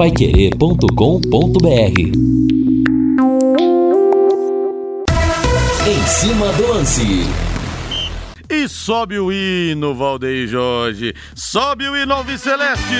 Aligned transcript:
paiquerê.com.br 0.00 2.00
Em 5.86 6.06
cima 6.06 6.50
do 6.54 6.68
lance. 6.68 7.26
E 8.48 8.66
sobe 8.66 9.18
o 9.18 9.30
hino, 9.30 9.94
Valdeir 9.94 10.48
Jorge. 10.48 11.14
Sobe 11.34 11.86
o 11.86 11.94
hino 11.94 12.14
Alves 12.14 12.40
Celeste. 12.40 12.94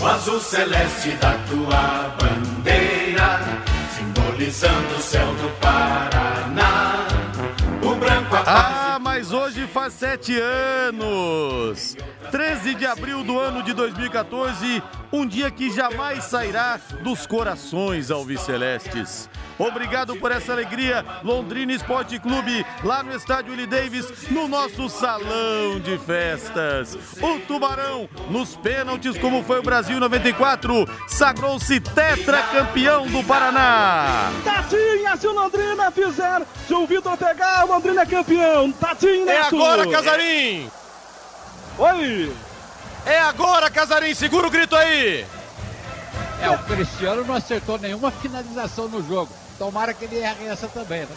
O 0.00 0.06
azul 0.06 0.40
celeste 0.40 1.10
da 1.20 1.34
tua 1.46 2.16
bandeira, 2.18 3.40
simbolizando 3.94 4.94
o 4.96 5.02
céu 5.02 5.26
do 5.26 5.50
Paraná. 5.60 7.06
O 7.82 7.94
branco 7.96 8.34
a 8.34 8.42
Ah, 8.46 8.85
mas 9.26 9.32
hoje 9.32 9.66
faz 9.66 9.92
sete 9.94 10.38
anos. 10.38 11.96
13 12.30 12.76
de 12.76 12.86
abril 12.86 13.24
do 13.24 13.36
ano 13.36 13.60
de 13.60 13.72
2014, 13.72 14.80
um 15.12 15.26
dia 15.26 15.50
que 15.50 15.68
jamais 15.68 16.24
sairá 16.24 16.78
dos 17.02 17.26
corações 17.26 18.12
alvicelestes. 18.12 19.28
Obrigado 19.58 20.16
por 20.16 20.30
essa 20.30 20.52
alegria, 20.52 21.04
Londrina 21.24 21.72
Esporte 21.72 22.18
Clube, 22.18 22.64
lá 22.84 23.02
no 23.02 23.14
estádio 23.14 23.52
Willie 23.52 23.66
Davis, 23.66 24.06
no 24.30 24.46
nosso 24.46 24.88
salão 24.88 25.80
de 25.82 25.96
festas. 25.98 26.96
O 27.22 27.38
Tubarão, 27.40 28.08
nos 28.30 28.54
pênaltis, 28.56 29.16
como 29.16 29.42
foi 29.42 29.58
o 29.60 29.62
Brasil 29.62 29.96
em 29.96 30.00
94, 30.00 30.86
sagrou-se 31.08 31.80
tetracampeão 31.80 33.06
do 33.06 33.24
Paraná. 33.24 34.30
Tatinha, 34.44 35.16
se 35.16 35.26
o 35.26 35.32
Londrina 35.32 35.90
fizer, 35.90 36.42
se 36.66 36.74
o 36.74 36.86
Vitor 36.86 37.16
pegar, 37.16 37.64
o 37.64 37.68
Londrina 37.68 38.02
é 38.02 38.06
campeão. 38.06 38.70
Tatinha, 38.72 39.32
É 39.32 39.40
agora, 39.42 39.88
Casarim! 39.88 40.70
Oi! 41.78 42.32
É 43.06 43.20
agora, 43.20 43.70
Casarim! 43.70 44.14
Segura 44.14 44.46
o 44.46 44.50
grito 44.50 44.76
aí! 44.76 45.24
É, 46.42 46.50
o 46.50 46.58
Cristiano 46.58 47.24
não 47.24 47.34
acertou 47.34 47.78
nenhuma 47.78 48.10
finalização 48.10 48.88
no 48.88 49.02
jogo. 49.06 49.32
Tomara 49.58 49.94
que 49.94 50.04
ele 50.04 50.18
erre 50.18 50.46
essa 50.46 50.68
também, 50.68 51.00
né? 51.00 51.08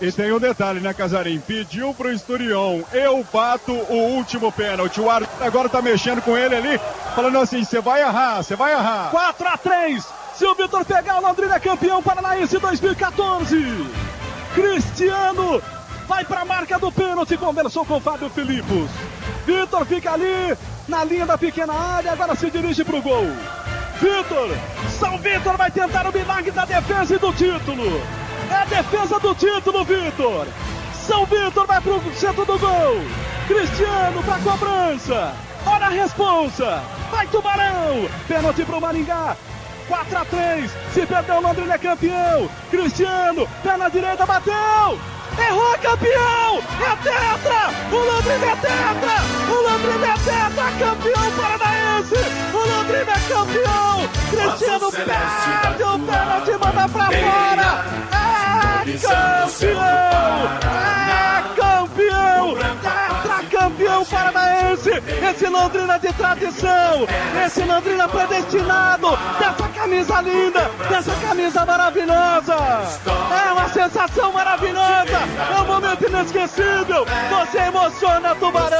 E, 0.00 0.06
e 0.06 0.12
tem 0.12 0.32
um 0.32 0.38
detalhe, 0.38 0.78
né, 0.80 0.94
Casarim? 0.94 1.40
Pediu 1.40 1.92
pro 1.92 2.12
Esturion, 2.12 2.82
eu 2.92 3.26
bato 3.32 3.72
o 3.72 4.14
último 4.14 4.52
pênalti. 4.52 5.00
O 5.00 5.10
árbitro 5.10 5.44
agora 5.44 5.68
tá 5.68 5.82
mexendo 5.82 6.22
com 6.22 6.36
ele 6.36 6.54
ali, 6.54 6.80
falando 7.14 7.38
assim: 7.38 7.64
você 7.64 7.80
vai 7.80 8.02
errar, 8.02 8.42
você 8.42 8.54
vai 8.54 8.72
errar. 8.72 9.10
4 9.10 9.48
a 9.48 9.56
3 9.56 10.06
Se 10.36 10.46
o 10.46 10.54
Vitor 10.54 10.84
pegar, 10.84 11.18
o 11.18 11.22
Londrina 11.22 11.56
é 11.56 11.60
campeão 11.60 12.02
paranaense 12.02 12.58
2014. 12.58 13.56
Cristiano 14.54 15.60
vai 16.06 16.24
para 16.24 16.40
a 16.40 16.44
marca 16.44 16.78
do 16.78 16.92
pênalti, 16.92 17.36
conversou 17.36 17.84
com 17.84 17.96
o 17.96 18.00
Fábio 18.00 18.30
Filipos. 18.30 18.90
Vitor 19.44 19.84
fica 19.84 20.12
ali 20.12 20.56
na 20.86 21.04
linha 21.04 21.26
da 21.26 21.36
pequena 21.36 21.72
área, 21.72 22.12
agora 22.12 22.34
se 22.36 22.50
dirige 22.50 22.84
para 22.84 22.96
o 22.96 23.02
gol. 23.02 23.26
Vitor, 24.00 24.50
São 24.90 25.18
Vitor 25.18 25.56
vai 25.56 25.70
tentar 25.70 26.06
o 26.06 26.12
milagre 26.12 26.52
da 26.52 26.64
defesa 26.64 27.16
e 27.16 27.18
do 27.18 27.32
título. 27.32 28.00
É 28.48 28.54
a 28.54 28.64
defesa 28.64 29.18
do 29.18 29.34
título, 29.34 29.84
Vitor. 29.84 30.46
São 30.94 31.26
Vitor 31.26 31.66
vai 31.66 31.80
para 31.80 31.92
o 31.94 32.14
centro 32.14 32.44
do 32.44 32.58
gol. 32.58 33.00
Cristiano 33.48 34.22
para 34.22 34.38
cobrança. 34.38 35.34
Olha 35.66 35.86
a 35.86 35.90
responsa. 35.90 36.82
Vai 37.10 37.26
Tubarão. 37.26 38.08
Pênalti 38.28 38.64
para 38.64 38.76
o 38.76 38.80
Maringá. 38.80 39.36
4 39.88 40.18
a 40.18 40.24
3. 40.24 40.70
Se 40.92 41.06
perdeu, 41.06 41.36
o 41.36 41.40
Londrina 41.40 41.74
é 41.74 41.78
campeão. 41.78 42.48
Cristiano, 42.70 43.48
perna 43.62 43.88
direita, 43.88 44.24
bateu. 44.24 44.98
Errou, 45.38 45.78
campeão! 45.82 46.62
É 46.80 46.96
tetra! 47.02 47.60
O 47.90 47.96
Londrina 47.96 48.46
é 48.46 48.56
tetra! 48.56 49.16
O 49.48 49.56
Londrina 49.62 50.06
é 50.06 50.14
tetra! 50.18 50.66
Campeão 50.78 51.26
paranaense! 51.36 52.20
O 52.52 52.56
Londrina 52.58 53.12
é 53.12 53.20
campeão! 53.28 54.08
Cristiano 54.30 54.88
perde 54.92 55.82
o 55.82 55.98
pênalti, 55.98 56.52
manda 56.52 56.88
pra 56.88 57.06
fora! 57.06 57.68
É 58.12 58.96
campeão! 58.98 59.18
É 61.18 61.42
campeão! 61.56 62.54
Tetra 62.56 62.78
campeão 62.78 63.07
paranaense! 64.08 64.90
Esse 65.30 65.46
Londrina 65.46 65.98
de 65.98 66.12
tradição! 66.12 67.06
Esse 67.44 67.62
Londrina 67.62 68.08
predestinado! 68.08 69.18
Dessa 69.38 69.68
camisa 69.68 70.20
linda! 70.20 70.70
Dessa 70.88 71.12
camisa 71.26 71.64
maravilhosa! 71.64 72.56
É 73.46 73.52
uma 73.52 73.68
sensação 73.68 74.32
maravilhosa! 74.32 75.18
É 75.56 75.60
um 75.60 75.66
momento 75.66 76.06
inesquecível! 76.06 77.06
Você 77.30 77.58
emociona 77.58 78.34
Tubarão! 78.34 78.78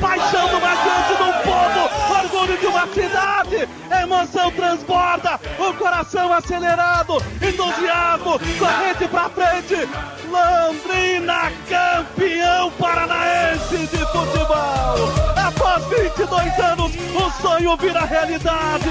Paixão 0.00 0.48
do 0.48 0.60
bastante 0.60 1.14
do 1.18 1.32
povo! 1.44 2.36
Orgulho 2.36 2.58
de 2.58 2.66
uma 2.66 2.86
cidade! 2.88 3.68
Emoção 4.02 4.50
transborda! 4.52 5.40
O 5.58 5.72
coração 5.74 6.32
acelerado! 6.32 7.22
Entusiasmo! 7.42 8.38
Corrente 8.58 9.08
pra 9.08 9.28
frente! 9.30 9.88
Londrina 10.28 11.52
campeão 11.68 12.70
paranaense 12.72 13.85
de 13.88 13.98
futebol! 13.98 15.26
Após 15.36 15.84
22 15.86 16.58
anos, 16.58 16.92
o 17.14 17.42
sonho 17.42 17.76
vira 17.76 18.00
realidade! 18.00 18.88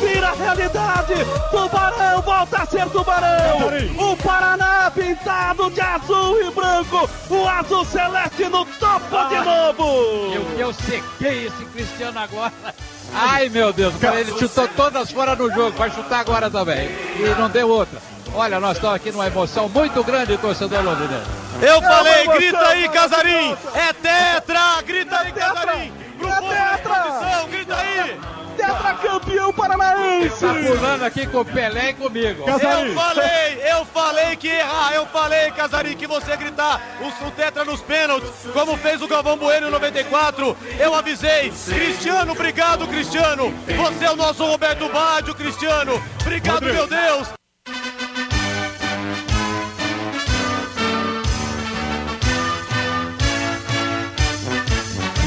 Vira 0.00 0.32
realidade! 0.32 1.14
Tubarão 1.50 2.22
volta 2.22 2.62
a 2.62 2.66
ser 2.66 2.86
tubarão! 2.90 4.12
O 4.12 4.16
Paraná 4.16 4.90
pintado 4.94 5.70
de 5.70 5.80
azul 5.80 6.40
e 6.40 6.50
branco! 6.50 7.10
O 7.30 7.48
azul 7.48 7.84
celeste 7.84 8.44
no 8.44 8.64
topo 8.64 9.28
de 9.28 9.36
novo! 9.36 10.34
Eu, 10.34 10.58
eu 10.58 10.72
sequei 10.72 11.46
esse 11.46 11.64
Cristiano 11.66 12.18
agora. 12.18 12.52
Ai, 13.14 13.48
meu 13.48 13.72
Deus, 13.72 13.94
cara, 13.96 14.20
ele 14.20 14.36
chutou 14.38 14.68
todas 14.68 15.10
fora 15.10 15.34
no 15.34 15.50
jogo, 15.50 15.76
vai 15.76 15.90
chutar 15.90 16.20
agora 16.20 16.50
também. 16.50 16.88
E 17.18 17.34
não 17.38 17.48
deu 17.48 17.68
outra. 17.68 17.98
Olha, 18.34 18.60
nós 18.60 18.76
estamos 18.76 18.96
aqui 18.96 19.10
numa 19.10 19.26
emoção 19.26 19.68
muito 19.68 20.04
grande, 20.04 20.36
torcedor 20.36 20.82
londrinense. 20.82 21.37
Eu 21.60 21.82
falei, 21.82 22.26
grita 22.26 22.66
aí, 22.68 22.88
Casarim! 22.88 23.56
É 23.74 23.92
tetra! 23.92 24.82
Grita 24.82 25.18
aí, 25.18 25.32
tetra! 25.32 25.54
Casarim! 25.54 25.92
Pro 26.18 26.28
É 26.28 26.40
tetra! 26.40 27.46
grita 27.50 27.76
aí! 27.76 28.20
Tetracampeão 28.56 29.52
paranaense! 29.52 30.40
Tá 30.40 30.54
pulando 30.54 31.04
aqui 31.04 31.26
com 31.26 31.38
o 31.38 31.44
Pelé 31.44 31.90
e 31.90 31.94
comigo. 31.94 32.44
Eu 32.48 32.58
falei, 32.94 33.62
eu 33.70 33.84
falei 33.86 34.36
que 34.36 34.48
errar, 34.48 34.92
eu 34.94 35.06
falei, 35.06 35.50
Casarim, 35.52 35.96
que 35.96 36.06
você 36.06 36.36
gritar 36.36 36.80
o, 37.00 37.26
o 37.26 37.30
tetra 37.30 37.64
nos 37.64 37.80
pênaltis, 37.80 38.30
como 38.52 38.76
fez 38.76 39.00
o 39.00 39.08
Galvão 39.08 39.36
Bueno 39.36 39.68
em 39.68 39.70
94. 39.70 40.56
Eu 40.78 40.94
avisei, 40.94 41.52
Cristiano, 41.66 42.32
obrigado, 42.32 42.86
Cristiano. 42.88 43.52
Você 43.66 44.04
é 44.04 44.10
o 44.10 44.16
nosso 44.16 44.44
Roberto 44.44 44.88
Baggio, 44.88 45.34
Cristiano. 45.34 46.02
Obrigado, 46.20 46.64
meu 46.64 46.86
Deus. 46.86 47.37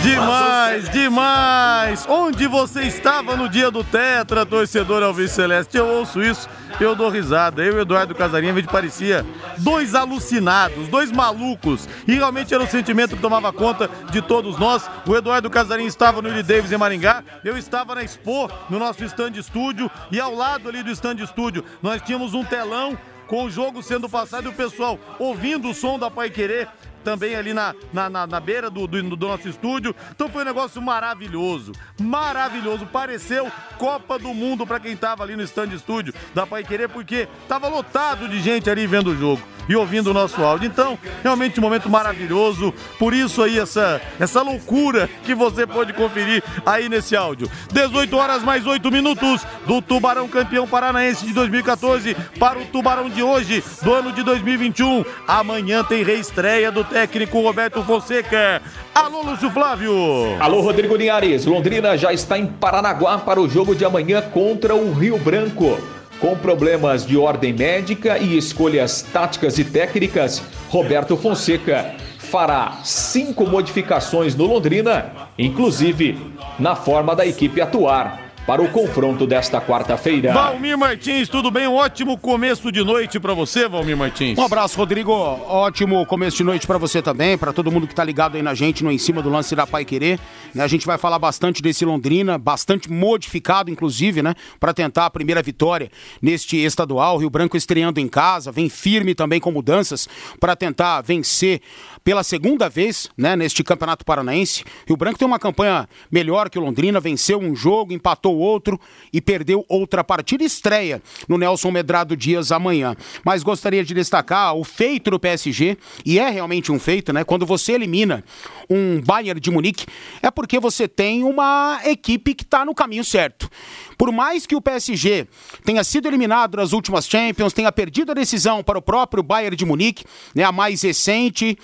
Demais, 0.01 0.89
demais! 0.89 2.05
Onde 2.09 2.47
você 2.47 2.81
estava 2.81 3.35
no 3.35 3.47
dia 3.47 3.69
do 3.69 3.83
Tetra, 3.83 4.43
torcedor 4.45 5.03
Alves 5.03 5.29
Celeste? 5.29 5.77
Eu 5.77 5.87
ouço 5.87 6.23
isso, 6.23 6.49
eu 6.79 6.95
dou 6.95 7.07
risada. 7.07 7.63
Eu 7.63 7.73
e 7.73 7.75
o 7.77 7.81
Eduardo 7.81 8.15
Casarinha, 8.15 8.51
a 8.51 8.55
gente 8.55 8.67
parecia 8.67 9.23
dois 9.59 9.93
alucinados, 9.93 10.87
dois 10.87 11.11
malucos. 11.11 11.87
E 12.07 12.15
realmente 12.15 12.51
era 12.51 12.63
o 12.63 12.67
sentimento 12.67 13.15
que 13.15 13.21
tomava 13.21 13.53
conta 13.53 13.89
de 14.11 14.23
todos 14.23 14.57
nós. 14.57 14.89
O 15.05 15.15
Eduardo 15.15 15.51
Casarinha 15.51 15.87
estava 15.87 16.19
no 16.19 16.29
Willie 16.29 16.43
Davis 16.43 16.71
em 16.71 16.77
Maringá, 16.77 17.23
eu 17.43 17.55
estava 17.55 17.93
na 17.93 18.03
Expo, 18.03 18.49
no 18.71 18.79
nosso 18.79 19.03
stand 19.05 19.33
estúdio, 19.37 19.89
e 20.11 20.19
ao 20.19 20.33
lado 20.33 20.67
ali 20.67 20.81
do 20.81 20.89
stand 20.89 21.17
estúdio 21.23 21.63
nós 21.79 22.01
tínhamos 22.01 22.33
um 22.33 22.43
telão 22.43 22.97
com 23.27 23.45
o 23.45 23.49
jogo 23.49 23.81
sendo 23.81 24.09
passado 24.09 24.45
e 24.45 24.49
o 24.49 24.53
pessoal 24.53 24.99
ouvindo 25.17 25.69
o 25.69 25.73
som 25.73 25.97
da 25.97 26.11
Pai 26.11 26.29
Querer 26.29 26.67
também 27.03 27.35
ali 27.35 27.53
na, 27.53 27.75
na, 27.91 28.09
na, 28.09 28.27
na 28.27 28.39
beira 28.39 28.69
do, 28.69 28.87
do, 28.87 29.15
do 29.15 29.27
nosso 29.27 29.47
estúdio. 29.47 29.95
Então 30.11 30.29
foi 30.29 30.43
um 30.43 30.45
negócio 30.45 30.81
maravilhoso, 30.81 31.71
maravilhoso. 31.99 32.85
Pareceu 32.85 33.51
Copa 33.77 34.17
do 34.17 34.33
Mundo 34.33 34.65
para 34.65 34.79
quem 34.79 34.95
tava 34.95 35.23
ali 35.23 35.35
no 35.35 35.43
stand 35.43 35.73
estúdio 35.73 36.13
da 36.33 36.45
Pai 36.45 36.63
Querer, 36.63 36.89
porque 36.89 37.27
tava 37.47 37.67
lotado 37.67 38.27
de 38.27 38.39
gente 38.39 38.69
ali 38.69 38.87
vendo 38.87 39.11
o 39.11 39.15
jogo 39.15 39.41
e 39.67 39.75
ouvindo 39.75 40.11
o 40.11 40.13
nosso 40.13 40.43
áudio. 40.43 40.67
Então, 40.67 40.97
realmente 41.23 41.59
um 41.59 41.63
momento 41.63 41.89
maravilhoso. 41.89 42.73
Por 42.97 43.13
isso 43.13 43.41
aí 43.41 43.59
essa, 43.59 44.01
essa 44.19 44.41
loucura 44.41 45.09
que 45.23 45.33
você 45.33 45.65
pode 45.65 45.93
conferir 45.93 46.43
aí 46.65 46.89
nesse 46.89 47.15
áudio. 47.15 47.49
18 47.71 48.15
horas 48.15 48.43
mais 48.43 48.65
8 48.65 48.91
minutos 48.91 49.45
do 49.65 49.81
Tubarão 49.81 50.27
campeão 50.27 50.67
paranaense 50.67 51.25
de 51.25 51.33
2014 51.33 52.15
para 52.39 52.59
o 52.59 52.65
Tubarão 52.65 53.09
de 53.09 53.23
hoje, 53.23 53.63
do 53.81 53.93
ano 53.93 54.11
de 54.11 54.23
2021. 54.23 55.03
Amanhã 55.27 55.83
tem 55.83 56.03
reestreia 56.03 56.71
do 56.71 56.83
técnico 56.83 57.41
Roberto 57.41 57.83
Fonseca. 57.83 58.61
Alô, 58.93 59.21
Lúcio 59.21 59.49
Flávio. 59.49 59.93
Alô, 60.39 60.61
Rodrigo 60.61 60.95
Linhares. 60.95 61.45
Londrina 61.45 61.97
já 61.97 62.11
está 62.11 62.37
em 62.37 62.45
Paranaguá 62.45 63.17
para 63.17 63.39
o 63.39 63.47
jogo 63.47 63.75
de 63.75 63.85
amanhã 63.85 64.21
contra 64.21 64.75
o 64.75 64.93
Rio 64.93 65.17
Branco. 65.17 66.00
Com 66.21 66.37
problemas 66.37 67.03
de 67.03 67.17
ordem 67.17 67.51
médica 67.51 68.19
e 68.19 68.37
escolhas 68.37 69.01
táticas 69.01 69.57
e 69.57 69.65
técnicas, 69.65 70.43
Roberto 70.69 71.17
Fonseca 71.17 71.95
fará 72.19 72.77
cinco 72.83 73.47
modificações 73.47 74.35
no 74.35 74.45
Londrina, 74.45 75.11
inclusive 75.35 76.15
na 76.59 76.75
forma 76.75 77.15
da 77.15 77.25
equipe 77.25 77.59
atuar 77.59 78.30
para 78.51 78.61
o 78.61 78.67
confronto 78.67 79.25
desta 79.25 79.61
quarta-feira. 79.61 80.33
Valmir 80.33 80.77
Martins, 80.77 81.29
tudo 81.29 81.49
bem? 81.49 81.69
Um 81.69 81.75
ótimo 81.75 82.17
começo 82.17 82.69
de 82.69 82.83
noite 82.83 83.17
para 83.17 83.33
você, 83.33 83.65
Valmir 83.65 83.95
Martins. 83.95 84.37
Um 84.37 84.43
abraço, 84.43 84.77
Rodrigo. 84.77 85.13
Ótimo 85.13 86.05
começo 86.05 86.35
de 86.35 86.43
noite 86.43 86.67
para 86.67 86.77
você 86.77 87.01
também, 87.01 87.37
para 87.37 87.53
todo 87.53 87.71
mundo 87.71 87.87
que 87.87 87.95
tá 87.95 88.03
ligado 88.03 88.35
aí 88.35 88.41
na 88.41 88.53
gente, 88.53 88.83
no 88.83 88.91
Em 88.91 88.97
Cima 88.97 89.21
do 89.21 89.29
Lance 89.29 89.55
da 89.55 89.65
Pai 89.65 89.85
Querer. 89.85 90.19
Né, 90.53 90.65
a 90.65 90.67
gente 90.67 90.85
vai 90.85 90.97
falar 90.97 91.17
bastante 91.17 91.61
desse 91.61 91.85
Londrina, 91.85 92.37
bastante 92.37 92.91
modificado, 92.91 93.71
inclusive, 93.71 94.21
né? 94.21 94.35
Para 94.59 94.73
tentar 94.73 95.05
a 95.05 95.09
primeira 95.09 95.41
vitória 95.41 95.89
neste 96.21 96.57
estadual. 96.57 97.19
Rio 97.19 97.29
Branco 97.29 97.55
estreando 97.55 98.01
em 98.01 98.07
casa, 98.09 98.51
vem 98.51 98.67
firme 98.67 99.15
também 99.15 99.39
com 99.39 99.49
mudanças 99.49 100.09
para 100.41 100.57
tentar 100.57 100.99
vencer 100.99 101.61
pela 102.03 102.23
segunda 102.23 102.67
vez, 102.67 103.09
né, 103.15 103.35
neste 103.35 103.63
Campeonato 103.63 104.03
Paranaense. 104.03 104.63
Rio 104.87 104.97
Branco 104.97 105.19
tem 105.19 105.27
uma 105.27 105.39
campanha 105.39 105.87
melhor 106.11 106.49
que 106.49 106.57
o 106.57 106.61
Londrina, 106.61 106.99
venceu 106.99 107.39
um 107.39 107.55
jogo, 107.55 107.93
empatou 107.93 108.37
outro 108.37 108.79
e 109.13 109.21
perdeu 109.21 109.65
outra 109.69 110.03
partida 110.03 110.43
estreia 110.43 111.01
no 111.27 111.37
Nelson 111.37 111.71
Medrado 111.71 112.17
Dias 112.17 112.51
amanhã. 112.51 112.95
Mas 113.23 113.43
gostaria 113.43 113.83
de 113.83 113.93
destacar 113.93 114.55
o 114.55 114.63
feito 114.63 115.11
do 115.11 115.19
PSG, 115.19 115.77
e 116.05 116.19
é 116.19 116.29
realmente 116.29 116.71
um 116.71 116.79
feito, 116.79 117.13
né? 117.13 117.23
Quando 117.23 117.45
você 117.45 117.73
elimina 117.73 118.23
um 118.69 119.01
Bayern 119.01 119.39
de 119.39 119.51
Munique, 119.51 119.85
é 120.21 120.31
porque 120.31 120.59
você 120.59 120.87
tem 120.87 121.23
uma 121.23 121.81
equipe 121.85 122.33
que 122.33 122.43
está 122.43 122.65
no 122.65 122.73
caminho 122.73 123.03
certo. 123.03 123.49
Por 123.97 124.11
mais 124.11 124.47
que 124.47 124.55
o 124.55 124.61
PSG 124.61 125.27
tenha 125.63 125.83
sido 125.83 126.07
eliminado 126.07 126.57
nas 126.57 126.73
últimas 126.73 127.07
Champions, 127.07 127.53
tenha 127.53 127.71
perdido 127.71 128.11
a 128.11 128.15
decisão 128.15 128.63
para 128.63 128.79
o 128.79 128.81
próprio 128.81 129.21
Bayern 129.21 129.55
de 129.55 129.65
Munique, 129.65 130.03
né, 130.33 130.43
a 130.43 130.51
mais 130.51 130.81
recente 130.81 131.57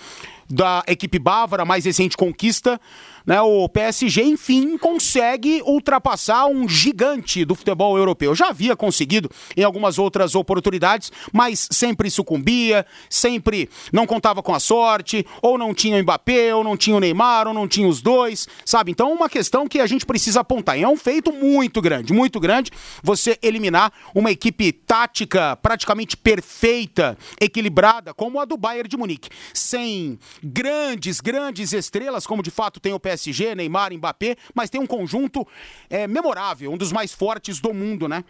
da 0.49 0.83
equipe 0.87 1.19
bávara, 1.19 1.65
mais 1.65 1.85
recente 1.85 2.15
conquista, 2.15 2.79
né, 3.27 3.41
o 3.41 3.67
PSG, 3.67 4.23
enfim, 4.23 4.77
consegue 4.77 5.61
ultrapassar 5.65 6.45
um 6.45 6.67
gigante 6.67 7.43
do 7.43 7.55
futebol 7.55 7.97
europeu. 7.97 8.33
Já 8.33 8.47
havia 8.47 8.73
conseguido 8.73 9.29
em 9.55 9.63
algumas 9.63 9.99
outras 9.99 10.33
oportunidades, 10.33 11.11
mas 11.33 11.67
sempre 11.69 12.09
sucumbia, 12.09 12.85
sempre 13.09 13.69
não 13.91 14.07
contava 14.07 14.41
com 14.41 14.53
a 14.53 14.61
sorte, 14.61 15.25
ou 15.41 15.57
não 15.57 15.73
tinha 15.73 15.97
o 15.97 16.01
Mbappé, 16.01 16.55
ou 16.55 16.63
não 16.63 16.77
tinha 16.77 16.95
o 16.95 17.01
Neymar, 17.01 17.49
ou 17.49 17.53
não 17.53 17.67
tinha 17.67 17.85
os 17.85 18.01
dois, 18.01 18.47
sabe? 18.63 18.91
Então, 18.91 19.11
uma 19.11 19.27
questão 19.27 19.67
que 19.67 19.81
a 19.81 19.87
gente 19.87 20.05
precisa 20.05 20.39
apontar. 20.39 20.79
E 20.79 20.83
é 20.83 20.87
um 20.87 20.95
feito 20.95 21.33
muito 21.33 21.81
grande, 21.81 22.13
muito 22.13 22.39
grande, 22.39 22.71
você 23.03 23.37
eliminar 23.41 23.91
uma 24.15 24.31
equipe 24.31 24.71
tática 24.71 25.57
praticamente 25.57 26.15
perfeita, 26.15 27.17
equilibrada, 27.41 28.13
como 28.13 28.39
a 28.39 28.45
do 28.45 28.55
Bayern 28.55 28.87
de 28.87 28.95
Munique, 28.95 29.29
sem 29.53 30.17
grandes, 30.41 31.19
grandes 31.19 31.73
estrelas, 31.73 32.25
como 32.25 32.41
de 32.41 32.49
fato 32.49 32.79
tem 32.79 32.93
o 32.93 32.99
PSG 32.99 33.16
PSG, 33.17 33.55
Neymar, 33.55 33.91
Mbappé, 33.93 34.37
mas 34.53 34.69
tem 34.69 34.79
um 34.79 34.87
conjunto 34.87 35.45
é, 35.89 36.07
memorável, 36.07 36.71
um 36.71 36.77
dos 36.77 36.91
mais 36.91 37.11
fortes 37.13 37.59
do 37.59 37.73
mundo, 37.73 38.07
né? 38.07 38.23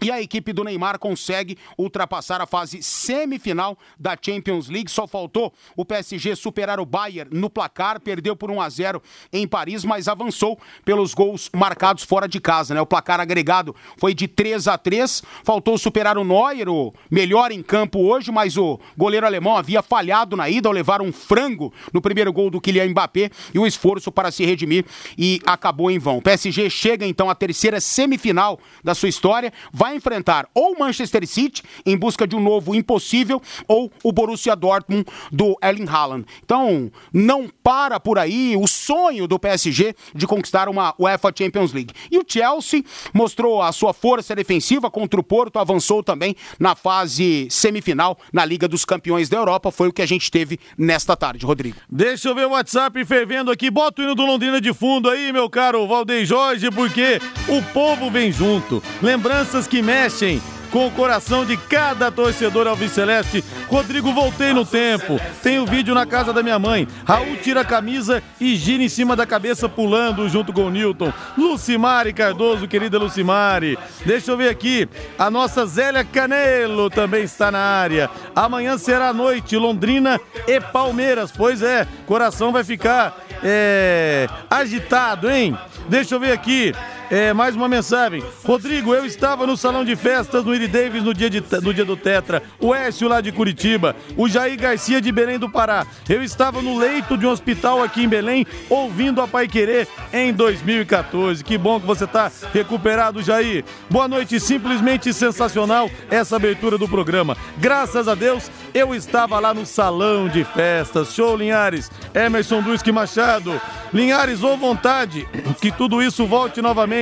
E 0.00 0.10
a 0.10 0.20
equipe 0.20 0.52
do 0.52 0.62
Neymar 0.62 0.98
consegue 0.98 1.58
ultrapassar 1.76 2.40
a 2.40 2.46
fase 2.46 2.82
semifinal 2.82 3.76
da 3.98 4.16
Champions 4.20 4.68
League. 4.68 4.90
Só 4.90 5.06
faltou 5.06 5.52
o 5.76 5.84
PSG 5.84 6.36
superar 6.36 6.78
o 6.78 6.86
Bayern 6.86 7.36
no 7.36 7.50
placar, 7.50 8.00
perdeu 8.00 8.36
por 8.36 8.50
1 8.50 8.60
a 8.60 8.68
0 8.68 9.02
em 9.32 9.46
Paris, 9.46 9.84
mas 9.84 10.06
avançou 10.06 10.58
pelos 10.84 11.14
gols 11.14 11.50
marcados 11.54 12.04
fora 12.04 12.28
de 12.28 12.40
casa, 12.40 12.74
né? 12.74 12.80
O 12.80 12.86
placar 12.86 13.20
agregado 13.20 13.74
foi 13.96 14.14
de 14.14 14.28
3 14.28 14.68
a 14.68 14.78
3. 14.78 15.22
Faltou 15.42 15.76
superar 15.76 16.16
o 16.16 16.24
Neuer, 16.24 16.68
o 16.68 16.94
melhor 17.10 17.50
em 17.50 17.62
campo 17.62 17.98
hoje, 18.00 18.30
mas 18.30 18.56
o 18.56 18.78
goleiro 18.96 19.26
alemão 19.26 19.56
havia 19.56 19.82
falhado 19.82 20.36
na 20.36 20.48
ida 20.48 20.68
ao 20.68 20.72
levar 20.72 21.02
um 21.02 21.12
frango 21.12 21.72
no 21.92 22.00
primeiro 22.00 22.32
gol 22.32 22.50
do 22.50 22.60
Kylian 22.60 22.88
Mbappé 22.90 23.30
e 23.52 23.58
o 23.58 23.66
esforço 23.66 24.12
para 24.12 24.30
se 24.30 24.44
redimir 24.44 24.84
e 25.16 25.40
acabou 25.44 25.90
em 25.90 25.98
vão. 25.98 26.18
O 26.18 26.22
PSG 26.22 26.70
chega 26.70 27.06
então 27.06 27.28
à 27.28 27.34
terceira 27.34 27.80
semifinal 27.80 28.58
da 28.82 28.94
sua 28.94 29.08
história, 29.08 29.52
vai 29.72 29.87
vai 29.88 29.96
enfrentar 29.96 30.48
ou 30.54 30.74
o 30.74 30.78
Manchester 30.78 31.26
City 31.26 31.62
em 31.86 31.96
busca 31.96 32.26
de 32.26 32.36
um 32.36 32.40
novo 32.40 32.74
impossível 32.74 33.40
ou 33.66 33.90
o 34.02 34.12
Borussia 34.12 34.54
Dortmund 34.54 35.06
do 35.32 35.56
Erling 35.62 35.88
Haaland. 35.88 36.26
Então, 36.44 36.90
não 37.12 37.48
para 37.62 37.98
por 37.98 38.18
aí 38.18 38.54
o 38.56 38.66
sonho 38.66 39.26
do 39.26 39.38
PSG 39.38 39.94
de 40.14 40.26
conquistar 40.26 40.68
uma 40.68 40.94
UEFA 40.98 41.32
Champions 41.36 41.72
League. 41.72 41.94
E 42.10 42.18
o 42.18 42.24
Chelsea 42.26 42.84
mostrou 43.14 43.62
a 43.62 43.72
sua 43.72 43.92
força 43.92 44.34
defensiva 44.36 44.90
contra 44.90 45.18
o 45.18 45.22
Porto, 45.24 45.58
avançou 45.58 46.02
também 46.02 46.36
na 46.58 46.74
fase 46.74 47.48
semifinal 47.50 48.18
na 48.32 48.44
Liga 48.44 48.68
dos 48.68 48.84
Campeões 48.84 49.28
da 49.28 49.38
Europa. 49.38 49.70
Foi 49.70 49.88
o 49.88 49.92
que 49.92 50.02
a 50.02 50.06
gente 50.06 50.30
teve 50.30 50.58
nesta 50.76 51.16
tarde, 51.16 51.46
Rodrigo. 51.46 51.76
Deixa 51.90 52.28
eu 52.28 52.34
ver 52.34 52.46
o 52.46 52.50
WhatsApp 52.50 53.02
fervendo 53.04 53.50
aqui. 53.50 53.70
Bota 53.70 54.02
o 54.02 54.04
hino 54.04 54.14
do 54.14 54.26
Londrina 54.26 54.60
de 54.60 54.72
fundo 54.74 55.08
aí, 55.08 55.32
meu 55.32 55.48
caro 55.48 55.86
Valdeir 55.86 56.26
Jorge, 56.26 56.70
porque 56.70 57.20
o 57.48 57.62
povo 57.72 58.10
vem 58.10 58.30
junto. 58.30 58.82
Lembranças 59.02 59.66
que 59.66 59.77
que 59.78 59.82
mexem 59.82 60.42
com 60.72 60.88
o 60.88 60.90
coração 60.90 61.46
de 61.46 61.56
cada 61.56 62.10
torcedor 62.10 62.66
alviceleste. 62.66 63.44
Rodrigo, 63.68 64.12
voltei 64.12 64.52
no 64.52 64.66
tempo. 64.66 65.20
Tem 65.40 65.60
o 65.60 65.64
vídeo 65.64 65.94
na 65.94 66.04
casa 66.04 66.32
da 66.32 66.42
minha 66.42 66.58
mãe. 66.58 66.86
Raul 67.06 67.36
tira 67.36 67.60
a 67.60 67.64
camisa 67.64 68.20
e 68.40 68.56
gira 68.56 68.82
em 68.82 68.88
cima 68.88 69.14
da 69.14 69.24
cabeça 69.24 69.68
pulando 69.68 70.28
junto 70.28 70.52
com 70.52 70.64
o 70.64 70.70
Newton. 70.70 71.12
Lucimari 71.38 72.12
Cardoso, 72.12 72.66
querida 72.66 72.98
Lucimari. 72.98 73.78
Deixa 74.04 74.32
eu 74.32 74.36
ver 74.36 74.48
aqui. 74.48 74.88
A 75.16 75.30
nossa 75.30 75.64
Zélia 75.64 76.04
Canelo 76.04 76.90
também 76.90 77.22
está 77.22 77.52
na 77.52 77.60
área. 77.60 78.10
Amanhã 78.34 78.76
será 78.76 79.12
noite, 79.12 79.56
Londrina 79.56 80.20
e 80.46 80.60
Palmeiras. 80.60 81.30
Pois 81.30 81.62
é, 81.62 81.86
coração 82.04 82.50
vai 82.50 82.64
ficar 82.64 83.16
é, 83.44 84.28
agitado, 84.50 85.30
hein? 85.30 85.56
Deixa 85.88 86.16
eu 86.16 86.20
ver 86.20 86.32
aqui. 86.32 86.74
É, 87.10 87.32
mais 87.32 87.56
uma 87.56 87.68
mensagem. 87.68 88.22
Rodrigo, 88.44 88.94
eu 88.94 89.06
estava 89.06 89.46
no 89.46 89.56
salão 89.56 89.82
de 89.82 89.96
festas 89.96 90.44
no 90.44 90.54
Iri 90.54 90.68
Davis 90.68 91.02
no 91.02 91.14
dia, 91.14 91.30
de, 91.30 91.42
no 91.62 91.72
dia 91.72 91.84
do 91.84 91.96
Tetra. 91.96 92.42
O 92.60 92.74
Écio 92.74 93.08
lá 93.08 93.22
de 93.22 93.32
Curitiba. 93.32 93.96
O 94.14 94.28
Jair 94.28 94.60
Garcia 94.60 95.00
de 95.00 95.10
Belém 95.10 95.38
do 95.38 95.48
Pará. 95.48 95.86
Eu 96.06 96.22
estava 96.22 96.60
no 96.60 96.76
leito 96.76 97.16
de 97.16 97.26
um 97.26 97.30
hospital 97.30 97.82
aqui 97.82 98.02
em 98.02 98.08
Belém, 98.08 98.46
ouvindo 98.68 99.22
a 99.22 99.26
Pai 99.26 99.48
Querer 99.48 99.88
em 100.12 100.34
2014. 100.34 101.42
Que 101.42 101.56
bom 101.56 101.80
que 101.80 101.86
você 101.86 102.04
está 102.04 102.30
recuperado, 102.52 103.22
Jair. 103.22 103.64
Boa 103.88 104.06
noite, 104.06 104.38
simplesmente 104.38 105.12
sensacional 105.14 105.90
essa 106.10 106.36
abertura 106.36 106.76
do 106.76 106.86
programa. 106.86 107.38
Graças 107.56 108.06
a 108.06 108.14
Deus, 108.14 108.50
eu 108.74 108.94
estava 108.94 109.40
lá 109.40 109.54
no 109.54 109.64
salão 109.64 110.28
de 110.28 110.44
festas. 110.44 111.14
Show, 111.14 111.36
Linhares. 111.36 111.90
Emerson 112.14 112.60
Duisque 112.60 112.92
Machado. 112.92 113.58
Linhares, 113.94 114.42
ou 114.42 114.58
vontade 114.58 115.26
que 115.58 115.72
tudo 115.72 116.02
isso 116.02 116.26
volte 116.26 116.60
novamente. 116.60 116.97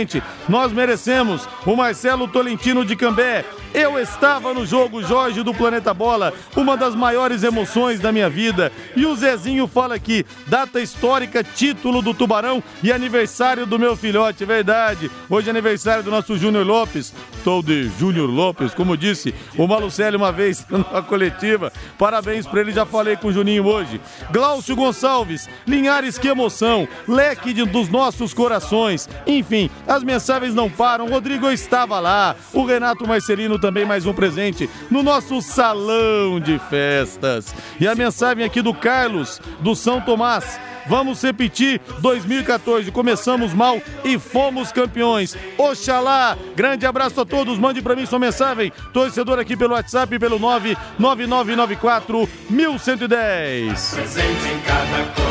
Nós 0.49 0.73
merecemos. 0.73 1.49
O 1.65 1.75
Marcelo 1.75 2.29
Tolentino 2.29 2.85
de 2.85 2.95
Cambé. 2.95 3.45
Eu 3.75 3.99
estava 3.99 4.55
no 4.55 4.65
jogo 4.65 5.03
Jorge 5.03 5.43
do 5.43 5.53
Planeta 5.53 5.93
Bola, 5.93 6.33
uma 6.57 6.79
das 6.79 6.95
maiores 6.95 7.43
emoções 7.43 8.01
da 8.01 8.11
minha 8.11 8.31
vida. 8.31 8.73
E 8.95 9.05
o 9.05 9.15
Zezinho 9.15 9.67
fala 9.67 9.95
aqui, 9.95 10.25
data 10.47 10.81
histórica, 10.81 11.45
título 11.45 12.01
do 12.01 12.15
Tubarão 12.15 12.63
e 12.83 12.91
aniversário 12.91 13.67
do 13.67 13.79
meu 13.79 13.95
filhote, 13.95 14.47
verdade. 14.47 15.11
Hoje 15.29 15.49
é 15.49 15.51
aniversário 15.51 16.03
do 16.03 16.11
nosso 16.11 16.39
Júnior 16.39 16.67
Lopes. 16.67 17.13
Estou 17.37 17.63
de 17.63 17.91
Júnior 17.99 18.31
Lopes, 18.31 18.73
como 18.73 18.97
disse 18.97 19.35
o 19.59 19.69
Malucelli 19.69 20.17
uma 20.17 20.33
vez 20.33 20.67
na 20.71 21.03
coletiva. 21.03 21.71
Parabéns 21.99 22.47
para 22.47 22.61
ele, 22.61 22.73
já 22.73 22.87
falei 22.87 23.17
com 23.17 23.29
o 23.29 23.33
Juninho 23.33 23.67
hoje. 23.67 24.01
Glaucio 24.33 24.75
Gonçalves, 24.75 25.49
Linhares, 25.67 26.19
que 26.19 26.29
emoção. 26.29 26.89
Leque 27.07 27.53
de, 27.53 27.65
dos 27.65 27.89
nossos 27.89 28.33
corações. 28.33 29.09
Enfim, 29.27 29.71
as 29.87 30.03
mensagens 30.03 30.55
não 30.55 30.71
param. 30.71 31.09
Rodrigo, 31.09 31.51
estava 31.51 32.01
lá. 32.01 32.37
O 32.53 32.65
Renato 32.65 33.07
Marcelino 33.07 33.59
também 33.59 33.85
mais 33.85 34.07
um 34.07 34.13
presente 34.13 34.69
no 34.91 35.03
nosso 35.03 35.41
salão 35.41 36.41
de 36.41 36.59
festas. 36.59 37.55
E 37.81 37.87
a 37.87 37.95
mensagem 37.95 38.45
aqui 38.45 38.63
do 38.63 38.75
Carlos, 38.75 39.41
do 39.61 39.75
São 39.75 40.01
Tomás. 40.01 40.59
Vamos 40.89 41.23
repetir 41.23 41.81
2014. 42.01 42.91
Começamos 42.93 43.53
mal 43.53 43.81
e 44.05 44.19
fomos 44.19 44.71
campeões. 44.73 45.37
Oxalá! 45.59 46.37
Grande 46.55 46.87
abraço 46.87 47.21
a 47.21 47.25
todos. 47.25 47.59
Mande 47.59 47.83
para 47.83 47.97
mim 47.97 48.07
sua 48.07 48.19
mensagem. 48.19 48.73
Torcedor 48.93 49.39
aqui 49.39 49.57
pelo 49.57 49.75
WhatsApp 49.75 50.19
pelo 50.19 50.39
99994 50.39 52.29
1110. 52.49 53.95
Presente 53.95 54.49
em 54.49 54.61
cada 54.61 55.26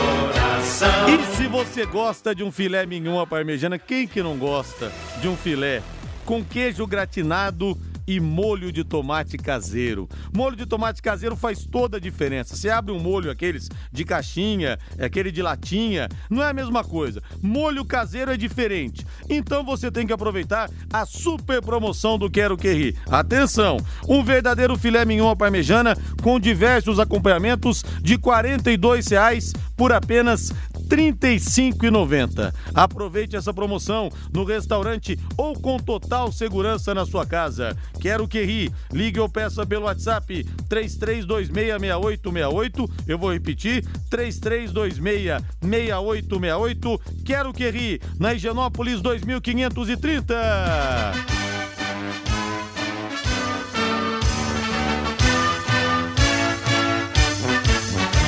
coração. 0.65 1.10
E 1.10 1.36
se 1.36 1.48
você 1.48 1.86
gosta 1.86 2.34
de 2.34 2.43
um 2.43 2.51
filé 2.51 2.86
mignon 2.86 3.19
à 3.19 3.27
parmegiana, 3.27 3.77
quem 3.77 4.07
que 4.07 4.22
não 4.24 4.38
gosta 4.38 4.91
de 5.22 5.27
um 5.27 5.38
filé 5.38 5.81
com 6.25 6.43
queijo 6.43 6.88
gratinado 6.88 7.77
e 8.07 8.19
molho 8.19 8.71
de 8.71 8.83
tomate 8.83 9.38
caseiro. 9.38 10.07
Molho 10.33 10.55
de 10.55 10.65
tomate 10.65 11.01
caseiro 11.01 11.35
faz 11.35 11.65
toda 11.65 11.97
a 11.97 12.00
diferença. 12.00 12.55
Você 12.55 12.69
abre 12.69 12.91
um 12.91 13.00
molho 13.00 13.31
aqueles 13.31 13.69
de 13.91 14.03
caixinha, 14.03 14.77
aquele 15.00 15.31
de 15.31 15.41
latinha, 15.41 16.07
não 16.29 16.43
é 16.43 16.50
a 16.50 16.53
mesma 16.53 16.83
coisa. 16.83 17.21
Molho 17.41 17.85
caseiro 17.85 18.31
é 18.31 18.38
diferente. 18.38 19.05
Então 19.29 19.63
você 19.63 19.91
tem 19.91 20.05
que 20.05 20.13
aproveitar 20.13 20.69
a 20.91 21.05
super 21.05 21.62
promoção 21.62 22.17
do 22.17 22.29
Quero 22.29 22.57
Que 22.57 22.71
Ri. 22.74 22.95
Atenção, 23.09 23.77
um 24.07 24.24
verdadeiro 24.24 24.77
filé 24.77 25.05
mignon 25.05 25.35
parmejana 25.35 25.97
com 26.21 26.39
diversos 26.39 27.00
acompanhamentos 27.00 27.83
de 28.01 28.13
R$ 28.13 28.21
42,00 28.21 29.55
por 29.75 29.91
apenas 29.91 30.53
35,90. 30.88 32.54
Aproveite 32.74 33.36
essa 33.36 33.54
promoção 33.54 34.10
no 34.34 34.44
restaurante 34.44 35.20
ou 35.38 35.54
com 35.60 35.77
total 35.77 36.32
segurança 36.32 36.94
na 36.94 37.06
sua 37.06 37.25
casa. 37.25 37.75
Quero 38.00 38.27
que 38.27 38.44
ri. 38.44 38.72
Ligue 38.92 39.20
ou 39.20 39.27
peça 39.27 39.65
pelo 39.65 39.86
WhatsApp 39.86 40.46
33266868. 40.70 42.88
Eu 43.08 43.18
vou 43.18 43.34
repetir: 43.34 43.84
33266868. 44.10 47.01
Quero 47.25 47.51
que 47.54 47.70
ri. 47.70 48.01
Na 48.20 48.34
Higienópolis 48.34 49.01
2530. 49.01 50.36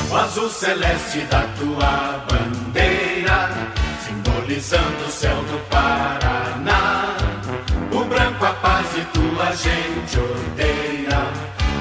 O 0.09 0.15
azul 0.15 0.49
celeste 0.49 1.19
da 1.29 1.41
tua 1.59 2.25
simbolizando 4.47 5.05
o 5.05 5.11
céu 5.11 5.35
do 5.35 5.59
Paraná. 5.69 7.15
O 7.91 8.03
branco 8.05 8.45
a 8.45 8.53
paz 8.53 8.87
e 8.95 9.01
tua 9.13 9.55
gente 9.55 10.19
odeia. 10.19 11.27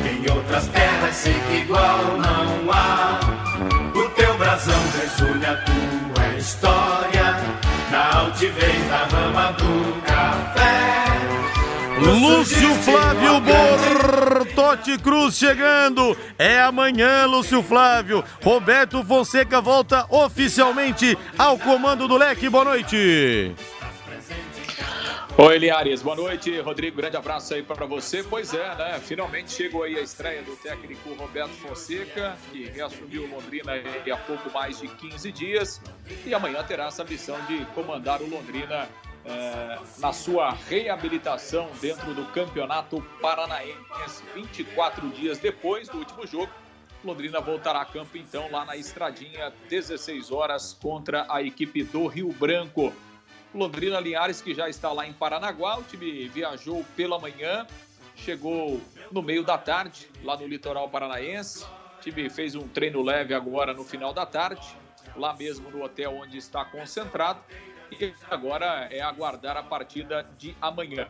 Em 0.04 0.30
outras 0.32 0.66
terras 0.68 1.14
sei 1.14 1.35
que 1.49 1.56
igual 1.58 2.18
não 2.18 2.73
há. 2.73 3.20
O 3.94 4.08
teu 4.11 4.37
brasão 4.37 4.75
resume 5.00 5.46
a 5.46 5.56
tua 5.56 6.38
história. 6.38 7.37
Na 7.90 8.18
altivez 8.18 8.88
da 8.88 9.16
rama 9.16 9.52
do 9.52 10.02
café. 10.02 11.04
Lúcio 12.00 12.75
Flávio 12.82 13.40
Bortotti 14.66 14.99
Cruz 14.99 15.38
chegando. 15.38 16.16
É 16.37 16.61
amanhã, 16.61 17.25
Lúcio 17.25 17.62
Flávio. 17.62 18.25
Roberto 18.42 19.00
Fonseca 19.04 19.61
volta 19.61 20.04
oficialmente 20.11 21.16
ao 21.38 21.56
comando 21.56 22.08
do 22.08 22.16
leque. 22.16 22.50
Boa 22.50 22.64
noite. 22.64 23.54
Oi, 25.38 25.58
Liares, 25.58 26.02
boa 26.02 26.16
noite. 26.16 26.58
Rodrigo, 26.61 26.96
grande 26.96 27.16
abraço 27.16 27.54
aí 27.54 27.62
para 27.62 27.87
você. 27.87 28.25
Pois 28.25 28.52
é, 28.54 28.75
né? 28.75 29.00
Finalmente 29.00 29.52
chegou 29.52 29.85
aí 29.85 29.96
a 29.96 30.02
estreia 30.02 30.42
do 30.42 30.56
técnico 30.56 31.14
Roberto 31.14 31.52
Fonseca, 31.52 32.37
que 32.50 32.64
reassumiu 32.64 33.28
Londrina 33.28 33.73
há 34.12 34.16
pouco 34.16 34.50
mais 34.50 34.80
de 34.80 34.88
15 34.88 35.30
dias. 35.30 35.80
E 36.25 36.35
amanhã 36.35 36.61
terá 36.64 36.87
essa 36.87 37.04
missão 37.04 37.37
de 37.46 37.64
comandar 37.66 38.20
o 38.20 38.28
Londrina 38.28 38.88
é, 39.26 39.78
na 39.99 40.12
sua 40.12 40.52
reabilitação 40.52 41.68
dentro 41.80 42.14
do 42.14 42.25
Campeonato 42.26 43.02
Paranaense, 43.21 44.23
24 44.35 45.09
dias 45.11 45.38
depois 45.38 45.88
do 45.88 45.99
último 45.99 46.26
jogo. 46.26 46.52
Londrina 47.04 47.40
voltará 47.40 47.80
a 47.80 47.85
campo 47.85 48.16
então 48.16 48.50
lá 48.50 48.64
na 48.64 48.76
Estradinha, 48.76 49.52
16 49.68 50.30
horas 50.30 50.73
contra 50.80 51.26
a 51.28 51.42
equipe 51.42 51.83
do 51.83 52.06
Rio 52.06 52.33
Branco. 52.33 52.92
Londrina 53.54 54.00
Linhares 54.00 54.40
que 54.40 54.54
já 54.54 54.68
está 54.68 54.92
lá 54.92 55.06
em 55.06 55.12
Paranaguá, 55.12 55.78
o 55.78 55.83
time 55.83 56.28
viajou 56.28 56.85
pela 56.97 57.18
manhã, 57.18 57.66
chegou 58.14 58.80
no 59.11 59.23
meio 59.23 59.45
da 59.45 59.59
tarde 59.59 60.09
lá 60.23 60.37
no 60.37 60.47
litoral 60.47 60.88
paranaense. 60.88 61.64
O 61.64 62.00
time 62.00 62.28
fez 62.30 62.54
um 62.54 62.68
treino 62.68 63.02
leve 63.02 63.35
agora 63.35 63.73
no 63.73 63.85
final 63.85 64.12
da 64.12 64.26
tarde, 64.26 64.66
lá 65.16 65.35
mesmo 65.35 65.71
no 65.71 65.83
hotel 65.83 66.16
onde 66.16 66.38
está 66.38 66.64
concentrado 66.64 67.40
e 67.92 68.14
agora 68.30 68.88
é 68.90 69.00
aguardar 69.00 69.56
a 69.56 69.62
partida 69.62 70.22
de 70.38 70.56
amanhã. 70.60 71.08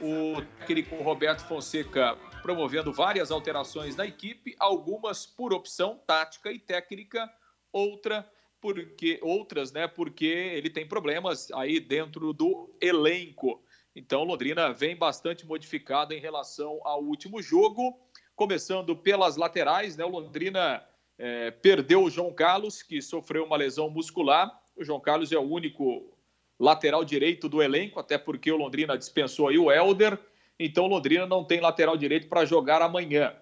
O 0.00 0.42
técnico 0.58 0.96
Roberto 0.96 1.40
Fonseca 1.46 2.16
promovendo 2.42 2.92
várias 2.92 3.30
alterações 3.30 3.96
na 3.96 4.06
equipe, 4.06 4.54
algumas 4.58 5.26
por 5.26 5.52
opção 5.52 6.00
tática 6.06 6.52
e 6.52 6.58
técnica, 6.58 7.30
outra 7.72 8.28
porque 8.60 9.18
outras, 9.22 9.72
né, 9.72 9.86
porque 9.86 10.26
ele 10.26 10.68
tem 10.68 10.86
problemas 10.86 11.50
aí 11.52 11.78
dentro 11.78 12.32
do 12.32 12.74
elenco. 12.80 13.62
Então, 13.94 14.24
Londrina 14.24 14.72
vem 14.72 14.96
bastante 14.96 15.46
modificado 15.46 16.12
em 16.12 16.20
relação 16.20 16.80
ao 16.84 17.02
último 17.02 17.42
jogo, 17.42 17.98
começando 18.34 18.96
pelas 18.96 19.36
laterais, 19.36 19.96
né? 19.96 20.04
O 20.04 20.08
Londrina 20.08 20.84
é, 21.18 21.50
perdeu 21.50 22.04
o 22.04 22.10
João 22.10 22.32
Carlos, 22.32 22.82
que 22.82 23.02
sofreu 23.02 23.44
uma 23.44 23.56
lesão 23.56 23.90
muscular. 23.90 24.50
O 24.76 24.84
João 24.84 25.00
Carlos 25.00 25.32
é 25.32 25.38
o 25.38 25.42
único 25.42 26.16
lateral 26.58 27.04
direito 27.04 27.48
do 27.48 27.62
elenco, 27.62 28.00
até 28.00 28.18
porque 28.18 28.50
o 28.50 28.56
Londrina 28.56 28.98
dispensou 28.98 29.48
aí 29.48 29.58
o 29.58 29.70
Helder, 29.70 30.18
então 30.58 30.84
o 30.84 30.88
Londrina 30.88 31.26
não 31.26 31.44
tem 31.44 31.60
lateral 31.60 31.96
direito 31.96 32.28
para 32.28 32.44
jogar 32.44 32.82
amanhã. 32.82 33.34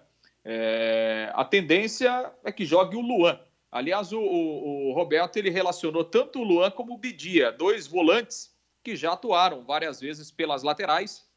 É, 0.45 1.31
a 1.33 1.43
tendência 1.43 2.31
é 2.43 2.51
que 2.51 2.63
jogue 2.63 2.95
o 2.95 3.01
Luan. 3.01 3.39
Aliás, 3.71 4.13
o, 4.13 4.19
o, 4.19 4.93
Roberto 4.93 5.35
ele 5.37 5.49
relacionou 5.49 6.05
tanto 6.05 6.39
o 6.39 6.43
Luan 6.43 6.71
como 6.71 6.93
o 6.93 6.97
Bidia, 6.97 7.51
dois 7.51 7.85
volantes 7.85 8.55
que 8.81 8.95
já 8.95 9.11
atuaram 9.11 9.65
várias 9.65 9.99
vezes 9.99 10.31
pelas 10.31 10.63
laterais. 10.63 11.27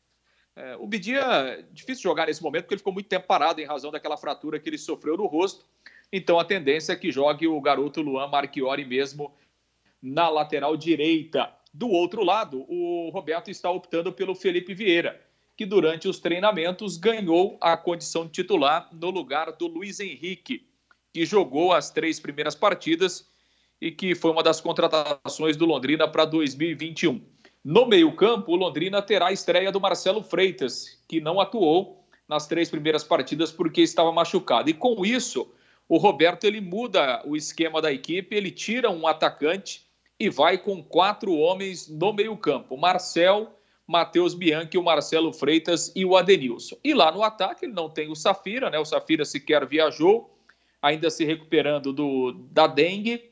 É, 0.55 0.77
o 0.77 0.87
Bidia 0.87 1.67
difícil 1.73 2.03
jogar 2.05 2.27
nesse 2.27 2.43
momento 2.43 2.63
porque 2.63 2.75
ele 2.75 2.81
ficou 2.81 2.93
muito 2.93 3.09
tempo 3.09 3.27
parado 3.27 3.61
em 3.61 3.65
razão 3.65 3.91
daquela 3.91 4.17
fratura 4.17 4.61
que 4.61 4.69
ele 4.69 4.79
sofreu 4.79 5.17
no 5.17 5.27
rosto. 5.27 5.65
Então 6.13 6.39
a 6.39 6.45
tendência 6.45 6.93
é 6.93 6.97
que 6.97 7.11
jogue 7.11 7.49
o 7.49 7.61
garoto 7.61 8.01
Luan 8.01 8.29
Marchiori 8.29 8.85
mesmo 8.85 9.35
na 10.01 10.29
lateral 10.29 10.77
direita. 10.77 11.53
Do 11.73 11.89
outro 11.89 12.25
lado, 12.25 12.65
o 12.69 13.11
Roberto 13.11 13.51
está 13.51 13.71
optando 13.71 14.13
pelo 14.13 14.35
Felipe 14.35 14.75
Vieira, 14.75 15.21
que 15.57 15.65
durante 15.65 16.09
os 16.09 16.19
treinamentos 16.19 16.97
ganhou 16.97 17.57
a 17.61 17.77
condição 17.77 18.25
de 18.25 18.33
titular 18.33 18.89
no 18.93 19.11
lugar 19.11 19.53
do 19.53 19.67
Luiz 19.67 20.01
Henrique, 20.01 20.67
que 21.13 21.25
jogou 21.25 21.73
as 21.73 21.91
três 21.91 22.19
primeiras 22.19 22.55
partidas 22.55 23.29
e 23.81 23.91
que 23.91 24.15
foi 24.15 24.31
uma 24.31 24.43
das 24.43 24.61
contratações 24.61 25.57
do 25.57 25.65
Londrina 25.65 26.09
para 26.09 26.25
2021. 26.25 27.21
No 27.65 27.87
meio-campo, 27.87 28.53
o 28.53 28.57
Londrina 28.57 29.01
terá 29.03 29.29
a 29.29 29.33
estreia 29.33 29.71
do 29.71 29.81
Marcelo 29.81 30.23
Freitas, 30.23 30.99
que 31.09 31.21
não 31.21 31.41
atuou 31.41 32.07
nas 32.29 32.47
três 32.47 32.71
primeiras 32.71 33.05
partidas 33.05 33.53
porque 33.53 33.83
estava 33.83 34.11
machucado. 34.13 34.71
E 34.71 34.75
com 34.75 35.05
isso, 35.05 35.53
o 35.89 35.99
Roberto 35.99 36.45
ele 36.45 36.61
muda 36.61 37.23
o 37.27 37.37
esquema 37.37 37.83
da 37.83 37.93
equipe, 37.93 38.35
ele 38.35 38.51
tira 38.51 38.91
um 38.91 39.07
atacante 39.07 39.90
e 40.21 40.29
vai 40.29 40.59
com 40.59 40.83
quatro 40.83 41.35
homens 41.35 41.89
no 41.89 42.13
meio-campo: 42.13 42.77
Marcel, 42.77 43.55
Matheus 43.87 44.35
Bianchi, 44.35 44.77
o 44.77 44.83
Marcelo 44.83 45.33
Freitas 45.33 45.91
e 45.97 46.05
o 46.05 46.15
Adenilson. 46.15 46.77
E 46.85 46.93
lá 46.93 47.11
no 47.11 47.23
ataque 47.23 47.65
ele 47.65 47.73
não 47.73 47.89
tem 47.89 48.11
o 48.11 48.15
Safira, 48.15 48.69
né? 48.69 48.79
O 48.79 48.85
Safira 48.85 49.25
sequer 49.25 49.67
viajou, 49.67 50.39
ainda 50.83 51.09
se 51.09 51.25
recuperando 51.25 51.91
do, 51.91 52.33
da 52.51 52.67
dengue. 52.67 53.31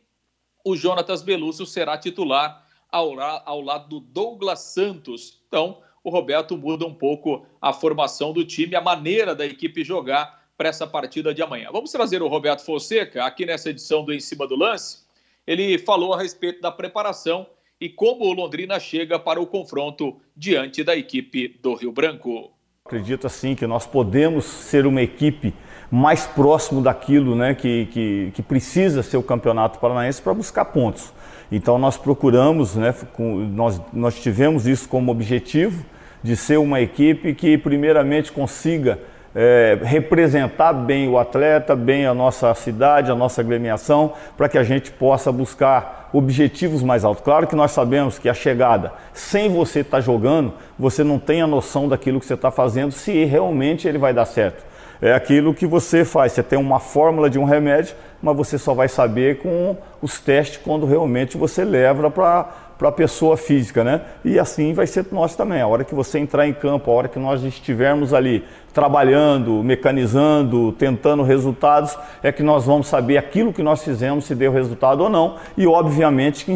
O 0.64 0.74
Jonatas 0.74 1.22
Belúcio 1.22 1.66
será 1.66 1.98
titular 1.98 2.66
ao, 2.90 3.20
ao 3.20 3.60
lado 3.60 3.88
do 3.88 4.00
Douglas 4.00 4.60
Santos. 4.60 5.42
Então, 5.46 5.82
o 6.02 6.10
Roberto 6.10 6.56
muda 6.56 6.86
um 6.86 6.94
pouco 6.94 7.46
a 7.60 7.72
formação 7.72 8.32
do 8.32 8.44
time, 8.44 8.74
a 8.74 8.80
maneira 8.80 9.34
da 9.34 9.44
equipe 9.44 9.84
jogar 9.84 10.48
para 10.56 10.70
essa 10.70 10.86
partida 10.86 11.32
de 11.32 11.42
amanhã. 11.42 11.68
Vamos 11.70 11.92
trazer 11.92 12.22
o 12.22 12.28
Roberto 12.28 12.64
Fonseca 12.64 13.24
aqui 13.24 13.46
nessa 13.46 13.70
edição 13.70 14.04
do 14.04 14.12
Em 14.12 14.18
Cima 14.18 14.46
do 14.46 14.56
Lance 14.56 15.07
ele 15.48 15.78
falou 15.78 16.12
a 16.12 16.20
respeito 16.20 16.60
da 16.60 16.70
preparação 16.70 17.46
e 17.80 17.88
como 17.88 18.26
o 18.26 18.34
Londrina 18.34 18.78
chega 18.78 19.18
para 19.18 19.40
o 19.40 19.46
confronto 19.46 20.20
diante 20.36 20.84
da 20.84 20.94
equipe 20.94 21.58
do 21.62 21.74
Rio 21.74 21.90
Branco. 21.90 22.52
Acredito 22.84 23.26
assim 23.26 23.54
que 23.54 23.66
nós 23.66 23.86
podemos 23.86 24.44
ser 24.44 24.84
uma 24.84 25.00
equipe 25.00 25.54
mais 25.90 26.26
próximo 26.26 26.82
daquilo 26.82 27.34
né, 27.34 27.54
que, 27.54 27.86
que, 27.86 28.30
que 28.34 28.42
precisa 28.42 29.02
ser 29.02 29.16
o 29.16 29.22
Campeonato 29.22 29.78
Paranaense 29.78 30.20
para 30.20 30.34
buscar 30.34 30.66
pontos. 30.66 31.14
Então 31.50 31.78
nós 31.78 31.96
procuramos, 31.96 32.74
né, 32.74 32.94
com, 33.14 33.36
nós, 33.36 33.80
nós 33.90 34.20
tivemos 34.20 34.66
isso 34.66 34.86
como 34.86 35.10
objetivo 35.10 35.82
de 36.22 36.36
ser 36.36 36.58
uma 36.58 36.78
equipe 36.78 37.32
que 37.34 37.56
primeiramente 37.56 38.32
consiga 38.32 38.98
é, 39.34 39.78
representar 39.82 40.72
bem 40.72 41.08
o 41.08 41.18
atleta, 41.18 41.76
bem 41.76 42.06
a 42.06 42.14
nossa 42.14 42.52
cidade, 42.54 43.10
a 43.10 43.14
nossa 43.14 43.40
agremiação, 43.40 44.12
para 44.36 44.48
que 44.48 44.58
a 44.58 44.62
gente 44.62 44.90
possa 44.90 45.30
buscar 45.30 46.08
objetivos 46.12 46.82
mais 46.82 47.04
altos. 47.04 47.22
Claro 47.22 47.46
que 47.46 47.54
nós 47.54 47.70
sabemos 47.70 48.18
que 48.18 48.28
a 48.28 48.34
chegada, 48.34 48.92
sem 49.12 49.48
você 49.48 49.80
estar 49.80 49.98
tá 49.98 50.00
jogando, 50.00 50.54
você 50.78 51.04
não 51.04 51.18
tem 51.18 51.42
a 51.42 51.46
noção 51.46 51.88
daquilo 51.88 52.20
que 52.20 52.26
você 52.26 52.34
está 52.34 52.50
fazendo, 52.50 52.92
se 52.92 53.24
realmente 53.24 53.86
ele 53.86 53.98
vai 53.98 54.14
dar 54.14 54.24
certo. 54.24 54.66
É 55.00 55.12
aquilo 55.12 55.54
que 55.54 55.66
você 55.66 56.04
faz, 56.04 56.32
você 56.32 56.42
tem 56.42 56.58
uma 56.58 56.80
fórmula 56.80 57.30
de 57.30 57.38
um 57.38 57.44
remédio, 57.44 57.94
mas 58.20 58.36
você 58.36 58.58
só 58.58 58.74
vai 58.74 58.88
saber 58.88 59.38
com 59.38 59.76
os 60.02 60.18
testes 60.18 60.56
quando 60.56 60.86
realmente 60.86 61.36
você 61.36 61.64
leva 61.64 62.10
para 62.10 62.48
para 62.78 62.90
a 62.90 62.92
pessoa 62.92 63.36
física, 63.36 63.82
né? 63.82 64.02
E 64.24 64.38
assim 64.38 64.72
vai 64.72 64.86
ser 64.86 65.04
nós 65.10 65.34
também. 65.34 65.60
A 65.60 65.66
hora 65.66 65.82
que 65.82 65.94
você 65.94 66.20
entrar 66.20 66.46
em 66.46 66.54
campo, 66.54 66.90
a 66.90 66.94
hora 66.94 67.08
que 67.08 67.18
nós 67.18 67.42
estivermos 67.42 68.14
ali 68.14 68.44
trabalhando, 68.72 69.64
mecanizando, 69.64 70.70
tentando 70.72 71.24
resultados, 71.24 71.98
é 72.22 72.30
que 72.30 72.42
nós 72.42 72.64
vamos 72.64 72.86
saber 72.86 73.18
aquilo 73.18 73.52
que 73.52 73.64
nós 73.64 73.82
fizemos, 73.82 74.26
se 74.26 74.34
deu 74.34 74.52
resultado 74.52 75.02
ou 75.02 75.10
não, 75.10 75.36
e 75.56 75.66
obviamente 75.66 76.46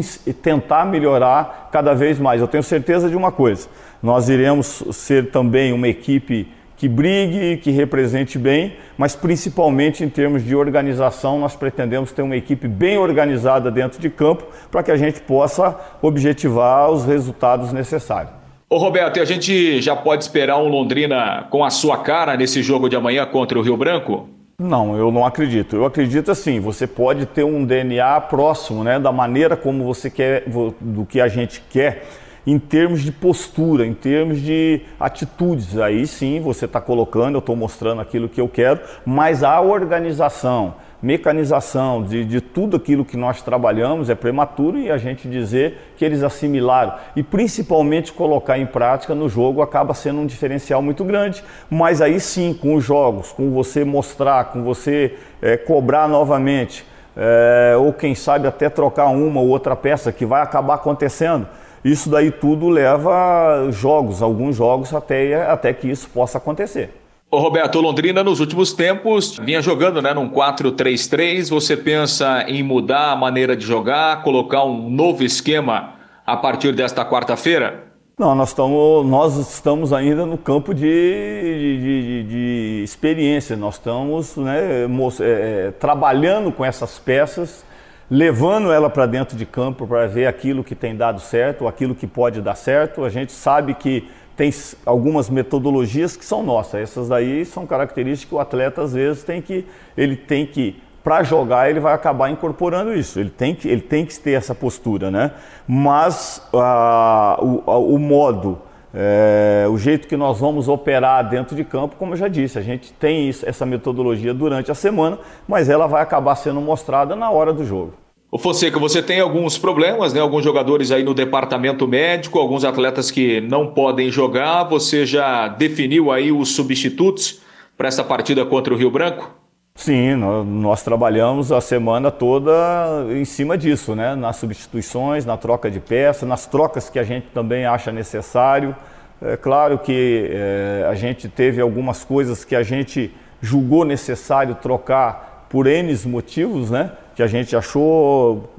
tentar 0.41 0.85
melhorar 0.85 1.67
cada 1.71 1.93
vez 1.93 2.17
mais. 2.17 2.39
Eu 2.39 2.47
tenho 2.47 2.63
certeza 2.63 3.09
de 3.09 3.17
uma 3.17 3.31
coisa: 3.31 3.67
nós 4.01 4.29
iremos 4.29 4.83
ser 4.91 5.29
também 5.29 5.73
uma 5.73 5.89
equipe 5.89 6.47
que 6.83 6.89
brigue, 6.89 7.55
que 7.63 7.71
represente 7.71 8.37
bem, 8.37 8.73
mas 8.97 9.15
principalmente 9.15 10.03
em 10.03 10.09
termos 10.09 10.43
de 10.43 10.53
organização, 10.53 11.39
nós 11.39 11.55
pretendemos 11.55 12.11
ter 12.11 12.21
uma 12.21 12.35
equipe 12.35 12.67
bem 12.67 12.97
organizada 12.97 13.71
dentro 13.71 14.01
de 14.01 14.09
campo 14.09 14.43
para 14.69 14.83
que 14.83 14.91
a 14.91 14.97
gente 14.97 15.21
possa 15.21 15.79
objetivar 16.01 16.91
os 16.91 17.05
resultados 17.05 17.71
necessários. 17.71 18.33
Ô 18.69 18.75
Roberto, 18.75 19.15
e 19.15 19.21
a 19.21 19.25
gente 19.25 19.81
já 19.81 19.95
pode 19.95 20.25
esperar 20.25 20.57
um 20.57 20.67
Londrina 20.67 21.47
com 21.49 21.63
a 21.63 21.69
sua 21.69 21.99
cara 21.99 22.35
nesse 22.35 22.61
jogo 22.61 22.89
de 22.89 22.97
amanhã 22.97 23.25
contra 23.25 23.57
o 23.57 23.61
Rio 23.61 23.77
Branco? 23.77 24.27
Não, 24.59 24.97
eu 24.97 25.09
não 25.09 25.25
acredito. 25.25 25.77
Eu 25.77 25.85
acredito 25.85 26.31
assim, 26.31 26.59
você 26.59 26.85
pode 26.85 27.25
ter 27.27 27.45
um 27.45 27.63
DNA 27.63 28.19
próximo, 28.19 28.83
né, 28.83 28.99
da 28.99 29.11
maneira 29.13 29.55
como 29.55 29.85
você 29.85 30.09
quer, 30.09 30.43
do 30.81 31.05
que 31.05 31.21
a 31.21 31.29
gente 31.29 31.63
quer 31.69 32.03
em 32.45 32.59
termos 32.59 33.01
de 33.01 33.11
postura, 33.11 33.85
em 33.85 33.93
termos 33.93 34.41
de 34.41 34.81
atitudes. 34.99 35.77
Aí 35.77 36.05
sim 36.05 36.41
você 36.41 36.65
está 36.65 36.81
colocando, 36.81 37.35
eu 37.35 37.39
estou 37.39 37.55
mostrando 37.55 38.01
aquilo 38.01 38.29
que 38.29 38.41
eu 38.41 38.49
quero, 38.49 38.81
mas 39.05 39.43
a 39.43 39.59
organização, 39.61 40.75
mecanização 41.01 42.03
de, 42.03 42.23
de 42.23 42.39
tudo 42.39 42.77
aquilo 42.77 43.03
que 43.03 43.17
nós 43.17 43.41
trabalhamos 43.41 44.09
é 44.09 44.15
prematuro 44.15 44.77
e 44.77 44.89
a 44.89 44.97
gente 44.97 45.27
dizer 45.27 45.93
que 45.97 46.05
eles 46.05 46.23
assimilaram 46.23 46.93
e 47.15 47.23
principalmente 47.23 48.13
colocar 48.13 48.57
em 48.57 48.65
prática 48.65 49.13
no 49.13 49.27
jogo 49.27 49.61
acaba 49.61 49.93
sendo 49.93 50.19
um 50.21 50.25
diferencial 50.25 50.81
muito 50.81 51.03
grande. 51.03 51.43
Mas 51.69 52.01
aí 52.01 52.19
sim, 52.19 52.53
com 52.53 52.75
os 52.75 52.83
jogos, 52.83 53.31
com 53.31 53.51
você 53.51 53.83
mostrar, 53.83 54.45
com 54.45 54.63
você 54.63 55.15
é, 55.41 55.57
cobrar 55.57 56.07
novamente, 56.07 56.85
é, 57.15 57.75
ou 57.77 57.93
quem 57.93 58.15
sabe 58.15 58.47
até 58.47 58.69
trocar 58.69 59.07
uma 59.07 59.39
ou 59.39 59.47
outra 59.47 59.75
peça 59.75 60.11
que 60.11 60.25
vai 60.25 60.41
acabar 60.41 60.75
acontecendo 60.75 61.47
isso 61.83 62.09
daí 62.09 62.31
tudo 62.31 62.69
leva 62.69 63.69
jogos, 63.71 64.21
alguns 64.21 64.55
jogos 64.55 64.93
até, 64.93 65.49
até 65.49 65.73
que 65.73 65.89
isso 65.89 66.09
possa 66.09 66.37
acontecer. 66.37 66.91
O 67.29 67.39
Roberto 67.39 67.81
Londrina 67.81 68.23
nos 68.23 68.39
últimos 68.39 68.73
tempos 68.73 69.39
vinha 69.39 69.59
jogando 69.59 70.01
né, 70.01 70.13
num 70.13 70.29
4-3-3. 70.29 71.49
Você 71.49 71.75
pensa 71.75 72.45
em 72.47 72.61
mudar 72.61 73.11
a 73.11 73.15
maneira 73.15 73.55
de 73.55 73.65
jogar, 73.65 74.21
colocar 74.21 74.63
um 74.63 74.87
novo 74.87 75.23
esquema 75.23 75.95
a 76.25 76.37
partir 76.37 76.73
desta 76.73 77.03
quarta-feira? 77.03 77.85
Não, 78.19 78.35
nós 78.35 78.49
estamos, 78.49 79.05
nós 79.07 79.35
estamos 79.35 79.91
ainda 79.91 80.27
no 80.27 80.37
campo 80.37 80.75
de, 80.75 80.81
de, 80.81 81.79
de, 81.81 82.23
de 82.23 82.83
experiência. 82.83 83.55
Nós 83.57 83.75
estamos 83.75 84.37
né, 84.37 84.85
é, 85.19 85.71
trabalhando 85.79 86.51
com 86.51 86.63
essas 86.63 86.99
peças 86.99 87.65
levando 88.13 88.71
ela 88.71 88.91
para 88.91 89.07
dentro 89.07 89.35
de 89.35 89.43
campo 89.43 89.87
para 89.87 90.05
ver 90.05 90.27
aquilo 90.27 90.63
que 90.63 90.75
tem 90.75 90.95
dado 90.95 91.19
certo, 91.19 91.67
aquilo 91.67 91.95
que 91.95 92.05
pode 92.05 92.43
dar 92.43 92.53
certo. 92.53 93.03
A 93.03 93.09
gente 93.09 93.31
sabe 93.31 93.73
que 93.73 94.07
tem 94.37 94.51
algumas 94.85 95.31
metodologias 95.31 96.15
que 96.15 96.23
são 96.23 96.43
nossas. 96.43 96.81
Essas 96.81 97.09
daí 97.09 97.43
são 97.43 97.65
características 97.65 98.29
que 98.29 98.35
o 98.35 98.39
atleta 98.39 98.83
às 98.83 98.93
vezes 98.93 99.23
tem 99.23 99.41
que 99.41 99.65
ele 99.97 100.15
tem 100.15 100.45
que 100.45 100.79
para 101.03 101.23
jogar 101.23 101.71
ele 101.71 101.79
vai 101.79 101.91
acabar 101.91 102.29
incorporando 102.29 102.93
isso. 102.93 103.19
Ele 103.19 103.31
tem 103.31 103.55
que 103.55 103.67
ele 103.67 103.81
tem 103.81 104.05
que 104.05 104.19
ter 104.19 104.33
essa 104.33 104.53
postura, 104.53 105.09
né? 105.09 105.31
Mas 105.67 106.47
a, 106.53 107.39
o, 107.41 107.95
o 107.95 107.97
modo 107.97 108.61
é, 108.93 109.65
o 109.67 109.75
jeito 109.75 110.07
que 110.07 110.15
nós 110.15 110.39
vamos 110.39 110.69
operar 110.69 111.27
dentro 111.27 111.55
de 111.55 111.63
campo, 111.63 111.95
como 111.95 112.13
eu 112.13 112.17
já 112.17 112.27
disse, 112.27 112.59
a 112.59 112.61
gente 112.61 112.93
tem 112.93 113.27
isso, 113.27 113.43
essa 113.49 113.65
metodologia 113.65 114.35
durante 114.35 114.71
a 114.71 114.75
semana, 114.75 115.17
mas 115.47 115.67
ela 115.67 115.87
vai 115.87 116.03
acabar 116.03 116.35
sendo 116.35 116.61
mostrada 116.61 117.15
na 117.15 117.31
hora 117.31 117.51
do 117.51 117.65
jogo. 117.65 118.02
O 118.33 118.39
Fonseca, 118.39 118.79
você 118.79 118.99
tem 118.99 119.19
alguns 119.19 119.59
problemas, 119.59 120.11
né? 120.11 120.19
Alguns 120.19 120.43
jogadores 120.43 120.91
aí 120.91 121.03
no 121.03 121.13
departamento 121.13 121.87
médico, 121.87 122.39
alguns 122.39 122.65
atletas 122.65 123.11
que 123.11 123.39
não 123.39 123.67
podem 123.67 124.09
jogar. 124.09 124.63
Você 124.63 125.05
já 125.05 125.47
definiu 125.47 126.11
aí 126.11 126.31
os 126.31 126.55
substitutos 126.55 127.41
para 127.77 127.87
essa 127.87 128.03
partida 128.03 128.43
contra 128.43 128.73
o 128.73 128.75
Rio 128.75 128.89
Branco? 128.89 129.29
Sim, 129.75 130.15
nós, 130.15 130.47
nós, 130.47 130.81
trabalhamos 130.81 131.51
a 131.51 131.61
semana 131.61 132.09
toda 132.09 133.05
em 133.11 133.23
cima 133.23 133.55
disso, 133.55 133.93
né? 133.93 134.15
nas 134.15 134.37
substituições, 134.37 135.27
na 135.27 135.37
troca 135.37 135.69
de 135.69 135.79
peça, 135.79 136.25
nas 136.25 136.47
trocas 136.47 136.89
que 136.89 136.97
a 136.97 137.03
gente 137.03 137.27
também 137.35 137.67
acha 137.67 137.91
necessário. 137.91 138.75
É 139.21 139.37
claro 139.37 139.77
que 139.77 140.27
é, 140.31 140.87
a 140.89 140.95
gente 140.95 141.29
teve 141.29 141.61
algumas 141.61 142.03
coisas 142.03 142.43
que 142.43 142.55
a 142.55 142.63
gente 142.63 143.15
julgou 143.39 143.85
necessário 143.85 144.55
trocar 144.55 145.45
por 145.51 145.67
N 145.67 145.95
motivos, 146.07 146.71
né? 146.71 146.93
Que 147.15 147.23
a 147.23 147.27
gente 147.27 147.55
achou 147.55 148.49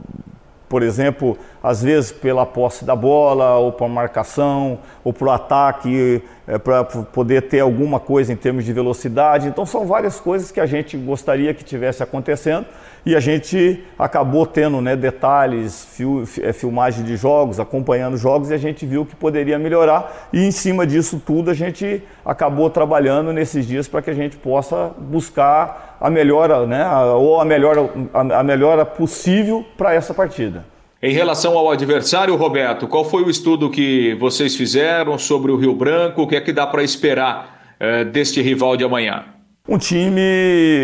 por 0.74 0.82
exemplo, 0.82 1.38
às 1.62 1.84
vezes 1.84 2.10
pela 2.10 2.44
posse 2.44 2.84
da 2.84 2.96
bola, 2.96 3.58
ou 3.58 3.70
por 3.70 3.88
marcação, 3.88 4.80
ou 5.04 5.12
para 5.12 5.28
o 5.28 5.30
ataque, 5.30 6.20
é, 6.48 6.58
para 6.58 6.82
poder 6.82 7.42
ter 7.42 7.60
alguma 7.60 8.00
coisa 8.00 8.32
em 8.32 8.36
termos 8.36 8.64
de 8.64 8.72
velocidade. 8.72 9.46
Então, 9.46 9.64
são 9.64 9.86
várias 9.86 10.18
coisas 10.18 10.50
que 10.50 10.58
a 10.58 10.66
gente 10.66 10.96
gostaria 10.96 11.54
que 11.54 11.62
tivesse 11.62 12.02
acontecendo 12.02 12.66
e 13.06 13.14
a 13.14 13.20
gente 13.20 13.84
acabou 13.98 14.46
tendo 14.46 14.80
né, 14.80 14.96
detalhes, 14.96 15.84
fil, 15.84 16.24
é, 16.42 16.52
filmagem 16.52 17.04
de 17.04 17.16
jogos, 17.16 17.60
acompanhando 17.60 18.16
jogos 18.16 18.50
e 18.50 18.54
a 18.54 18.58
gente 18.58 18.86
viu 18.86 19.04
que 19.04 19.14
poderia 19.14 19.58
melhorar. 19.58 20.28
E 20.32 20.44
em 20.44 20.50
cima 20.50 20.86
disso 20.86 21.20
tudo, 21.24 21.50
a 21.50 21.54
gente 21.54 22.02
acabou 22.24 22.70
trabalhando 22.70 23.32
nesses 23.32 23.66
dias 23.66 23.86
para 23.86 24.00
que 24.00 24.10
a 24.10 24.14
gente 24.14 24.36
possa 24.36 24.90
buscar 24.98 25.98
a 26.00 26.08
melhora, 26.08 26.66
né, 26.66 26.88
ou 27.14 27.40
a 27.40 27.44
melhora, 27.44 27.90
a, 28.12 28.40
a 28.40 28.42
melhora 28.42 28.86
possível 28.86 29.64
para 29.76 29.92
essa 29.92 30.14
partida. 30.14 30.64
Em 31.02 31.12
relação 31.12 31.58
ao 31.58 31.70
adversário, 31.70 32.34
Roberto, 32.34 32.88
qual 32.88 33.04
foi 33.04 33.22
o 33.22 33.28
estudo 33.28 33.68
que 33.68 34.14
vocês 34.14 34.56
fizeram 34.56 35.18
sobre 35.18 35.52
o 35.52 35.56
Rio 35.56 35.74
Branco? 35.74 36.22
O 36.22 36.26
que 36.26 36.34
é 36.34 36.40
que 36.40 36.50
dá 36.50 36.66
para 36.66 36.82
esperar 36.82 37.76
eh, 37.78 38.04
deste 38.04 38.40
rival 38.40 38.74
de 38.74 38.84
amanhã? 38.84 39.33
Um 39.66 39.78
time 39.78 40.20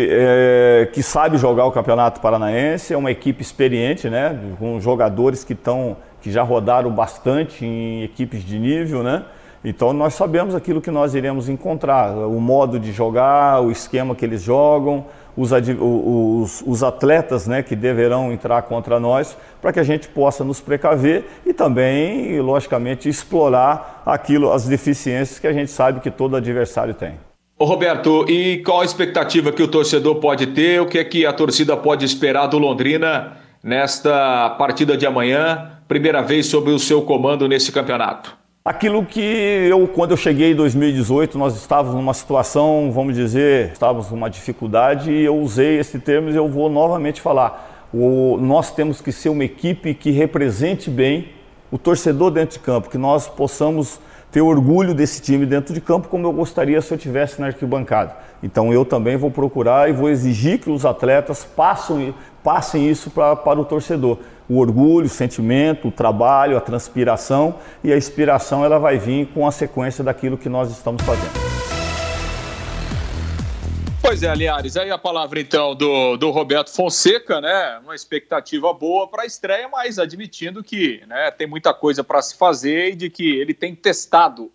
é, 0.09 0.89
que 0.91 1.03
sabe 1.03 1.37
jogar 1.37 1.65
o 1.65 1.71
Campeonato 1.71 2.19
Paranaense, 2.19 2.91
é 2.91 2.97
uma 2.97 3.11
equipe 3.11 3.39
experiente, 3.39 4.09
né? 4.09 4.35
Com 4.57 4.81
jogadores 4.81 5.43
que 5.43 5.53
estão 5.53 5.97
que 6.19 6.31
já 6.31 6.41
rodaram 6.41 6.89
bastante 6.89 7.63
em 7.63 8.01
equipes 8.01 8.43
de 8.43 8.57
nível, 8.57 9.03
né? 9.03 9.23
Então 9.63 9.93
nós 9.93 10.15
sabemos 10.15 10.55
aquilo 10.55 10.81
que 10.81 10.89
nós 10.89 11.13
iremos 11.13 11.47
encontrar, 11.47 12.11
o 12.11 12.41
modo 12.41 12.79
de 12.79 12.91
jogar, 12.91 13.61
o 13.61 13.69
esquema 13.69 14.15
que 14.15 14.25
eles 14.25 14.41
jogam, 14.41 15.05
os, 15.37 15.51
os, 15.51 16.63
os 16.65 16.83
atletas 16.83 17.45
né, 17.45 17.61
que 17.61 17.75
deverão 17.75 18.33
entrar 18.33 18.63
contra 18.63 18.99
nós, 18.99 19.37
para 19.61 19.71
que 19.71 19.79
a 19.79 19.83
gente 19.83 20.07
possa 20.07 20.43
nos 20.43 20.59
precaver 20.59 21.25
e 21.45 21.53
também, 21.53 22.41
logicamente, 22.41 23.07
explorar 23.07 24.01
aquilo, 24.07 24.51
as 24.51 24.65
deficiências 24.65 25.37
que 25.37 25.45
a 25.45 25.53
gente 25.53 25.69
sabe 25.69 25.99
que 25.99 26.09
todo 26.09 26.35
adversário 26.35 26.95
tem. 26.95 27.30
Ô 27.61 27.63
Roberto, 27.63 28.25
e 28.27 28.57
qual 28.65 28.81
a 28.81 28.83
expectativa 28.83 29.51
que 29.51 29.61
o 29.61 29.67
torcedor 29.67 30.15
pode 30.15 30.47
ter? 30.47 30.81
O 30.81 30.87
que 30.87 30.97
é 30.97 31.03
que 31.03 31.27
a 31.27 31.31
torcida 31.31 31.77
pode 31.77 32.03
esperar 32.03 32.47
do 32.47 32.57
Londrina 32.57 33.37
nesta 33.63 34.49
partida 34.57 34.97
de 34.97 35.05
amanhã, 35.05 35.73
primeira 35.87 36.23
vez 36.23 36.47
sob 36.47 36.71
o 36.71 36.79
seu 36.79 37.03
comando 37.03 37.47
nesse 37.47 37.71
campeonato? 37.71 38.35
Aquilo 38.65 39.05
que 39.05 39.21
eu, 39.21 39.87
quando 39.87 40.09
eu 40.09 40.17
cheguei 40.17 40.53
em 40.53 40.55
2018, 40.55 41.37
nós 41.37 41.55
estávamos 41.55 41.95
numa 41.95 42.15
situação, 42.15 42.91
vamos 42.91 43.13
dizer, 43.13 43.69
estávamos 43.73 44.09
numa 44.09 44.27
dificuldade 44.27 45.11
e 45.11 45.23
eu 45.23 45.37
usei 45.37 45.77
esse 45.77 45.99
termo 45.99 46.31
e 46.31 46.35
eu 46.35 46.49
vou 46.49 46.67
novamente 46.67 47.21
falar. 47.21 47.87
O, 47.93 48.39
nós 48.41 48.73
temos 48.73 49.01
que 49.01 49.11
ser 49.11 49.29
uma 49.29 49.43
equipe 49.43 49.93
que 49.93 50.09
represente 50.09 50.89
bem 50.89 51.29
o 51.69 51.77
torcedor 51.77 52.31
dentro 52.31 52.57
de 52.57 52.65
campo, 52.65 52.89
que 52.89 52.97
nós 52.97 53.27
possamos 53.27 53.99
ter 54.31 54.41
orgulho 54.41 54.93
desse 54.93 55.21
time 55.21 55.45
dentro 55.45 55.73
de 55.73 55.81
campo, 55.81 56.07
como 56.07 56.25
eu 56.25 56.31
gostaria 56.31 56.81
se 56.81 56.93
eu 56.93 56.97
tivesse 56.97 57.41
na 57.41 57.47
arquibancada. 57.47 58.15
Então 58.41 58.73
eu 58.73 58.85
também 58.85 59.17
vou 59.17 59.29
procurar 59.29 59.89
e 59.89 59.93
vou 59.93 60.09
exigir 60.09 60.59
que 60.59 60.69
os 60.69 60.85
atletas 60.85 61.43
passem, 61.43 62.13
passem 62.43 62.89
isso 62.89 63.09
pra, 63.11 63.35
para 63.35 63.59
o 63.59 63.65
torcedor 63.65 64.17
o 64.51 64.57
orgulho, 64.57 65.05
o 65.05 65.09
sentimento, 65.09 65.87
o 65.87 65.91
trabalho, 65.91 66.57
a 66.57 66.59
transpiração 66.59 67.55
e 67.81 67.93
a 67.93 67.97
inspiração 67.97 68.65
ela 68.65 68.77
vai 68.77 68.97
vir 68.97 69.27
com 69.27 69.47
a 69.47 69.51
sequência 69.51 70.03
daquilo 70.03 70.37
que 70.37 70.49
nós 70.49 70.69
estamos 70.69 71.01
fazendo. 71.03 71.70
Pois 74.11 74.23
é, 74.23 74.35
Linhares, 74.35 74.75
aí 74.75 74.91
a 74.91 74.97
palavra 74.97 75.39
então 75.39 75.73
do, 75.73 76.17
do 76.17 76.31
Roberto 76.31 76.69
Fonseca, 76.69 77.39
né? 77.39 77.79
Uma 77.81 77.95
expectativa 77.95 78.73
boa 78.73 79.07
para 79.07 79.23
a 79.23 79.25
estreia, 79.25 79.69
mas 79.69 79.97
admitindo 79.97 80.61
que 80.61 81.01
né, 81.07 81.31
tem 81.31 81.47
muita 81.47 81.73
coisa 81.73 82.03
para 82.03 82.21
se 82.21 82.35
fazer 82.35 82.89
e 82.89 82.95
de 82.95 83.09
que 83.09 83.37
ele 83.37 83.53
tem 83.53 83.73
testado 83.73 84.51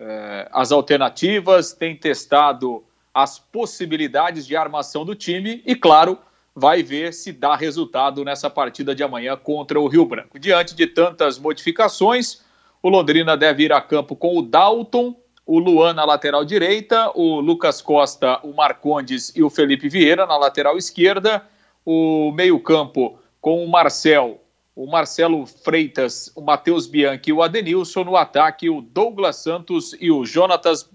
é, 0.00 0.48
as 0.50 0.72
alternativas, 0.72 1.72
tem 1.72 1.94
testado 1.94 2.82
as 3.14 3.38
possibilidades 3.38 4.44
de 4.44 4.56
armação 4.56 5.04
do 5.04 5.14
time 5.14 5.62
e, 5.64 5.76
claro, 5.76 6.18
vai 6.52 6.82
ver 6.82 7.14
se 7.14 7.32
dá 7.32 7.54
resultado 7.54 8.24
nessa 8.24 8.50
partida 8.50 8.92
de 8.92 9.04
amanhã 9.04 9.36
contra 9.36 9.78
o 9.78 9.86
Rio 9.86 10.04
Branco. 10.04 10.36
Diante 10.36 10.74
de 10.74 10.84
tantas 10.84 11.38
modificações, 11.38 12.40
o 12.82 12.88
Londrina 12.88 13.36
deve 13.36 13.62
ir 13.62 13.72
a 13.72 13.80
campo 13.80 14.16
com 14.16 14.36
o 14.36 14.42
Dalton, 14.42 15.14
o 15.46 15.60
Luan 15.60 15.94
na 15.94 16.04
lateral 16.04 16.44
direita, 16.44 17.10
o 17.14 17.40
Lucas 17.40 17.80
Costa, 17.80 18.40
o 18.42 18.52
Marcondes 18.52 19.32
e 19.36 19.42
o 19.42 19.48
Felipe 19.48 19.88
Vieira 19.88 20.26
na 20.26 20.36
lateral 20.36 20.76
esquerda, 20.76 21.46
o 21.84 22.32
meio-campo 22.32 23.16
com 23.40 23.64
o 23.64 23.68
Marcel, 23.68 24.40
o 24.74 24.86
Marcelo 24.86 25.46
Freitas, 25.46 26.32
o 26.34 26.42
Matheus 26.42 26.88
Bianchi 26.88 27.30
e 27.30 27.32
o 27.32 27.42
Adenilson 27.42 28.02
no 28.02 28.16
ataque, 28.16 28.68
o 28.68 28.80
Douglas 28.80 29.36
Santos 29.36 29.96
e 30.00 30.10
o 30.10 30.24
Jonatas 30.26 30.90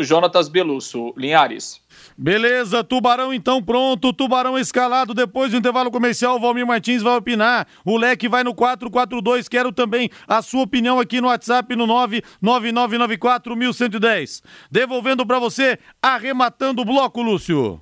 Jonatas 0.00 0.48
Belusso, 0.48 1.14
Linhares. 1.16 1.80
Beleza, 2.18 2.82
Tubarão 2.82 3.32
então 3.32 3.62
pronto, 3.62 4.12
Tubarão 4.12 4.58
escalado, 4.58 5.14
depois 5.14 5.52
do 5.52 5.56
intervalo 5.56 5.88
comercial, 5.90 6.36
o 6.36 6.40
Valmir 6.40 6.66
Martins 6.66 7.00
vai 7.00 7.16
opinar, 7.16 7.68
o 7.84 7.96
Leque 7.96 8.28
vai 8.28 8.42
no 8.42 8.52
442, 8.54 9.48
quero 9.48 9.72
também 9.72 10.10
a 10.26 10.42
sua 10.42 10.62
opinião 10.62 10.98
aqui 10.98 11.20
no 11.20 11.28
WhatsApp 11.28 11.76
no 11.76 11.86
999941110. 12.42 14.42
Devolvendo 14.68 15.24
para 15.24 15.38
você, 15.38 15.78
arrematando 16.02 16.82
o 16.82 16.84
bloco, 16.84 17.22
Lúcio. 17.22 17.80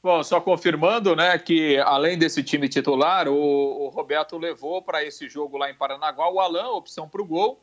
Bom, 0.00 0.22
só 0.22 0.40
confirmando, 0.40 1.16
né, 1.16 1.36
que 1.36 1.76
além 1.78 2.16
desse 2.16 2.40
time 2.40 2.68
titular, 2.68 3.26
o, 3.26 3.34
o 3.34 3.88
Roberto 3.88 4.38
levou 4.38 4.80
para 4.80 5.02
esse 5.02 5.28
jogo 5.28 5.58
lá 5.58 5.68
em 5.68 5.74
Paranaguá 5.74 6.30
o 6.30 6.38
Alain, 6.38 6.66
opção 6.66 7.08
para 7.08 7.20
o 7.20 7.26
gol, 7.26 7.60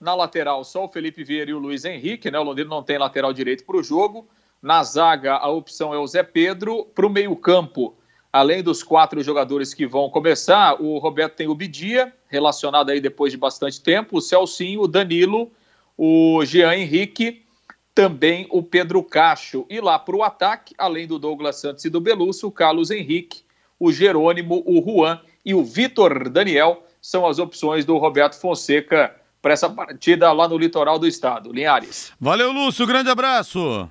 na 0.00 0.14
lateral, 0.14 0.62
só 0.64 0.84
o 0.84 0.88
Felipe 0.88 1.24
Vieira 1.24 1.50
e 1.50 1.54
o 1.54 1.58
Luiz 1.58 1.84
Henrique, 1.84 2.30
né? 2.30 2.38
O 2.38 2.42
Londrina 2.42 2.70
não 2.70 2.82
tem 2.82 2.98
lateral 2.98 3.32
direito 3.32 3.64
para 3.64 3.76
o 3.76 3.82
jogo. 3.82 4.28
Na 4.60 4.82
zaga, 4.82 5.34
a 5.34 5.48
opção 5.48 5.94
é 5.94 5.98
o 5.98 6.06
Zé 6.06 6.22
Pedro. 6.22 6.84
Para 6.94 7.06
o 7.06 7.10
meio-campo, 7.10 7.96
além 8.32 8.62
dos 8.62 8.82
quatro 8.82 9.22
jogadores 9.22 9.72
que 9.72 9.86
vão 9.86 10.10
começar, 10.10 10.80
o 10.80 10.98
Roberto 10.98 11.36
tem 11.36 11.48
o 11.48 11.54
Bidia, 11.54 12.12
relacionado 12.28 12.90
aí 12.90 13.00
depois 13.00 13.32
de 13.32 13.38
bastante 13.38 13.80
tempo, 13.80 14.18
o 14.18 14.20
Celcinho, 14.20 14.82
o 14.82 14.88
Danilo, 14.88 15.50
o 15.96 16.44
Jean 16.44 16.74
Henrique, 16.74 17.42
também 17.94 18.46
o 18.50 18.62
Pedro 18.62 19.02
Cacho. 19.02 19.64
E 19.70 19.80
lá 19.80 19.98
para 19.98 20.16
o 20.16 20.22
ataque, 20.22 20.74
além 20.76 21.06
do 21.06 21.18
Douglas 21.18 21.56
Santos 21.56 21.84
e 21.84 21.90
do 21.90 22.00
Belusso, 22.00 22.48
o 22.48 22.52
Carlos 22.52 22.90
Henrique, 22.90 23.42
o 23.80 23.90
Jerônimo, 23.90 24.62
o 24.66 24.82
Juan 24.82 25.20
e 25.44 25.54
o 25.54 25.64
Vitor 25.64 26.28
Daniel 26.28 26.82
são 27.00 27.26
as 27.26 27.38
opções 27.38 27.84
do 27.84 27.96
Roberto 27.96 28.34
Fonseca 28.38 29.14
para 29.46 29.52
essa 29.52 29.70
partida 29.70 30.32
lá 30.32 30.48
no 30.48 30.58
litoral 30.58 30.98
do 30.98 31.06
estado. 31.06 31.52
Linhares. 31.52 32.12
Valeu, 32.20 32.50
Lúcio. 32.50 32.84
Grande 32.84 33.10
abraço. 33.10 33.88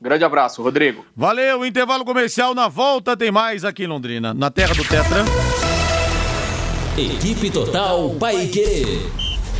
Grande 0.00 0.24
abraço, 0.24 0.62
Rodrigo. 0.62 1.04
Valeu, 1.14 1.66
intervalo 1.66 2.06
comercial 2.06 2.54
na 2.54 2.68
volta 2.68 3.14
tem 3.14 3.30
mais 3.30 3.66
aqui 3.66 3.84
em 3.84 3.86
Londrina, 3.86 4.32
na 4.32 4.50
terra 4.50 4.74
do 4.74 4.82
Tetra. 4.82 5.24
Equipe 6.96 7.50
Total 7.50 8.08
Paique. 8.18 9.10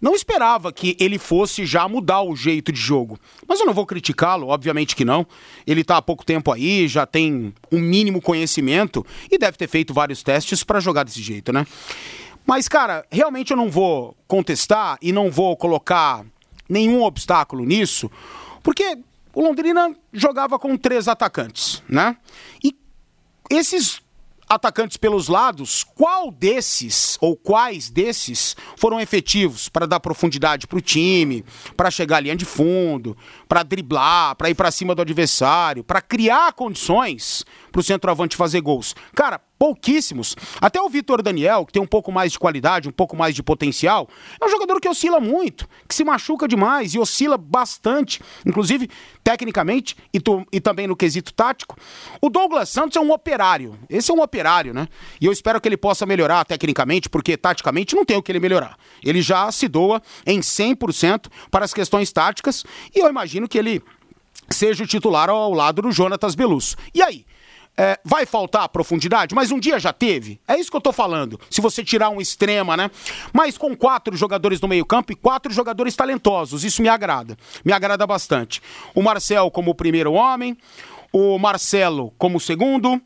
não 0.00 0.14
esperava 0.14 0.70
que 0.70 0.96
ele 1.00 1.18
fosse 1.18 1.64
já 1.64 1.88
mudar 1.88 2.20
o 2.20 2.36
jeito 2.36 2.70
de 2.70 2.78
jogo. 2.78 3.18
Mas 3.48 3.58
eu 3.58 3.64
não 3.64 3.72
vou 3.72 3.86
criticá-lo, 3.86 4.48
obviamente 4.48 4.94
que 4.94 5.04
não. 5.04 5.26
Ele 5.66 5.80
está 5.80 5.96
há 5.96 6.02
pouco 6.02 6.26
tempo 6.26 6.52
aí, 6.52 6.86
já 6.86 7.06
tem 7.06 7.54
um 7.72 7.78
mínimo 7.78 8.20
conhecimento 8.20 9.04
e 9.30 9.38
deve 9.38 9.56
ter 9.56 9.66
feito 9.66 9.94
vários 9.94 10.22
testes 10.22 10.62
para 10.62 10.78
jogar 10.78 11.04
desse 11.04 11.22
jeito, 11.22 11.52
né? 11.54 11.66
Mas, 12.46 12.68
cara, 12.68 13.06
realmente 13.10 13.52
eu 13.52 13.56
não 13.56 13.70
vou 13.70 14.14
contestar 14.28 14.98
e 15.00 15.10
não 15.10 15.30
vou 15.30 15.56
colocar 15.56 16.22
nenhum 16.68 17.02
obstáculo 17.02 17.64
nisso, 17.64 18.10
porque 18.62 18.98
o 19.34 19.42
Londrina 19.42 19.94
jogava 20.12 20.58
com 20.58 20.76
três 20.76 21.08
atacantes, 21.08 21.82
né? 21.88 22.16
E 22.62 22.76
esses 23.50 24.02
atacantes 24.48 24.96
pelos 24.96 25.28
lados, 25.28 25.82
qual 25.82 26.30
desses 26.30 27.16
ou 27.20 27.36
quais 27.36 27.90
desses 27.90 28.54
foram 28.76 29.00
efetivos 29.00 29.68
para 29.68 29.86
dar 29.86 30.00
profundidade 30.00 30.66
para 30.66 30.78
o 30.78 30.82
time, 30.82 31.44
para 31.76 31.90
chegar 31.90 32.18
à 32.18 32.20
linha 32.20 32.36
de 32.36 32.44
fundo, 32.44 33.16
para 33.54 33.62
driblar, 33.62 34.34
para 34.34 34.50
ir 34.50 34.54
para 34.56 34.68
cima 34.72 34.96
do 34.96 35.02
adversário, 35.02 35.84
para 35.84 36.00
criar 36.00 36.52
condições 36.54 37.44
para 37.70 37.78
o 37.78 37.84
centroavante 37.84 38.36
fazer 38.36 38.60
gols? 38.60 38.96
Cara, 39.14 39.40
pouquíssimos. 39.56 40.36
Até 40.60 40.80
o 40.80 40.88
Vitor 40.88 41.22
Daniel, 41.22 41.64
que 41.64 41.72
tem 41.72 41.80
um 41.80 41.86
pouco 41.86 42.12
mais 42.12 42.32
de 42.32 42.38
qualidade, 42.38 42.88
um 42.88 42.92
pouco 42.92 43.16
mais 43.16 43.34
de 43.34 43.42
potencial, 43.42 44.08
é 44.40 44.44
um 44.44 44.48
jogador 44.48 44.80
que 44.80 44.88
oscila 44.88 45.20
muito, 45.20 45.68
que 45.88 45.94
se 45.94 46.04
machuca 46.04 46.46
demais 46.46 46.94
e 46.94 46.98
oscila 46.98 47.38
bastante, 47.38 48.20
inclusive 48.44 48.90
tecnicamente 49.22 49.96
e, 50.12 50.20
tu, 50.20 50.44
e 50.52 50.60
também 50.60 50.86
no 50.86 50.96
quesito 50.96 51.32
tático. 51.32 51.76
O 52.20 52.28
Douglas 52.28 52.68
Santos 52.68 52.96
é 52.96 53.00
um 53.00 53.10
operário. 53.10 53.78
Esse 53.88 54.10
é 54.10 54.14
um 54.14 54.20
operário, 54.20 54.74
né? 54.74 54.86
E 55.20 55.26
eu 55.26 55.32
espero 55.32 55.60
que 55.60 55.68
ele 55.68 55.78
possa 55.78 56.04
melhorar 56.04 56.44
tecnicamente, 56.44 57.08
porque 57.08 57.36
taticamente 57.36 57.96
não 57.96 58.04
tem 58.04 58.16
o 58.16 58.22
que 58.22 58.30
ele 58.32 58.40
melhorar. 58.40 58.76
Ele 59.02 59.22
já 59.22 59.50
se 59.50 59.66
doa 59.66 60.02
em 60.26 60.40
100% 60.40 61.30
para 61.50 61.64
as 61.64 61.72
questões 61.72 62.12
táticas 62.12 62.64
e 62.94 62.98
eu 62.98 63.08
imagino 63.08 63.43
que 63.48 63.58
ele 63.58 63.82
seja 64.50 64.84
o 64.84 64.86
titular 64.86 65.30
ao 65.30 65.52
lado 65.52 65.82
do 65.82 65.92
Jonatas 65.92 66.34
Belus. 66.34 66.76
E 66.94 67.02
aí? 67.02 67.24
É, 67.76 67.98
vai 68.04 68.24
faltar 68.24 68.68
profundidade, 68.68 69.34
mas 69.34 69.50
um 69.50 69.58
dia 69.58 69.80
já 69.80 69.92
teve. 69.92 70.40
É 70.46 70.56
isso 70.56 70.70
que 70.70 70.76
eu 70.76 70.80
tô 70.80 70.92
falando. 70.92 71.40
Se 71.50 71.60
você 71.60 71.82
tirar 71.82 72.08
um 72.08 72.20
extrema, 72.20 72.76
né? 72.76 72.88
Mas 73.32 73.58
com 73.58 73.76
quatro 73.76 74.16
jogadores 74.16 74.60
no 74.60 74.68
meio-campo 74.68 75.10
e 75.10 75.16
quatro 75.16 75.52
jogadores 75.52 75.96
talentosos, 75.96 76.62
isso 76.62 76.80
me 76.80 76.88
agrada. 76.88 77.36
Me 77.64 77.72
agrada 77.72 78.06
bastante. 78.06 78.62
O 78.94 79.02
Marcel 79.02 79.50
como 79.50 79.72
o 79.72 79.74
primeiro 79.74 80.12
homem, 80.12 80.56
o 81.12 81.36
Marcelo 81.36 82.12
como 82.16 82.38
o 82.38 82.40
segundo, 82.40 83.00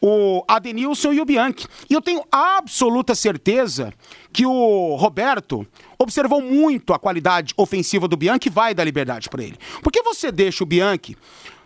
o 0.00 0.42
Adenilson 0.48 1.12
e 1.12 1.20
o 1.20 1.24
Bianchi. 1.24 1.66
E 1.88 1.94
eu 1.94 2.00
tenho 2.00 2.24
absoluta 2.30 3.14
certeza 3.14 3.92
que 4.32 4.46
o 4.46 4.96
Roberto 4.96 5.66
observou 5.98 6.40
muito 6.40 6.94
a 6.94 6.98
qualidade 6.98 7.52
ofensiva 7.56 8.08
do 8.08 8.16
Bianchi 8.16 8.48
e 8.48 8.50
vai 8.50 8.74
dar 8.74 8.84
liberdade 8.84 9.28
para 9.28 9.42
ele. 9.42 9.58
Porque 9.82 10.02
você 10.02 10.32
deixa 10.32 10.64
o 10.64 10.66
Bianchi 10.66 11.16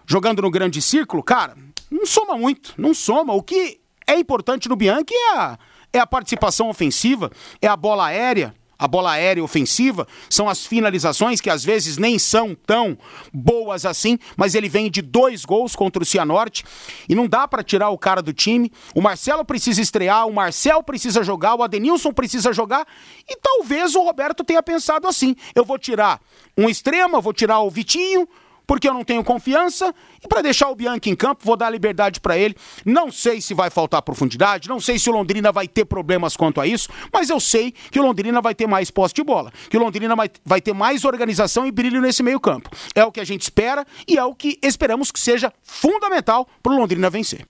jogando 0.07 0.43
no 0.43 0.51
grande 0.51 0.83
círculo, 0.83 1.23
cara, 1.23 1.57
não 1.91 2.05
soma 2.07 2.37
muito, 2.37 2.75
não 2.77 2.93
soma. 2.93 3.33
O 3.33 3.43
que 3.43 3.81
é 4.07 4.19
importante 4.19 4.69
no 4.69 4.77
Bianchi 4.77 5.15
é 5.15 5.39
a, 5.39 5.59
é 5.93 5.99
a 5.99 6.07
participação 6.07 6.69
ofensiva, 6.69 7.31
é 7.63 7.69
a 7.69 7.77
bola 7.77 8.07
aérea. 8.07 8.55
A 8.85 8.87
bola 8.87 9.13
aérea 9.13 9.43
ofensiva 9.43 10.07
são 10.29 10.47
as 10.47 10.67
finalizações 10.67 11.41
que 11.41 11.49
às 11.49 11.65
vezes 11.65 11.97
nem 11.97 12.19
são 12.19 12.55
tão 12.55 12.99
boas 13.33 13.87
assim, 13.87 14.19
mas 14.37 14.55
ele 14.55 14.69
vem 14.69 14.91
de 14.91 15.01
dois 15.01 15.43
gols 15.43 15.75
contra 15.75 16.03
o 16.03 16.05
Cianorte 16.05 16.67
e 17.09 17.15
não 17.15 17.27
dá 17.27 17.49
para 17.49 17.63
tirar 17.63 17.89
o 17.89 17.97
cara 17.97 18.21
do 18.21 18.31
time. 18.31 18.71
O 18.95 19.01
Marcelo 19.01 19.43
precisa 19.43 19.81
estrear, 19.81 20.29
o 20.29 20.35
Marcel 20.35 20.83
precisa 20.83 21.23
jogar, 21.23 21.55
o 21.55 21.63
Adenilson 21.63 22.13
precisa 22.13 22.53
jogar 22.53 22.87
e 23.27 23.35
talvez 23.37 23.95
o 23.95 24.03
Roberto 24.03 24.45
tenha 24.45 24.63
pensado 24.63 25.09
assim: 25.09 25.35
eu 25.55 25.65
vou 25.65 25.79
tirar 25.79 26.21
um 26.55 26.69
extremo, 26.69 27.23
vou 27.23 27.33
tirar 27.33 27.61
o 27.61 27.71
Vitinho, 27.71 28.29
porque 28.67 28.89
eu 28.89 28.95
não 28.95 29.05
tenho 29.05 29.23
confiança. 29.25 29.95
E 30.23 30.29
para 30.29 30.43
deixar 30.43 30.69
o 30.69 30.75
Bianchi 30.75 31.11
em 31.11 31.17
campo, 31.17 31.45
vou 31.45 31.57
dar 31.57 31.71
liberdade 31.71 32.21
para 32.21 32.37
ele. 32.37 32.57
Não 32.85 33.11
sei 33.11 33.41
se 33.41 33.55
vai 33.55 33.71
faltar 33.71 34.03
profundidade, 34.03 34.69
não 34.69 34.81
sei 34.81 34.99
se 34.99 35.09
o 35.09 35.13
Londrina 35.13 35.53
vai 35.53 35.69
ter 35.69 35.85
problemas 35.85 36.37
quanto 36.37 36.61
a 36.61 36.67
isso, 36.67 36.89
mas 37.13 37.31
eu 37.31 37.41
sei 37.41 37.73
que 37.91 37.99
o 37.99 38.03
Londrina 38.03 38.41
vai 38.41 38.55
ter 38.55 38.67
mais 38.67 38.91
posse 38.91 39.15
de 39.15 39.23
bola, 39.23 39.53
que 39.69 39.77
o 39.77 39.81
Londrina 39.81 40.15
vai, 40.45 40.61
ter 40.61 40.73
mais 40.73 41.05
organização 41.05 41.67
e 41.67 41.73
brilho 41.73 42.01
nesse 42.01 42.23
meio-campo. 42.23 42.71
É 42.95 43.05
o 43.05 43.13
que 43.13 43.21
a 43.21 43.25
gente 43.25 43.43
espera 43.43 43.87
e 44.07 44.19
é 44.19 44.25
o 44.25 44.35
que 44.35 44.59
esperamos 44.63 45.11
que 45.11 45.21
seja 45.21 45.53
fundamental 45.63 46.49
para 46.63 46.73
o 46.73 46.77
Londrina 46.77 47.11
vencer. 47.11 47.47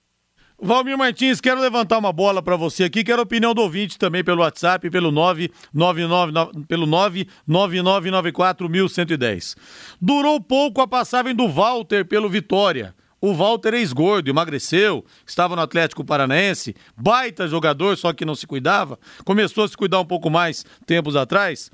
Valmir 0.61 0.97
Martins, 0.97 1.41
quero 1.41 1.59
levantar 1.59 1.97
uma 1.97 2.13
bola 2.13 2.41
para 2.41 2.55
você 2.55 2.85
aqui, 2.85 3.03
quero 3.03 3.19
a 3.19 3.23
opinião 3.23 3.53
do 3.53 3.61
ouvinte 3.61 3.99
também 3.99 4.23
pelo 4.23 4.41
WhatsApp, 4.41 4.89
pelo 4.89 5.11
999, 5.11 6.65
pelo 6.65 6.87
999941110. 6.87 9.57
Durou 9.99 10.39
pouco 10.39 10.79
a 10.79 10.87
passagem 10.87 11.35
do 11.35 11.49
Walter 11.49 12.05
pelo 12.05 12.29
Vitória. 12.29 12.95
O 13.19 13.33
Walter 13.33 13.73
é 13.73 13.79
ex-gordo, 13.79 14.29
emagreceu, 14.29 15.03
estava 15.27 15.57
no 15.57 15.61
Atlético 15.61 16.05
Paranaense, 16.05 16.73
baita 16.95 17.49
jogador, 17.49 17.97
só 17.97 18.13
que 18.13 18.23
não 18.23 18.35
se 18.35 18.47
cuidava, 18.47 18.97
começou 19.25 19.65
a 19.65 19.67
se 19.67 19.75
cuidar 19.75 19.99
um 19.99 20.05
pouco 20.05 20.29
mais 20.29 20.63
tempos 20.85 21.17
atrás. 21.17 21.69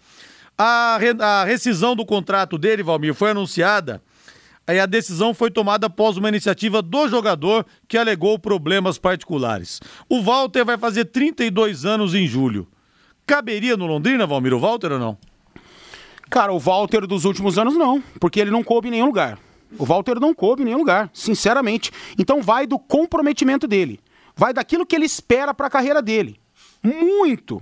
A, 0.58 0.98
a 1.20 1.44
rescisão 1.44 1.96
do 1.96 2.04
contrato 2.06 2.58
dele, 2.58 2.82
Valmir, 2.82 3.14
foi 3.14 3.30
anunciada 3.30 4.02
Aí 4.68 4.80
a 4.80 4.86
decisão 4.86 5.34
foi 5.34 5.50
tomada 5.50 5.88
após 5.88 6.18
uma 6.18 6.30
iniciativa 6.30 6.82
do 6.82 7.08
jogador 7.08 7.66
que 7.88 7.98
alegou 7.98 8.38
problemas 8.38 8.98
particulares. 8.98 9.80
O 10.08 10.22
Walter 10.22 10.64
vai 10.64 10.78
fazer 10.78 11.06
32 11.06 11.86
anos 11.86 12.14
em 12.14 12.28
julho. 12.28 12.68
Caberia 13.26 13.76
no 13.76 13.86
Londrina, 13.86 14.28
Valmir, 14.28 14.54
o 14.54 14.60
Walter 14.60 14.92
ou 14.92 15.00
não? 15.00 15.18
Cara, 16.30 16.54
o 16.54 16.60
Walter 16.60 17.06
dos 17.06 17.26
últimos 17.26 17.58
anos 17.58 17.76
não, 17.76 18.02
porque 18.20 18.40
ele 18.40 18.52
não 18.52 18.64
coube 18.64 18.88
em 18.88 18.92
nenhum 18.92 19.08
lugar. 19.08 19.38
O 19.78 19.86
Walter 19.86 20.20
não 20.20 20.34
coube 20.34 20.62
em 20.62 20.66
nenhum 20.66 20.78
lugar, 20.78 21.10
sinceramente. 21.14 21.92
Então 22.18 22.42
vai 22.42 22.68
do 22.68 22.78
comprometimento 22.78 23.68
dele. 23.68 24.00
Vai 24.36 24.54
daquilo 24.54 24.86
que 24.86 24.96
ele 24.96 25.06
espera 25.06 25.54
para 25.54 25.68
a 25.68 25.70
carreira 25.70 26.02
dele. 26.02 26.40
Muito 26.84 27.62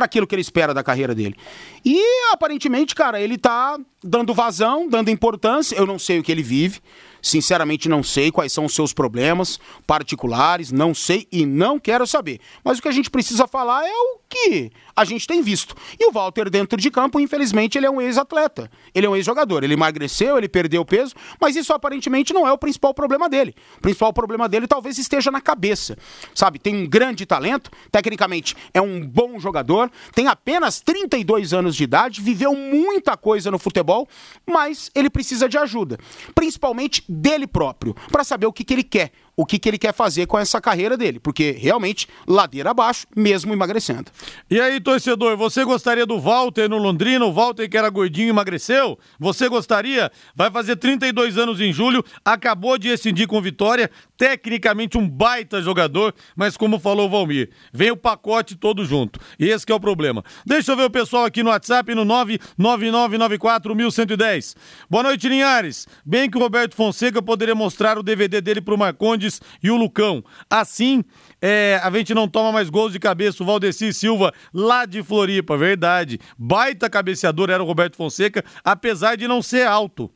para 0.00 0.06
aquilo 0.06 0.26
que 0.26 0.34
ele 0.34 0.40
espera 0.40 0.72
da 0.72 0.82
carreira 0.82 1.14
dele. 1.14 1.36
E 1.84 2.00
aparentemente, 2.32 2.94
cara, 2.94 3.20
ele 3.20 3.36
tá 3.36 3.78
dando 4.02 4.32
vazão, 4.32 4.88
dando 4.88 5.10
importância. 5.10 5.76
Eu 5.76 5.86
não 5.86 5.98
sei 5.98 6.18
o 6.18 6.22
que 6.22 6.32
ele 6.32 6.42
vive. 6.42 6.80
Sinceramente, 7.22 7.88
não 7.88 8.02
sei 8.02 8.30
quais 8.30 8.52
são 8.52 8.64
os 8.64 8.74
seus 8.74 8.92
problemas 8.92 9.58
particulares, 9.86 10.72
não 10.72 10.94
sei 10.94 11.26
e 11.30 11.44
não 11.44 11.78
quero 11.78 12.06
saber. 12.06 12.40
Mas 12.64 12.78
o 12.78 12.82
que 12.82 12.88
a 12.88 12.92
gente 12.92 13.10
precisa 13.10 13.46
falar 13.46 13.84
é 13.84 13.92
o 13.92 14.20
que 14.28 14.70
a 14.94 15.04
gente 15.04 15.26
tem 15.26 15.42
visto. 15.42 15.74
E 15.98 16.06
o 16.06 16.12
Walter, 16.12 16.48
dentro 16.48 16.78
de 16.78 16.90
campo, 16.90 17.18
infelizmente, 17.18 17.76
ele 17.76 17.86
é 17.86 17.90
um 17.90 18.00
ex-atleta. 18.00 18.70
Ele 18.94 19.06
é 19.06 19.10
um 19.10 19.16
ex-jogador. 19.16 19.64
Ele 19.64 19.74
emagreceu, 19.74 20.38
ele 20.38 20.48
perdeu 20.48 20.84
peso, 20.84 21.14
mas 21.40 21.56
isso 21.56 21.72
aparentemente 21.72 22.32
não 22.32 22.46
é 22.46 22.52
o 22.52 22.58
principal 22.58 22.94
problema 22.94 23.28
dele. 23.28 23.54
O 23.78 23.80
principal 23.80 24.12
problema 24.12 24.48
dele 24.48 24.66
talvez 24.66 24.98
esteja 24.98 25.30
na 25.30 25.40
cabeça. 25.40 25.96
Sabe, 26.34 26.58
tem 26.58 26.76
um 26.76 26.86
grande 26.86 27.26
talento, 27.26 27.70
tecnicamente 27.90 28.54
é 28.72 28.80
um 28.80 29.04
bom 29.04 29.38
jogador, 29.38 29.90
tem 30.14 30.26
apenas 30.26 30.80
32 30.80 31.52
anos 31.52 31.74
de 31.74 31.84
idade, 31.84 32.20
viveu 32.20 32.54
muita 32.54 33.16
coisa 33.16 33.50
no 33.50 33.58
futebol, 33.58 34.08
mas 34.46 34.90
ele 34.94 35.10
precisa 35.10 35.48
de 35.48 35.58
ajuda. 35.58 35.98
Principalmente 36.34 37.04
dele 37.10 37.46
próprio, 37.46 37.94
para 38.10 38.22
saber 38.22 38.46
o 38.46 38.52
que, 38.52 38.64
que 38.64 38.72
ele 38.72 38.84
quer, 38.84 39.10
o 39.40 39.46
que, 39.46 39.58
que 39.58 39.70
ele 39.70 39.78
quer 39.78 39.94
fazer 39.94 40.26
com 40.26 40.38
essa 40.38 40.60
carreira 40.60 40.98
dele, 40.98 41.18
porque 41.18 41.52
realmente 41.52 42.06
ladeira 42.28 42.72
abaixo, 42.72 43.06
mesmo 43.16 43.54
emagrecendo. 43.54 44.10
E 44.50 44.60
aí, 44.60 44.78
torcedor, 44.78 45.34
você 45.34 45.64
gostaria 45.64 46.04
do 46.04 46.20
Walter 46.20 46.68
no 46.68 46.76
Londrina? 46.76 47.24
O 47.24 47.32
Walter 47.32 47.66
que 47.66 47.78
era 47.78 47.88
gordinho 47.88 48.28
emagreceu? 48.28 48.98
Você 49.18 49.48
gostaria? 49.48 50.12
Vai 50.36 50.50
fazer 50.50 50.76
32 50.76 51.38
anos 51.38 51.58
em 51.58 51.72
julho, 51.72 52.04
acabou 52.22 52.76
de 52.76 52.88
rescindir 52.88 53.26
com 53.26 53.40
vitória, 53.40 53.90
tecnicamente 54.18 54.98
um 54.98 55.08
baita 55.08 55.62
jogador, 55.62 56.14
mas 56.36 56.54
como 56.54 56.78
falou 56.78 57.06
o 57.06 57.10
Valmir, 57.10 57.48
vem 57.72 57.90
o 57.90 57.96
pacote 57.96 58.54
todo 58.54 58.84
junto. 58.84 59.18
E 59.38 59.48
esse 59.48 59.64
é 59.72 59.74
o 59.74 59.80
problema. 59.80 60.22
Deixa 60.44 60.72
eu 60.72 60.76
ver 60.76 60.84
o 60.84 60.90
pessoal 60.90 61.24
aqui 61.24 61.42
no 61.42 61.48
WhatsApp 61.48 61.94
no 61.94 62.04
999941110. 62.04 64.54
Boa 64.90 65.04
noite, 65.04 65.30
Linhares. 65.30 65.88
Bem 66.04 66.28
que 66.28 66.36
o 66.36 66.40
Roberto 66.40 66.74
Fonseca 66.74 67.22
poderia 67.22 67.54
mostrar 67.54 67.96
o 67.96 68.02
DVD 68.02 68.42
dele 68.42 68.60
pro 68.60 68.76
Marcondes 68.76 69.29
e 69.62 69.70
o 69.70 69.76
Lucão. 69.76 70.24
Assim, 70.48 71.04
é, 71.40 71.78
a 71.82 71.90
gente 71.90 72.14
não 72.14 72.26
toma 72.26 72.50
mais 72.50 72.70
gols 72.70 72.92
de 72.92 72.98
cabeça. 72.98 73.42
O 73.42 73.46
Valdeci 73.46 73.92
Silva, 73.92 74.32
lá 74.52 74.86
de 74.86 75.02
Floripa, 75.02 75.56
verdade. 75.56 76.18
Baita 76.38 76.88
cabeceador 76.88 77.50
era 77.50 77.62
o 77.62 77.66
Roberto 77.66 77.96
Fonseca, 77.96 78.42
apesar 78.64 79.16
de 79.16 79.28
não 79.28 79.42
ser 79.42 79.66
alto. 79.66 80.10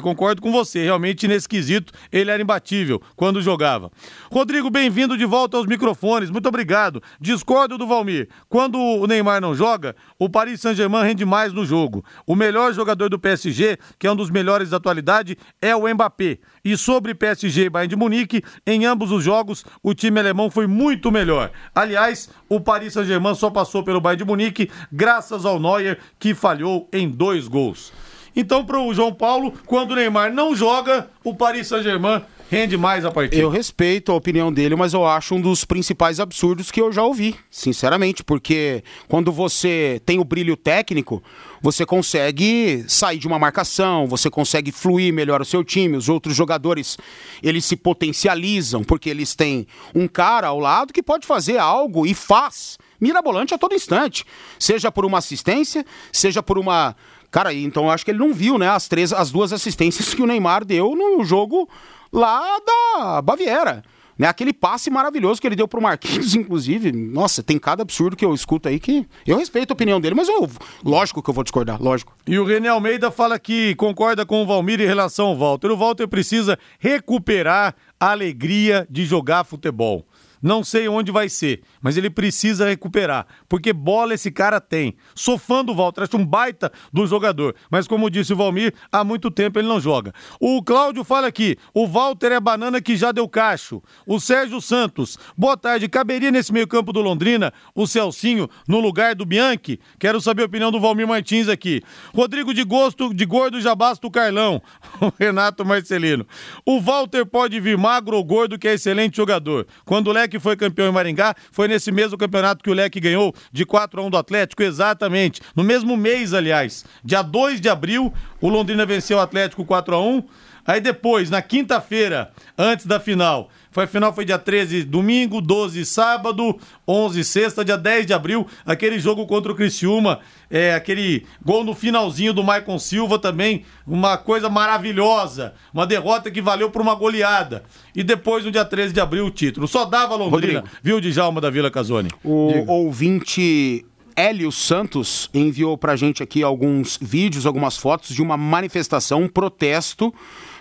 Concordo 0.00 0.42
com 0.42 0.50
você, 0.50 0.82
realmente 0.82 1.28
nesse 1.28 1.48
quesito 1.48 1.92
ele 2.10 2.30
era 2.30 2.42
imbatível 2.42 3.00
quando 3.14 3.40
jogava. 3.40 3.90
Rodrigo, 4.30 4.68
bem-vindo 4.68 5.16
de 5.16 5.24
volta 5.24 5.56
aos 5.56 5.66
microfones, 5.66 6.30
muito 6.30 6.48
obrigado. 6.48 7.02
Discordo 7.20 7.78
do 7.78 7.86
Valmir. 7.86 8.28
Quando 8.48 8.78
o 8.78 9.06
Neymar 9.06 9.40
não 9.40 9.54
joga, 9.54 9.94
o 10.18 10.28
Paris 10.28 10.60
Saint-Germain 10.60 11.04
rende 11.04 11.24
mais 11.24 11.52
no 11.52 11.64
jogo. 11.64 12.04
O 12.26 12.34
melhor 12.34 12.72
jogador 12.72 13.08
do 13.08 13.18
PSG, 13.18 13.78
que 13.98 14.06
é 14.06 14.12
um 14.12 14.16
dos 14.16 14.30
melhores 14.30 14.70
da 14.70 14.76
atualidade, 14.76 15.38
é 15.60 15.74
o 15.74 15.88
Mbappé. 15.92 16.38
E 16.64 16.76
sobre 16.76 17.14
PSG 17.14 17.66
e 17.66 17.70
Bayern 17.70 17.88
de 17.88 17.96
Munique, 17.96 18.42
em 18.66 18.84
ambos 18.84 19.12
os 19.12 19.22
jogos, 19.22 19.64
o 19.82 19.94
time 19.94 20.18
alemão 20.18 20.50
foi 20.50 20.66
muito 20.66 21.12
melhor. 21.12 21.52
Aliás, 21.74 22.28
o 22.48 22.60
Paris 22.60 22.92
Saint-Germain 22.92 23.34
só 23.36 23.50
passou 23.50 23.84
pelo 23.84 24.00
Bayern 24.00 24.24
de 24.24 24.28
Munique 24.28 24.70
graças 24.90 25.44
ao 25.44 25.60
Neuer, 25.60 25.98
que 26.18 26.34
falhou 26.34 26.88
em 26.92 27.08
dois 27.08 27.46
gols. 27.46 27.92
Então, 28.36 28.64
para 28.66 28.78
o 28.78 28.92
João 28.92 29.14
Paulo, 29.14 29.54
quando 29.64 29.92
o 29.92 29.94
Neymar 29.96 30.30
não 30.30 30.54
joga, 30.54 31.08
o 31.24 31.34
Paris 31.34 31.66
Saint-Germain 31.68 32.22
rende 32.50 32.76
mais 32.76 33.04
a 33.04 33.10
partida. 33.10 33.40
Eu 33.40 33.48
respeito 33.48 34.12
a 34.12 34.14
opinião 34.14 34.52
dele, 34.52 34.76
mas 34.76 34.92
eu 34.92 35.04
acho 35.06 35.34
um 35.34 35.40
dos 35.40 35.64
principais 35.64 36.20
absurdos 36.20 36.70
que 36.70 36.80
eu 36.80 36.92
já 36.92 37.02
ouvi, 37.02 37.34
sinceramente, 37.50 38.22
porque 38.22 38.84
quando 39.08 39.32
você 39.32 40.00
tem 40.04 40.20
o 40.20 40.24
brilho 40.24 40.56
técnico, 40.56 41.22
você 41.60 41.84
consegue 41.84 42.84
sair 42.86 43.18
de 43.18 43.26
uma 43.26 43.38
marcação, 43.38 44.06
você 44.06 44.30
consegue 44.30 44.70
fluir 44.70 45.12
melhor 45.12 45.40
o 45.40 45.44
seu 45.44 45.64
time, 45.64 45.96
os 45.96 46.08
outros 46.08 46.36
jogadores, 46.36 46.96
eles 47.42 47.64
se 47.64 47.74
potencializam 47.74 48.84
porque 48.84 49.10
eles 49.10 49.34
têm 49.34 49.66
um 49.94 50.06
cara 50.06 50.48
ao 50.48 50.60
lado 50.60 50.92
que 50.92 51.02
pode 51.02 51.26
fazer 51.26 51.58
algo 51.58 52.06
e 52.06 52.14
faz 52.14 52.78
mirabolante 53.00 53.52
a 53.52 53.58
todo 53.58 53.74
instante, 53.74 54.24
seja 54.58 54.90
por 54.90 55.04
uma 55.04 55.18
assistência, 55.18 55.84
seja 56.12 56.42
por 56.42 56.58
uma 56.58 56.96
Cara, 57.30 57.52
então 57.52 57.84
eu 57.84 57.90
acho 57.90 58.04
que 58.04 58.10
ele 58.10 58.18
não 58.18 58.32
viu, 58.32 58.58
né, 58.58 58.68
as 58.68 58.88
três, 58.88 59.12
as 59.12 59.30
duas 59.30 59.52
assistências 59.52 60.14
que 60.14 60.22
o 60.22 60.26
Neymar 60.26 60.64
deu 60.64 60.94
no 60.94 61.24
jogo 61.24 61.68
lá 62.12 62.58
da 62.60 63.22
Baviera. 63.22 63.82
Né, 64.18 64.26
aquele 64.26 64.54
passe 64.54 64.88
maravilhoso 64.88 65.38
que 65.38 65.46
ele 65.46 65.56
deu 65.56 65.68
pro 65.68 65.82
Marquinhos, 65.82 66.32
inclusive. 66.34 66.90
Nossa, 66.90 67.42
tem 67.42 67.58
cada 67.58 67.82
absurdo 67.82 68.16
que 68.16 68.24
eu 68.24 68.32
escuto 68.32 68.68
aí 68.68 68.80
que 68.80 69.06
eu 69.26 69.36
respeito 69.36 69.72
a 69.72 69.74
opinião 69.74 70.00
dele, 70.00 70.14
mas 70.14 70.28
eu, 70.28 70.48
lógico 70.82 71.22
que 71.22 71.28
eu 71.28 71.34
vou 71.34 71.44
discordar, 71.44 71.82
lógico. 71.82 72.14
E 72.26 72.38
o 72.38 72.44
René 72.44 72.68
Almeida 72.68 73.10
fala 73.10 73.38
que 73.38 73.74
concorda 73.74 74.24
com 74.24 74.42
o 74.42 74.46
Valmir 74.46 74.80
em 74.80 74.86
relação 74.86 75.26
ao 75.26 75.36
Walter. 75.36 75.70
O 75.70 75.76
Walter 75.76 76.08
precisa 76.08 76.58
recuperar 76.78 77.74
a 78.00 78.10
alegria 78.10 78.86
de 78.88 79.04
jogar 79.04 79.44
futebol. 79.44 80.06
Não 80.46 80.62
sei 80.62 80.86
onde 80.86 81.10
vai 81.10 81.28
ser, 81.28 81.62
mas 81.82 81.96
ele 81.96 82.08
precisa 82.08 82.68
recuperar, 82.68 83.26
porque 83.48 83.72
bola 83.72 84.14
esse 84.14 84.30
cara 84.30 84.60
tem. 84.60 84.94
Sou 85.12 85.36
fã 85.36 85.64
do 85.64 85.74
Walter, 85.74 86.04
acho 86.04 86.16
um 86.16 86.24
baita 86.24 86.70
do 86.92 87.04
jogador, 87.04 87.56
mas 87.68 87.88
como 87.88 88.08
disse 88.08 88.32
o 88.32 88.36
Valmir, 88.36 88.72
há 88.92 89.02
muito 89.02 89.28
tempo 89.28 89.58
ele 89.58 89.66
não 89.66 89.80
joga. 89.80 90.12
O 90.38 90.62
Cláudio 90.62 91.02
fala 91.02 91.26
aqui, 91.26 91.56
o 91.74 91.84
Walter 91.84 92.30
é 92.30 92.38
banana 92.38 92.80
que 92.80 92.96
já 92.96 93.10
deu 93.10 93.28
cacho. 93.28 93.82
O 94.06 94.20
Sérgio 94.20 94.60
Santos, 94.60 95.18
boa 95.36 95.56
tarde, 95.56 95.88
caberia 95.88 96.30
nesse 96.30 96.52
meio 96.52 96.68
campo 96.68 96.92
do 96.92 97.00
Londrina 97.00 97.52
o 97.74 97.84
Celcinho 97.84 98.48
no 98.68 98.78
lugar 98.78 99.16
do 99.16 99.26
Bianchi? 99.26 99.80
Quero 99.98 100.20
saber 100.20 100.42
a 100.42 100.46
opinião 100.46 100.70
do 100.70 100.78
Valmir 100.78 101.08
Martins 101.08 101.48
aqui. 101.48 101.82
Rodrigo 102.14 102.54
de 102.54 102.62
Gosto, 102.62 103.12
de 103.12 103.26
Gordo 103.26 103.60
já 103.60 103.74
basta 103.74 104.06
o 104.06 104.10
Carlão. 104.12 104.62
O 104.98 105.12
Renato 105.18 105.64
Marcelino. 105.64 106.26
O 106.64 106.80
Walter 106.80 107.26
pode 107.26 107.60
vir 107.60 107.76
magro 107.76 108.16
ou 108.16 108.24
gordo 108.24 108.58
que 108.58 108.66
é 108.66 108.74
excelente 108.74 109.16
jogador. 109.16 109.66
Quando 109.84 110.08
o 110.08 110.12
Leque 110.12 110.35
foi 110.38 110.56
campeão 110.56 110.88
em 110.88 110.92
Maringá, 110.92 111.34
foi 111.50 111.68
nesse 111.68 111.90
mesmo 111.92 112.16
campeonato 112.18 112.62
que 112.62 112.70
o 112.70 112.74
Leque 112.74 113.00
ganhou 113.00 113.34
de 113.52 113.64
4 113.64 114.00
a 114.00 114.04
1 114.04 114.10
do 114.10 114.16
Atlético, 114.16 114.62
exatamente. 114.62 115.40
No 115.54 115.62
mesmo 115.62 115.96
mês, 115.96 116.32
aliás. 116.34 116.84
Dia 117.04 117.22
2 117.22 117.60
de 117.60 117.68
abril, 117.68 118.12
o 118.40 118.48
Londrina 118.48 118.86
venceu 118.86 119.18
o 119.18 119.20
Atlético 119.20 119.64
4 119.64 119.94
a 119.94 120.00
1 120.00 120.24
Aí 120.66 120.80
depois, 120.80 121.30
na 121.30 121.40
quinta-feira, 121.40 122.32
antes 122.58 122.86
da 122.86 122.98
final, 122.98 123.48
foi 123.70 123.84
a 123.84 123.86
final 123.86 124.12
foi 124.12 124.24
dia 124.24 124.38
13 124.38 124.84
domingo, 124.84 125.40
12 125.40 125.84
sábado, 125.84 126.58
11 126.88 127.22
sexta, 127.24 127.64
dia 127.64 127.76
10 127.76 128.06
de 128.06 128.14
abril, 128.14 128.46
aquele 128.64 128.98
jogo 128.98 129.26
contra 129.26 129.52
o 129.52 129.54
Criciúma, 129.54 130.20
é, 130.50 130.74
aquele 130.74 131.26
gol 131.44 131.62
no 131.62 131.74
finalzinho 131.74 132.32
do 132.32 132.42
Maicon 132.42 132.78
Silva 132.78 133.18
também, 133.18 133.64
uma 133.86 134.16
coisa 134.16 134.48
maravilhosa, 134.48 135.52
uma 135.74 135.86
derrota 135.86 136.30
que 136.30 136.40
valeu 136.40 136.70
por 136.70 136.80
uma 136.80 136.94
goleada. 136.94 137.64
E 137.94 138.02
depois 138.02 138.44
no 138.44 138.50
dia 138.50 138.64
13 138.64 138.94
de 138.94 139.00
abril 139.00 139.26
o 139.26 139.30
título. 139.30 139.68
Só 139.68 139.84
dava 139.84 140.16
Londrina, 140.16 140.60
Rodrigo. 140.60 140.78
viu, 140.82 141.00
Djalma 141.00 141.40
da 141.40 141.50
Vila 141.50 141.70
Casone? 141.70 142.08
O 142.24 142.64
ouvinte 142.72 143.84
Hélio 144.16 144.50
Santos 144.50 145.28
enviou 145.34 145.76
pra 145.76 145.94
gente 145.94 146.22
aqui 146.22 146.42
alguns 146.42 146.98
vídeos, 147.00 147.44
algumas 147.44 147.76
fotos 147.76 148.14
de 148.14 148.22
uma 148.22 148.38
manifestação, 148.38 149.24
um 149.24 149.28
protesto, 149.28 150.12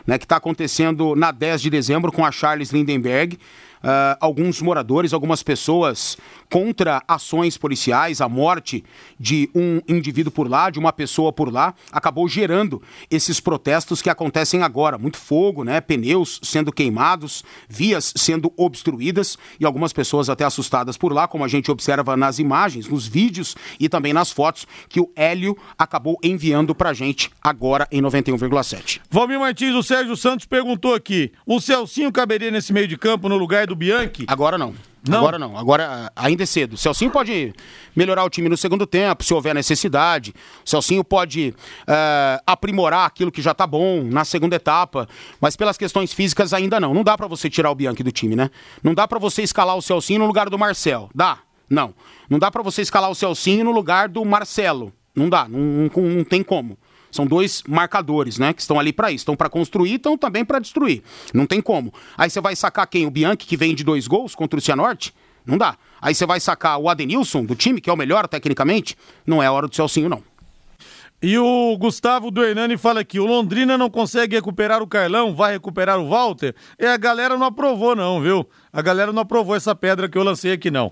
né, 0.06 0.18
que 0.18 0.26
está 0.26 0.38
acontecendo 0.38 1.16
na 1.16 1.32
10 1.32 1.62
de 1.62 1.70
dezembro 1.70 2.12
com 2.12 2.26
a 2.26 2.32
Charles 2.32 2.72
Lindenberg. 2.72 3.38
Uh, 3.86 4.18
alguns 4.20 4.64
moradores, 4.64 5.14
algumas 5.14 5.44
pessoas 5.44 6.18
contra 6.50 7.04
ações 7.08 7.56
policiais, 7.56 8.20
a 8.20 8.28
morte 8.28 8.84
de 9.20 9.48
um 9.54 9.80
indivíduo 9.88 10.32
por 10.32 10.50
lá, 10.50 10.72
de 10.72 10.80
uma 10.80 10.92
pessoa 10.92 11.32
por 11.32 11.54
lá, 11.54 11.76
acabou 11.92 12.28
gerando 12.28 12.82
esses 13.12 13.40
protestos 13.40 14.02
que 14.02 14.10
acontecem 14.10 14.64
agora. 14.64 14.98
Muito 14.98 15.18
fogo, 15.18 15.64
né? 15.64 15.80
Pneus 15.82 16.40
sendo 16.42 16.72
queimados, 16.72 17.44
vias 17.70 18.12
sendo 18.16 18.52
obstruídas 18.58 19.38
e 19.60 19.66
algumas 19.66 19.94
pessoas 19.94 20.30
até 20.30 20.44
assustadas 20.44 20.98
por 20.98 21.14
lá, 21.14 21.28
como 21.28 21.44
a 21.44 21.48
gente 21.48 21.70
observa 21.70 22.18
nas 22.18 22.40
imagens, 22.40 22.88
nos 22.88 23.06
vídeos 23.08 23.56
e 23.80 23.88
também 23.88 24.14
nas 24.14 24.32
fotos 24.32 24.66
que 24.90 25.00
o 25.00 25.12
Hélio 25.16 25.56
acabou 25.78 26.18
enviando 26.24 26.74
pra 26.74 26.92
gente 26.92 27.30
agora 27.40 27.88
em 27.92 28.02
91,7. 28.02 29.00
Valmir 29.12 29.40
Martins, 29.40 29.76
o 29.76 29.84
Sérgio 29.84 30.18
Santos 30.18 30.48
perguntou 30.48 30.96
aqui: 30.96 31.32
o 31.46 31.60
Celcinho 31.60 32.12
caberia 32.12 32.50
nesse 32.50 32.74
meio 32.74 32.88
de 32.88 32.98
campo 32.98 33.30
no 33.30 33.38
lugar 33.38 33.68
do 33.68 33.75
Bianchi? 33.76 34.26
Agora 34.28 34.58
não. 34.58 34.74
Não? 35.08 35.20
Agora 35.20 35.38
não, 35.38 35.56
agora 35.56 36.12
ainda 36.16 36.44
é 36.44 36.46
cedo. 36.48 36.74
O 36.74 36.78
Celcinho 36.78 37.12
pode 37.12 37.54
melhorar 37.96 38.24
o 38.24 38.30
time 38.30 38.50
no 38.50 38.58
segundo 38.58 38.88
tempo, 38.88 39.24
se 39.24 39.34
houver 39.34 39.54
necessidade. 39.54 40.34
O 40.66 40.70
Celcinho 40.70 41.04
pode 41.04 41.54
uh, 41.82 42.42
aprimorar 42.46 43.06
aquilo 43.06 43.32
que 43.32 43.42
já 43.42 43.54
tá 43.54 43.68
bom 43.68 44.04
na 44.04 44.26
segunda 44.26 44.56
etapa, 44.56 45.08
mas 45.40 45.56
pelas 45.56 45.78
questões 45.78 46.12
físicas 46.12 46.54
ainda 46.54 46.80
não. 46.80 46.92
Não 46.94 47.04
dá 47.04 47.16
para 47.16 47.28
você 47.28 47.50
tirar 47.50 47.70
o 47.70 47.76
Bianchi 47.76 48.02
do 48.02 48.12
time, 48.12 48.36
né? 48.36 48.50
Não 48.84 48.96
dá 48.96 49.08
para 49.08 49.20
você 49.20 49.44
escalar 49.44 49.78
o 49.78 49.82
Celcinho 49.82 50.20
no 50.20 50.26
lugar 50.26 50.50
do 50.50 50.58
Marcel. 50.58 51.10
Dá? 51.14 51.38
Não. 51.70 51.94
Não 52.28 52.40
dá 52.40 52.50
para 52.50 52.64
você 52.64 52.82
escalar 52.82 53.12
o 53.12 53.16
Celcinho 53.16 53.66
no 53.66 53.72
lugar 53.72 54.10
do 54.10 54.26
Marcelo. 54.26 54.92
Não 55.16 55.30
dá, 55.30 55.48
não, 55.48 55.60
não, 55.60 56.04
não 56.04 56.24
tem 56.24 56.44
como. 56.44 56.78
São 57.16 57.26
dois 57.26 57.64
marcadores, 57.66 58.38
né? 58.38 58.52
Que 58.52 58.60
estão 58.60 58.78
ali 58.78 58.92
para 58.92 59.10
isso. 59.10 59.22
Estão 59.22 59.38
para 59.38 59.50
construir, 59.50 59.96
estão 59.96 60.18
também 60.18 60.44
para 60.44 60.60
destruir. 60.60 61.02
Não 61.34 61.48
tem 61.48 61.62
como. 61.62 61.94
Aí 62.18 62.30
você 62.30 62.42
vai 62.42 62.56
sacar 62.58 62.86
quem? 62.88 63.06
O 63.06 63.10
Bianchi, 63.10 63.48
que 63.48 63.56
vem 63.56 63.74
de 63.74 63.86
dois 63.86 64.06
gols 64.06 64.36
contra 64.36 64.60
o 64.60 64.62
Cianorte? 64.62 65.14
Não 65.46 65.58
dá. 65.58 65.78
Aí 66.02 66.14
você 66.14 66.26
vai 66.26 66.42
sacar 66.42 66.78
o 66.78 66.90
Adenilson, 66.90 67.46
do 67.46 67.56
time, 67.56 67.80
que 67.80 67.90
é 67.90 67.94
o 67.94 67.96
melhor 67.96 68.28
tecnicamente? 68.28 68.98
Não 69.26 69.42
é 69.42 69.46
a 69.46 69.52
hora 69.52 69.68
do 69.68 69.76
Celcinho, 69.76 70.10
não. 70.10 70.22
E 71.22 71.38
o 71.38 71.78
Gustavo 71.78 72.30
do 72.30 72.44
Hernani 72.44 72.78
fala 72.78 73.00
aqui: 73.00 73.20
o 73.20 73.26
Londrina 73.26 73.78
não 73.78 73.90
consegue 73.90 74.36
recuperar 74.36 74.84
o 74.84 74.88
Carlão, 74.88 75.34
vai 75.34 75.54
recuperar 75.54 75.98
o 75.98 76.10
Walter? 76.10 76.54
E 76.78 76.86
a 76.86 76.98
galera 76.98 77.38
não 77.38 77.48
aprovou, 77.48 77.96
não, 77.96 78.22
viu? 78.22 78.46
A 78.76 78.82
galera 78.82 79.14
não 79.14 79.22
aprovou 79.22 79.56
essa 79.56 79.74
pedra 79.74 80.10
que 80.10 80.18
eu 80.18 80.24
lancei 80.24 80.52
aqui, 80.52 80.70
não. 80.70 80.92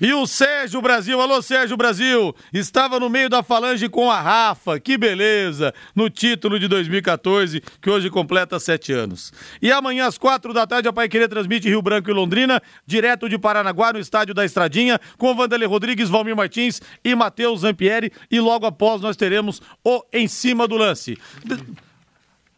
E 0.00 0.14
o 0.14 0.28
Sérgio 0.28 0.80
Brasil, 0.80 1.20
alô 1.20 1.42
Sérgio 1.42 1.76
Brasil, 1.76 2.32
estava 2.54 3.00
no 3.00 3.10
meio 3.10 3.28
da 3.28 3.42
falange 3.42 3.88
com 3.88 4.08
a 4.08 4.20
Rafa, 4.20 4.78
que 4.78 4.96
beleza, 4.96 5.74
no 5.92 6.08
título 6.08 6.56
de 6.56 6.68
2014, 6.68 7.60
que 7.82 7.90
hoje 7.90 8.10
completa 8.10 8.60
sete 8.60 8.92
anos. 8.92 9.32
E 9.60 9.72
amanhã 9.72 10.06
às 10.06 10.16
quatro 10.16 10.54
da 10.54 10.68
tarde 10.68 10.86
a 10.86 10.92
Pai 10.92 11.08
Querer 11.08 11.26
transmite 11.28 11.68
Rio 11.68 11.82
Branco 11.82 12.08
e 12.08 12.12
Londrina, 12.12 12.62
direto 12.86 13.28
de 13.28 13.36
Paranaguá, 13.36 13.92
no 13.92 13.98
estádio 13.98 14.32
da 14.32 14.44
Estradinha, 14.44 15.00
com 15.18 15.34
Vanderlei 15.34 15.66
Rodrigues, 15.66 16.08
Valmir 16.08 16.36
Martins 16.36 16.80
e 17.04 17.12
Matheus 17.16 17.62
Zampieri. 17.62 18.12
E 18.30 18.38
logo 18.38 18.66
após 18.66 19.00
nós 19.00 19.16
teremos 19.16 19.60
o 19.82 20.00
Em 20.12 20.28
Cima 20.28 20.68
do 20.68 20.76
Lance. 20.76 21.18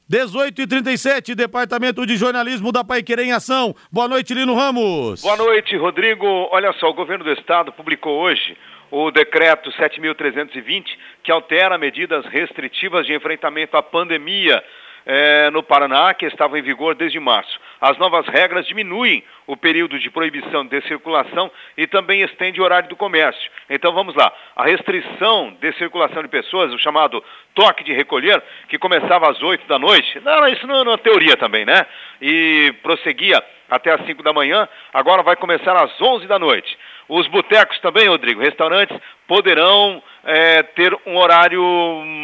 18 0.08 0.62
e 0.62 0.66
37 0.66 1.34
Departamento 1.34 2.06
de 2.06 2.16
Jornalismo 2.16 2.72
da 2.72 2.82
Paiquerê 2.82 3.24
em 3.24 3.32
Ação. 3.32 3.74
Boa 3.92 4.08
noite, 4.08 4.32
Lino 4.32 4.54
Ramos. 4.54 5.20
Boa 5.20 5.36
noite, 5.36 5.76
Rodrigo. 5.76 6.26
Olha 6.50 6.72
só, 6.80 6.88
o 6.88 6.94
governo 6.94 7.24
do 7.24 7.32
estado 7.32 7.70
publicou 7.72 8.18
hoje 8.18 8.56
o 8.90 9.10
decreto 9.10 9.70
7.320, 9.72 10.86
que 11.22 11.30
altera 11.30 11.76
medidas 11.76 12.24
restritivas 12.24 13.04
de 13.04 13.14
enfrentamento 13.14 13.76
à 13.76 13.82
pandemia 13.82 14.64
é, 15.10 15.48
no 15.50 15.62
Paraná, 15.62 16.12
que 16.12 16.26
estavam 16.26 16.58
em 16.58 16.62
vigor 16.62 16.94
desde 16.94 17.18
março. 17.18 17.58
As 17.80 17.96
novas 17.96 18.26
regras 18.26 18.66
diminuem 18.66 19.24
o 19.46 19.56
período 19.56 19.98
de 19.98 20.10
proibição 20.10 20.66
de 20.66 20.82
circulação 20.82 21.50
e 21.78 21.86
também 21.86 22.20
estende 22.20 22.60
o 22.60 22.64
horário 22.64 22.90
do 22.90 22.96
comércio. 22.96 23.50
Então 23.70 23.90
vamos 23.94 24.14
lá. 24.14 24.30
A 24.54 24.64
restrição 24.64 25.56
de 25.58 25.72
circulação 25.78 26.22
de 26.22 26.28
pessoas, 26.28 26.74
o 26.74 26.78
chamado 26.78 27.24
toque 27.54 27.82
de 27.82 27.94
recolher, 27.94 28.42
que 28.68 28.78
começava 28.78 29.30
às 29.30 29.42
8 29.42 29.66
da 29.66 29.78
noite, 29.78 30.20
não, 30.20 30.46
isso 30.48 30.66
não, 30.66 30.92
é 30.92 30.96
teoria 30.98 31.36
também, 31.38 31.64
né? 31.64 31.86
E 32.20 32.74
prosseguia 32.82 33.42
até 33.70 33.92
às 33.92 34.04
5 34.04 34.22
da 34.22 34.32
manhã, 34.34 34.68
agora 34.92 35.22
vai 35.22 35.36
começar 35.36 35.74
às 35.82 35.98
11 36.00 36.26
da 36.26 36.38
noite. 36.38 36.76
Os 37.08 37.26
botecos 37.28 37.78
também, 37.80 38.08
Rodrigo, 38.08 38.42
restaurantes 38.42 38.96
poderão 39.26 40.02
é, 40.24 40.62
ter 40.62 40.94
um 41.06 41.16
horário 41.16 41.62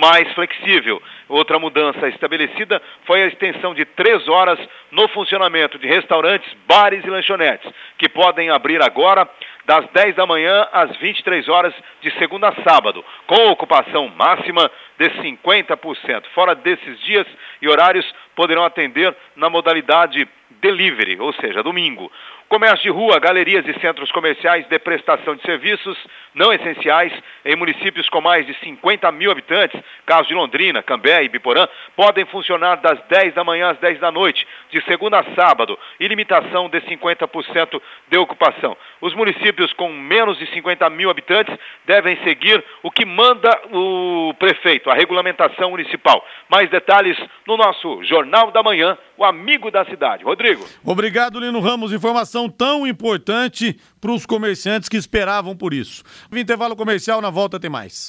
mais 0.00 0.30
flexível. 0.34 1.02
Outra 1.28 1.58
mudança 1.58 2.08
estabelecida 2.08 2.80
foi 3.06 3.22
a 3.22 3.26
extensão 3.26 3.74
de 3.74 3.84
três 3.84 4.28
horas 4.28 4.58
no 4.90 5.08
funcionamento 5.08 5.78
de 5.78 5.86
restaurantes, 5.86 6.50
bares 6.66 7.04
e 7.04 7.10
lanchonetes, 7.10 7.70
que 7.98 8.08
podem 8.08 8.50
abrir 8.50 8.82
agora 8.82 9.28
das 9.64 9.86
10 9.90 10.14
da 10.16 10.26
manhã 10.26 10.68
às 10.72 10.94
23 10.98 11.48
horas 11.48 11.74
de 12.02 12.10
segunda 12.18 12.48
a 12.48 12.62
sábado, 12.62 13.02
com 13.26 13.48
ocupação 13.48 14.08
máxima 14.08 14.70
de 14.98 15.08
50%. 15.10 16.24
Fora 16.34 16.54
desses 16.54 17.00
dias 17.00 17.26
e 17.62 17.68
horários, 17.68 18.04
poderão 18.36 18.64
atender 18.64 19.14
na 19.34 19.48
modalidade 19.48 20.28
delivery, 20.60 21.18
ou 21.18 21.32
seja, 21.34 21.62
domingo. 21.62 22.10
Comércio 22.54 22.84
de 22.84 22.90
rua, 22.90 23.18
galerias 23.18 23.66
e 23.66 23.80
centros 23.80 24.12
comerciais 24.12 24.64
de 24.68 24.78
prestação 24.78 25.34
de 25.34 25.42
serviços 25.42 25.98
não 26.32 26.52
essenciais 26.52 27.12
em 27.44 27.56
municípios 27.56 28.08
com 28.08 28.20
mais 28.20 28.46
de 28.46 28.54
50 28.60 29.10
mil 29.10 29.32
habitantes, 29.32 29.80
caso 30.06 30.28
de 30.28 30.34
Londrina, 30.34 30.80
Cambé 30.80 31.24
e 31.24 31.28
Biporã, 31.28 31.66
podem 31.96 32.24
funcionar 32.26 32.76
das 32.76 33.00
10 33.08 33.34
da 33.34 33.42
manhã 33.42 33.70
às 33.70 33.78
10 33.78 33.98
da 33.98 34.12
noite, 34.12 34.46
de 34.70 34.80
segunda 34.84 35.18
a 35.18 35.34
sábado, 35.34 35.76
e 35.98 36.06
limitação 36.06 36.68
de 36.68 36.80
50% 36.82 37.82
de 38.08 38.18
ocupação. 38.18 38.76
Os 39.00 39.14
municípios 39.14 39.72
com 39.72 39.92
menos 39.92 40.38
de 40.38 40.46
50 40.46 40.88
mil 40.90 41.10
habitantes 41.10 41.56
devem 41.84 42.16
seguir 42.22 42.64
o 42.84 42.90
que 42.90 43.04
manda 43.04 43.50
o 43.72 44.32
prefeito, 44.38 44.90
a 44.90 44.94
regulamentação 44.94 45.70
municipal. 45.70 46.24
Mais 46.48 46.70
detalhes 46.70 47.16
no 47.46 47.56
nosso 47.56 48.02
Jornal 48.04 48.50
da 48.50 48.62
Manhã, 48.62 48.96
o 49.16 49.24
amigo 49.24 49.70
da 49.70 49.84
cidade. 49.84 50.24
Rodrigo. 50.24 50.64
Obrigado, 50.84 51.38
Lino 51.38 51.60
Ramos. 51.60 51.92
Informação 51.92 52.43
tão 52.48 52.86
importante 52.86 53.78
para 54.00 54.12
os 54.12 54.26
comerciantes 54.26 54.88
que 54.88 54.96
esperavam 54.96 55.56
por 55.56 55.74
isso. 55.74 56.02
Intervalo 56.32 56.76
comercial, 56.76 57.20
na 57.20 57.30
volta 57.30 57.58
tem 57.60 57.70
mais. 57.70 58.08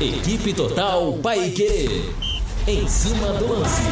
Equipe 0.00 0.52
Total 0.52 1.12
Paique. 1.22 2.12
Em 2.68 2.86
cima 2.86 3.32
do 3.34 3.48
lance. 3.48 3.82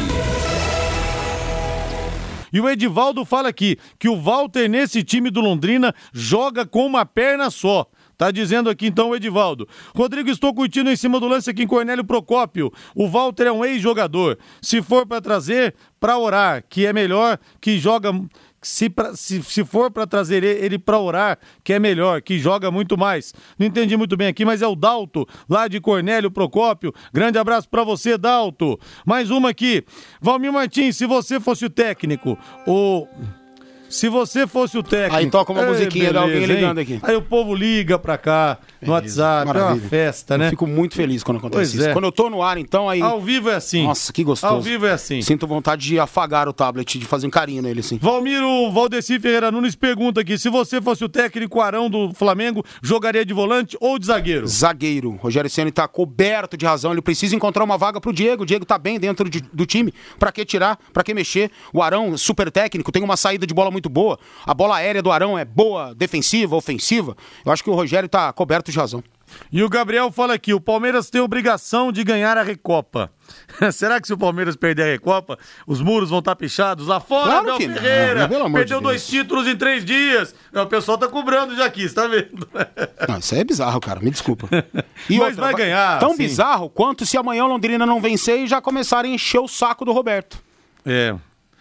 E 2.55 2.61
o 2.61 2.69
Edivaldo 2.69 3.25
fala 3.25 3.49
aqui 3.49 3.77
que 3.99 4.07
o 4.07 4.15
Walter, 4.15 4.69
nesse 4.69 5.03
time 5.03 5.29
do 5.29 5.41
Londrina, 5.41 5.93
joga 6.13 6.65
com 6.65 6.85
uma 6.85 7.05
perna 7.05 7.49
só. 7.49 7.85
Tá 8.17 8.31
dizendo 8.31 8.69
aqui 8.69 8.87
então 8.87 9.09
o 9.09 9.15
Edivaldo. 9.15 9.67
Rodrigo, 9.95 10.29
estou 10.29 10.53
curtindo 10.53 10.89
em 10.89 10.95
cima 10.95 11.19
do 11.19 11.27
lance 11.27 11.49
aqui 11.49 11.63
em 11.63 11.67
Cornélio 11.67 12.03
Procópio. 12.03 12.71
O 12.95 13.07
Walter 13.07 13.47
é 13.47 13.51
um 13.51 13.63
ex-jogador. 13.63 14.37
Se 14.61 14.81
for 14.81 15.05
para 15.05 15.21
trazer, 15.21 15.75
para 15.99 16.17
orar, 16.17 16.63
que 16.69 16.85
é 16.85 16.93
melhor, 16.93 17.39
que 17.59 17.77
joga 17.77 18.11
se, 18.65 18.89
pra, 18.89 19.15
se, 19.15 19.43
se 19.43 19.63
for 19.63 19.91
para 19.91 20.07
trazer 20.07 20.43
ele 20.43 20.79
para 20.79 20.99
orar, 20.99 21.37
que 21.63 21.71
é 21.71 21.79
melhor, 21.79 22.19
que 22.21 22.39
joga 22.39 22.71
muito 22.71 22.97
mais. 22.97 23.31
Não 23.59 23.67
entendi 23.67 23.95
muito 23.95 24.17
bem 24.17 24.27
aqui, 24.27 24.43
mas 24.43 24.63
é 24.63 24.67
o 24.67 24.75
Dalto, 24.75 25.27
lá 25.47 25.67
de 25.67 25.79
Cornélio 25.79 26.31
Procópio. 26.31 26.91
Grande 27.13 27.37
abraço 27.37 27.69
para 27.69 27.83
você, 27.83 28.17
Dalto. 28.17 28.79
Mais 29.05 29.29
uma 29.29 29.49
aqui. 29.49 29.83
Valmir 30.19 30.51
Martins, 30.51 30.97
se 30.97 31.05
você 31.05 31.39
fosse 31.39 31.65
o 31.65 31.69
técnico, 31.69 32.37
o. 32.65 33.07
Se 33.95 34.09
você 34.09 34.45
fosse 34.45 34.77
o 34.77 34.83
técnico. 34.83 35.15
Aí 35.15 35.29
toca 35.29 35.53
uma 35.53 35.63
musiquinha 35.63 36.11
beleza, 36.11 36.27
de 36.27 36.33
alguém 36.33 36.45
ligando 36.45 36.79
aqui. 36.79 36.99
Aí 37.01 37.15
o 37.15 37.21
povo 37.21 37.55
liga 37.55 37.97
pra 37.97 38.17
cá 38.17 38.57
no 38.85 38.93
WhatsApp, 38.93 39.47
maravilha. 39.47 39.71
é 39.71 39.73
uma 39.73 39.89
festa, 39.89 40.37
né? 40.37 40.45
Eu 40.47 40.49
fico 40.51 40.67
muito 40.67 40.95
feliz 40.95 41.23
quando 41.23 41.37
acontece 41.37 41.71
pois 41.71 41.73
isso. 41.73 41.89
É. 41.89 41.93
Quando 41.93 42.05
eu 42.05 42.11
tô 42.11 42.29
no 42.29 42.41
ar, 42.41 42.57
então 42.57 42.89
aí. 42.89 43.01
Ao 43.01 43.21
vivo 43.21 43.49
é 43.49 43.55
assim. 43.55 43.83
Nossa, 43.83 44.11
que 44.11 44.23
gostoso. 44.23 44.53
Ao 44.53 44.61
vivo 44.61 44.85
é 44.85 44.91
assim. 44.91 45.21
Sinto 45.21 45.47
vontade 45.47 45.85
de 45.85 45.99
afagar 45.99 46.47
o 46.47 46.53
tablet, 46.53 46.97
de 46.97 47.05
fazer 47.05 47.27
um 47.27 47.29
carinho 47.29 47.61
nele, 47.61 47.79
assim. 47.79 47.97
Valmiro 48.01 48.71
Valdeci 48.71 49.19
Ferreira 49.19 49.51
Nunes 49.51 49.75
pergunta 49.75 50.21
aqui: 50.21 50.37
se 50.37 50.49
você 50.49 50.81
fosse 50.81 51.03
o 51.03 51.09
técnico 51.09 51.61
Arão 51.61 51.89
do 51.89 52.13
Flamengo, 52.13 52.63
jogaria 52.81 53.25
de 53.25 53.33
volante 53.33 53.77
ou 53.79 53.99
de 53.99 54.07
zagueiro? 54.07 54.47
Zagueiro. 54.47 55.11
Rogério 55.11 55.49
Senna 55.49 55.71
tá 55.71 55.87
coberto 55.87 56.57
de 56.57 56.65
razão. 56.65 56.91
Ele 56.91 57.01
precisa 57.01 57.35
encontrar 57.35 57.63
uma 57.63 57.77
vaga 57.77 57.99
pro 57.99 58.13
Diego. 58.13 58.43
O 58.43 58.45
Diego 58.45 58.65
tá 58.65 58.77
bem 58.77 58.99
dentro 58.99 59.29
de, 59.29 59.41
do 59.41 59.65
time. 59.65 59.93
Pra 60.19 60.31
que 60.31 60.45
tirar? 60.45 60.77
Pra 60.93 61.03
que 61.03 61.13
mexer? 61.13 61.51
O 61.73 61.81
Arão, 61.81 62.17
super 62.17 62.51
técnico, 62.51 62.91
tem 62.91 63.03
uma 63.03 63.17
saída 63.17 63.45
de 63.45 63.53
bola 63.53 63.71
muito 63.71 63.89
boa. 63.89 64.19
A 64.45 64.53
bola 64.53 64.77
aérea 64.77 65.01
do 65.01 65.11
Arão 65.11 65.37
é 65.37 65.45
boa, 65.45 65.93
defensiva, 65.95 66.55
ofensiva. 66.55 67.15
Eu 67.45 67.51
acho 67.51 67.63
que 67.63 67.69
o 67.69 67.73
Rogério 67.73 68.07
tá 68.07 68.31
coberto 68.33 68.71
de 68.71 68.74
razão. 68.79 69.03
E 69.51 69.63
o 69.63 69.67
Gabriel 69.69 70.11
fala 70.11 70.35
aqui: 70.35 70.53
o 70.53 70.61
Palmeiras 70.61 71.09
tem 71.09 71.19
obrigação 71.19 71.91
de 71.91 72.03
ganhar 72.03 72.37
a 72.37 72.43
Recopa. 72.43 73.11
Será 73.73 73.99
que 73.99 74.05
se 74.07 74.13
o 74.13 74.17
Palmeiras 74.17 74.55
perder 74.55 74.83
a 74.83 74.85
Recopa, 74.85 75.37
os 75.65 75.81
muros 75.81 76.09
vão 76.11 76.19
estar 76.19 76.35
pichados? 76.35 76.87
Lá 76.87 76.99
fora, 76.99 77.25
Claro 77.31 77.39
Abel 77.53 77.67
não, 77.69 77.75
Ferreira! 77.75 78.15
né? 78.21 78.27
Pelo 78.27 78.45
amor 78.45 78.57
Perdeu 78.59 78.77
de 78.77 78.83
dois 78.83 79.05
títulos 79.07 79.47
em 79.47 79.55
três 79.55 79.83
dias. 79.83 80.33
É, 80.53 80.61
O 80.61 80.67
pessoal 80.67 80.97
tá 80.97 81.07
cobrando 81.07 81.55
já 81.55 81.65
aqui, 81.65 81.89
você 81.89 81.95
tá 81.95 82.07
vendo? 82.07 82.47
Não, 83.09 83.17
isso 83.17 83.33
aí 83.33 83.41
é 83.41 83.43
bizarro, 83.43 83.79
cara. 83.81 83.99
Me 83.99 84.11
desculpa. 84.11 84.47
Mas 85.09 85.35
vai 85.35 85.53
ganhar, 85.55 85.99
Tão 85.99 86.11
sim. 86.11 86.17
bizarro 86.17 86.69
quanto 86.69 87.05
se 87.05 87.17
amanhã 87.17 87.45
o 87.45 87.47
Londrina 87.47 87.85
não 87.85 87.99
vencer 87.99 88.39
e 88.39 88.47
já 88.47 88.61
começarem 88.61 89.11
a 89.11 89.15
encher 89.15 89.39
o 89.39 89.47
saco 89.47 89.83
do 89.85 89.91
Roberto. 89.91 90.37
É. 90.85 91.15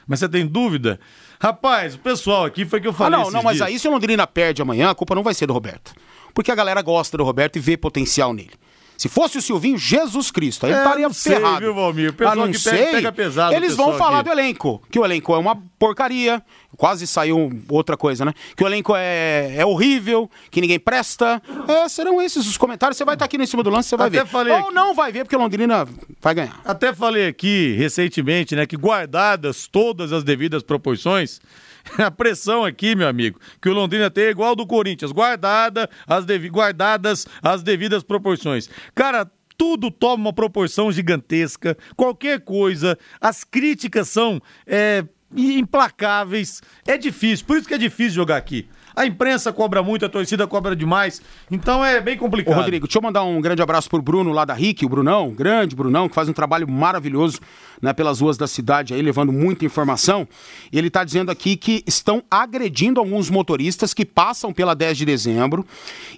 Mas 0.07 0.21
você 0.21 0.29
tem 0.29 0.47
dúvida? 0.47 1.01
Rapaz, 1.41 1.95
o 1.95 1.99
pessoal 1.99 2.45
aqui 2.45 2.65
foi 2.67 2.81
que 2.81 2.87
eu 2.87 2.91
Ah, 2.93 2.95
falei. 2.95 3.13
não, 3.19 3.23
esses 3.23 3.35
não, 3.35 3.43
mas 3.43 3.57
dias. 3.57 3.69
aí 3.69 3.79
se 3.79 3.89
o 3.89 3.91
Londrina 3.91 4.27
perde 4.27 4.61
amanhã, 4.63 4.91
a 4.91 4.95
culpa 4.95 5.15
não 5.15 5.23
vai 5.23 5.33
ser 5.35 5.47
do 5.47 5.53
Roberto. 5.53 5.93
Porque 6.35 6.51
a 6.51 6.55
galera 6.55 6.83
gosta 6.83 7.17
do 7.17 7.25
Roberto 7.25 7.57
e 7.57 7.61
vê 7.61 7.77
potencial 7.77 8.33
nele. 8.35 8.51
Se 8.97 9.09
fosse 9.09 9.37
o 9.37 9.43
Silvinho, 9.43 9.77
Jesus 9.77 10.31
Cristo, 10.31 10.65
aí 10.67 10.71
ele 10.73 10.79
É, 10.79 10.83
estaria 10.85 11.07
não 11.09 11.13
sei, 11.13 11.35
ferrado. 11.35 11.61
viu, 11.61 11.75
Valmir? 11.75 12.11
O 12.11 12.13
pessoal 12.13 12.33
Ah, 12.33 12.47
não 12.47 12.53
que 12.53 12.63
pega- 12.63 12.77
sei. 12.77 12.87
pega 12.93 13.13
pesado, 13.13 13.53
o 13.53 13.57
Eles 13.57 13.75
vão 13.75 13.95
falar 13.99 14.21
aqui. 14.21 14.29
do 14.29 14.33
elenco, 14.33 14.81
que 14.89 14.99
o 15.01 15.05
elenco 15.05 15.35
é 15.35 15.39
uma 15.39 15.57
porcaria, 15.81 16.41
quase 16.77 17.05
saiu 17.05 17.51
outra 17.69 17.97
coisa, 17.97 18.25
né? 18.25 18.33
Que 18.57 18.63
o 18.63 18.67
elenco 18.69 18.95
é, 18.97 19.57
é 19.57 19.67
horrível, 19.67 20.31
que 20.49 20.61
ninguém 20.61 20.79
presta. 20.79 21.43
É, 21.67 21.89
serão 21.89 22.23
esses 22.23 22.47
os 22.47 22.57
comentários, 22.57 22.97
você 22.97 23.05
vai 23.05 23.17
estar 23.17 23.25
aqui 23.25 23.37
em 23.37 23.47
cima 23.47 23.65
do 23.65 23.69
lance, 23.71 23.89
você 23.89 23.97
vai 23.97 24.07
Até 24.07 24.23
ver. 24.23 24.27
falei 24.31 24.53
Ou 24.53 24.59
aqui. 24.61 24.75
não 24.75 24.95
vai 24.95 25.11
ver, 25.11 25.25
porque 25.25 25.37
Londrina 25.37 25.89
vai 26.23 26.35
ganhar. 26.35 26.61
Até 26.65 26.95
falei 26.95 27.27
aqui 27.27 27.75
recentemente, 27.77 28.55
né, 28.55 28.65
que 28.65 28.77
guardadas 28.77 29.67
todas 29.67 30.13
as 30.13 30.23
devidas 30.23 30.63
proporções, 30.63 31.41
a 31.99 32.11
pressão 32.11 32.65
aqui, 32.65 32.95
meu 32.95 33.09
amigo, 33.09 33.39
que 33.61 33.69
o 33.69 33.75
Londrina 33.75 34.11
tem 34.11 34.25
é 34.25 34.31
igual 34.31 34.57
do 34.57 34.67
Corinthians, 34.67 35.13
guardada 35.13 35.89
as 36.07 36.25
devi- 36.25 36.49
guardadas 36.49 37.27
as 37.43 37.63
devidas 37.63 38.03
proporções. 38.03 38.69
Cara, 38.95 39.31
tudo 39.57 39.91
toma 39.91 40.25
uma 40.27 40.33
proporção 40.33 40.91
gigantesca, 40.91 41.77
qualquer 41.97 42.41
coisa, 42.41 42.99
as 43.21 43.45
críticas 43.45 44.09
são 44.09 44.41
é, 44.67 45.05
implacáveis, 45.37 46.61
é 46.87 46.97
difícil, 46.97 47.47
por 47.47 47.57
isso 47.57 47.69
que 47.69 47.75
é 47.75 47.79
difícil 47.79 48.15
jogar 48.15 48.37
aqui. 48.37 48.69
A 48.97 49.07
imprensa 49.07 49.53
cobra 49.53 49.83
muito, 49.83 50.07
a 50.07 50.09
torcida 50.09 50.47
cobra 50.47 50.77
demais, 50.77 51.21
então 51.51 51.85
é 51.85 52.01
bem 52.01 52.17
Ô, 52.17 52.21
complicado. 52.21 52.55
Rodrigo, 52.55 52.87
deixa 52.87 52.99
eu 52.99 53.03
mandar 53.03 53.25
um 53.25 53.41
grande 53.41 53.61
abraço 53.61 53.91
pro 53.91 54.01
Bruno 54.01 54.33
lá 54.33 54.45
da 54.45 54.55
RIC, 54.55 54.85
o 54.85 54.89
Brunão, 54.89 55.31
grande 55.31 55.75
Brunão, 55.75 56.09
que 56.09 56.15
faz 56.15 56.29
um 56.29 56.33
trabalho 56.33 56.69
maravilhoso 56.69 57.41
né, 57.83 57.93
pelas 57.93 58.21
ruas 58.21 58.37
da 58.37 58.47
cidade 58.47 58.95
aí, 58.95 59.03
levando 59.03 59.33
muita 59.33 59.65
informação. 59.65 60.27
E 60.73 60.79
ele 60.79 60.91
tá 60.91 61.05
dizendo 61.05 61.31
aqui 61.31 61.57
que 61.57 61.83
estão 61.87 62.23
agredindo 62.31 63.01
alguns 63.01 63.29
motoristas 63.29 63.93
que 63.93 64.05
passam 64.05 64.53
pela 64.53 64.75
10 64.75 64.99
de 64.99 65.05
dezembro 65.05 65.67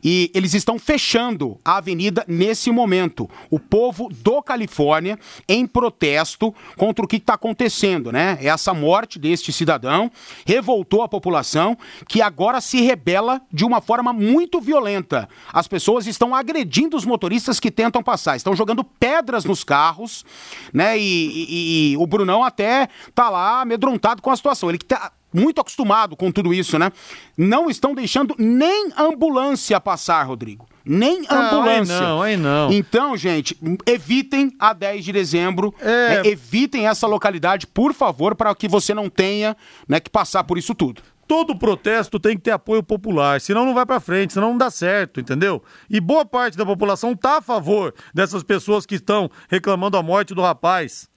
e 0.03 0.31
eles 0.35 0.55
estão 0.55 0.79
fechando 0.79 1.59
a 1.65 1.79
avenida 1.79 2.25
nesse 2.29 2.71
momento. 2.71 3.29
O 3.51 3.59
povo 3.59 4.09
do 4.09 4.43
Califórnia 4.43 5.19
em 5.49 5.67
protesto 5.67 6.55
contra 6.77 7.05
o 7.05 7.09
que 7.09 7.17
está 7.17 7.35
acontecendo, 7.35 8.13
né? 8.13 8.39
Essa 8.41 8.73
morte 8.73 9.19
deste 9.19 9.53
cidadão 9.53 10.11
revoltou 10.47 11.03
a 11.03 11.09
população 11.09 11.77
que 12.07 12.23
agora 12.23 12.61
se 12.67 12.81
rebela 12.81 13.41
de 13.53 13.65
uma 13.65 13.81
forma 13.81 14.13
muito 14.13 14.61
violenta. 14.61 15.29
As 15.53 15.69
pessoas 15.69 16.07
estão 16.07 16.35
agredindo 16.35 16.97
os 16.97 17.05
motoristas 17.05 17.61
que 17.61 17.71
tentam 17.71 18.03
passar, 18.03 18.37
estão 18.37 18.57
jogando 18.57 18.83
pedras 18.83 19.45
nos 19.45 19.63
carros, 19.63 20.25
né? 20.73 20.99
E, 20.99 21.03
e- 21.03 21.93
e 21.93 21.97
o 21.97 22.07
Brunão 22.07 22.43
até 22.43 22.89
tá 23.15 23.31
lá 23.31 23.61
amedrontado 23.61 24.21
com 24.21 24.31
a 24.31 24.37
situação. 24.37 24.69
Ele 24.69 24.79
que 24.79 24.85
tá 24.85 25.13
muito 25.33 25.61
acostumado 25.61 26.17
com 26.17 26.33
tudo 26.33 26.53
isso, 26.55 26.79
né? 26.79 26.91
Não 27.37 27.69
estão 27.69 27.95
deixando 27.95 28.35
nem 28.39 28.89
ambulância 28.97 29.79
passar, 29.81 30.23
Rodrigo. 30.23 30.67
Nem 30.85 31.23
Não, 31.23 31.29
aí 31.31 31.47
ambulância. 31.47 32.01
não, 32.01 32.23
aí 32.23 32.37
não. 32.37 32.73
Então, 32.73 33.17
gente, 33.17 33.57
evitem 33.85 34.53
a 34.59 34.73
10 34.73 35.05
de 35.05 35.13
dezembro, 35.13 35.75
É. 35.81 36.23
né? 36.23 36.29
evitem 36.31 36.87
essa 36.87 37.07
localidade, 37.07 37.67
por 37.67 37.93
favor, 37.93 38.35
para 38.35 38.55
que 38.55 38.67
você 38.69 38.95
não 38.95 39.11
tenha 39.11 39.57
né, 39.87 40.01
que 40.01 40.09
passar 40.09 40.45
por 40.45 40.57
isso 40.57 40.75
tudo. 40.75 41.03
Todo 41.27 41.59
protesto 41.59 42.19
tem 42.19 42.37
que 42.37 42.43
ter 42.43 42.53
apoio 42.53 42.83
popular, 42.83 43.41
senão 43.41 43.65
não 43.65 43.75
vai 43.75 43.85
pra 43.85 44.01
frente, 44.01 44.33
senão 44.33 44.51
não 44.51 44.59
dá 44.59 44.71
certo, 44.71 45.21
entendeu? 45.21 45.63
E 45.91 46.01
boa 46.01 46.25
parte 46.25 46.57
da 46.57 46.65
população 46.65 47.15
tá 47.15 47.39
a 47.39 47.43
favor 47.43 47.95
dessas 48.15 48.43
pessoas 48.43 48.87
que 48.87 48.95
estão 48.95 49.31
reclamando 49.49 49.97
a 49.97 50.03
morte 50.03 50.35
do 50.35 50.43
rapaz. 50.43 51.09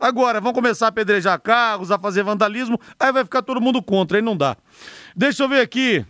Agora, 0.00 0.40
vão 0.40 0.52
começar 0.52 0.86
a 0.86 0.88
apedrejar 0.90 1.40
carros, 1.40 1.90
a 1.90 1.98
fazer 1.98 2.22
vandalismo, 2.22 2.78
aí 2.98 3.12
vai 3.12 3.24
ficar 3.24 3.42
todo 3.42 3.60
mundo 3.60 3.82
contra, 3.82 4.18
aí 4.18 4.22
não 4.22 4.36
dá. 4.36 4.56
Deixa 5.16 5.42
eu 5.42 5.48
ver 5.48 5.60
aqui. 5.60 6.06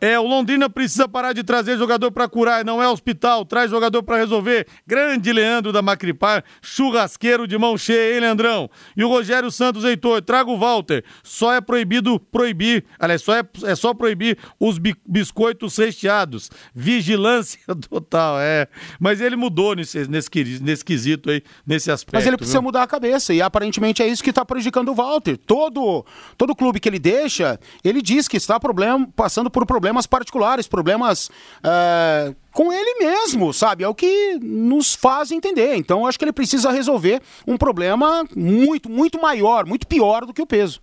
É, 0.00 0.18
o 0.18 0.26
Londrina 0.26 0.68
precisa 0.68 1.08
parar 1.08 1.32
de 1.32 1.42
trazer 1.42 1.76
jogador 1.78 2.10
pra 2.10 2.28
curar, 2.28 2.64
não 2.64 2.82
é 2.82 2.88
hospital, 2.88 3.44
traz 3.44 3.70
jogador 3.70 4.02
pra 4.02 4.16
resolver. 4.16 4.66
Grande 4.86 5.32
Leandro 5.32 5.72
da 5.72 5.80
Macripar, 5.82 6.44
churrasqueiro 6.60 7.46
de 7.46 7.56
mão 7.56 7.78
cheia, 7.78 8.14
hein, 8.14 8.20
Leandrão? 8.20 8.68
E 8.96 9.04
o 9.04 9.08
Rogério 9.08 9.50
Santos 9.50 9.84
Heitor, 9.84 10.20
traga 10.22 10.50
o 10.50 10.58
Walter. 10.58 11.04
Só 11.22 11.52
é 11.52 11.60
proibido 11.60 12.18
proibir, 12.18 12.84
aliás, 12.98 13.22
só 13.22 13.34
é, 13.36 13.42
é 13.64 13.74
só 13.74 13.94
proibir 13.94 14.36
os 14.58 14.78
bi- 14.78 14.96
biscoitos 15.06 15.76
recheados. 15.76 16.50
Vigilância 16.74 17.60
total, 17.88 18.38
é. 18.40 18.66
Mas 18.98 19.20
ele 19.20 19.36
mudou 19.36 19.74
nesse, 19.74 20.06
nesse, 20.08 20.28
nesse 20.60 20.84
quesito 20.84 21.30
aí, 21.30 21.42
nesse 21.66 21.90
aspecto. 21.90 22.14
Mas 22.14 22.26
ele 22.26 22.36
precisa 22.36 22.58
viu? 22.58 22.64
mudar 22.64 22.82
a 22.82 22.86
cabeça 22.86 23.32
e 23.32 23.40
aparentemente 23.40 24.02
é 24.02 24.06
isso 24.08 24.22
que 24.22 24.30
está 24.30 24.44
prejudicando 24.44 24.88
o 24.90 24.94
Walter. 24.94 25.36
Todo, 25.38 26.04
todo 26.36 26.54
clube 26.54 26.80
que 26.80 26.88
ele 26.88 26.98
deixa, 26.98 27.58
ele 27.84 28.02
diz 28.02 28.26
que 28.28 28.36
está 28.36 28.58
problema, 28.58 29.08
passando 29.14 29.50
por 29.50 29.64
problemas 29.64 29.83
particulares, 30.06 30.66
problemas 30.66 31.30
é, 31.62 32.34
com 32.52 32.72
ele 32.72 32.98
mesmo, 32.98 33.52
sabe? 33.52 33.84
É 33.84 33.88
o 33.88 33.94
que 33.94 34.38
nos 34.40 34.94
faz 34.94 35.30
entender. 35.30 35.74
Então 35.76 36.06
acho 36.06 36.18
que 36.18 36.24
ele 36.24 36.32
precisa 36.32 36.70
resolver 36.70 37.20
um 37.46 37.56
problema 37.56 38.24
muito, 38.36 38.88
muito 38.90 39.20
maior, 39.20 39.66
muito 39.66 39.86
pior 39.86 40.24
do 40.24 40.32
que 40.32 40.42
o 40.42 40.46
peso. 40.46 40.80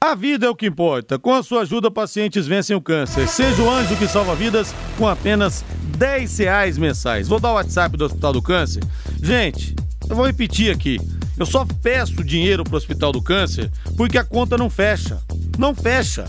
A 0.00 0.14
vida 0.14 0.44
é 0.44 0.50
o 0.50 0.54
que 0.54 0.66
importa. 0.66 1.18
Com 1.18 1.32
a 1.32 1.42
sua 1.42 1.62
ajuda, 1.62 1.90
pacientes 1.90 2.46
vencem 2.46 2.76
o 2.76 2.80
câncer. 2.80 3.26
Seja 3.26 3.62
o 3.62 3.70
anjo 3.70 3.96
que 3.96 4.06
salva 4.06 4.34
vidas 4.34 4.74
com 4.98 5.08
apenas 5.08 5.64
10 5.96 6.38
reais 6.38 6.76
mensais. 6.76 7.26
Vou 7.26 7.40
dar 7.40 7.52
o 7.52 7.54
WhatsApp 7.54 7.96
do 7.96 8.04
Hospital 8.04 8.32
do 8.34 8.42
Câncer. 8.42 8.82
Gente, 9.22 9.74
eu 10.08 10.14
vou 10.14 10.26
repetir 10.26 10.70
aqui. 10.70 11.00
Eu 11.38 11.46
só 11.46 11.66
peço 11.82 12.22
dinheiro 12.22 12.64
pro 12.64 12.76
Hospital 12.76 13.12
do 13.12 13.22
Câncer 13.22 13.70
porque 13.96 14.18
a 14.18 14.24
conta 14.24 14.58
não 14.58 14.68
fecha. 14.68 15.22
Não 15.58 15.74
fecha. 15.74 16.26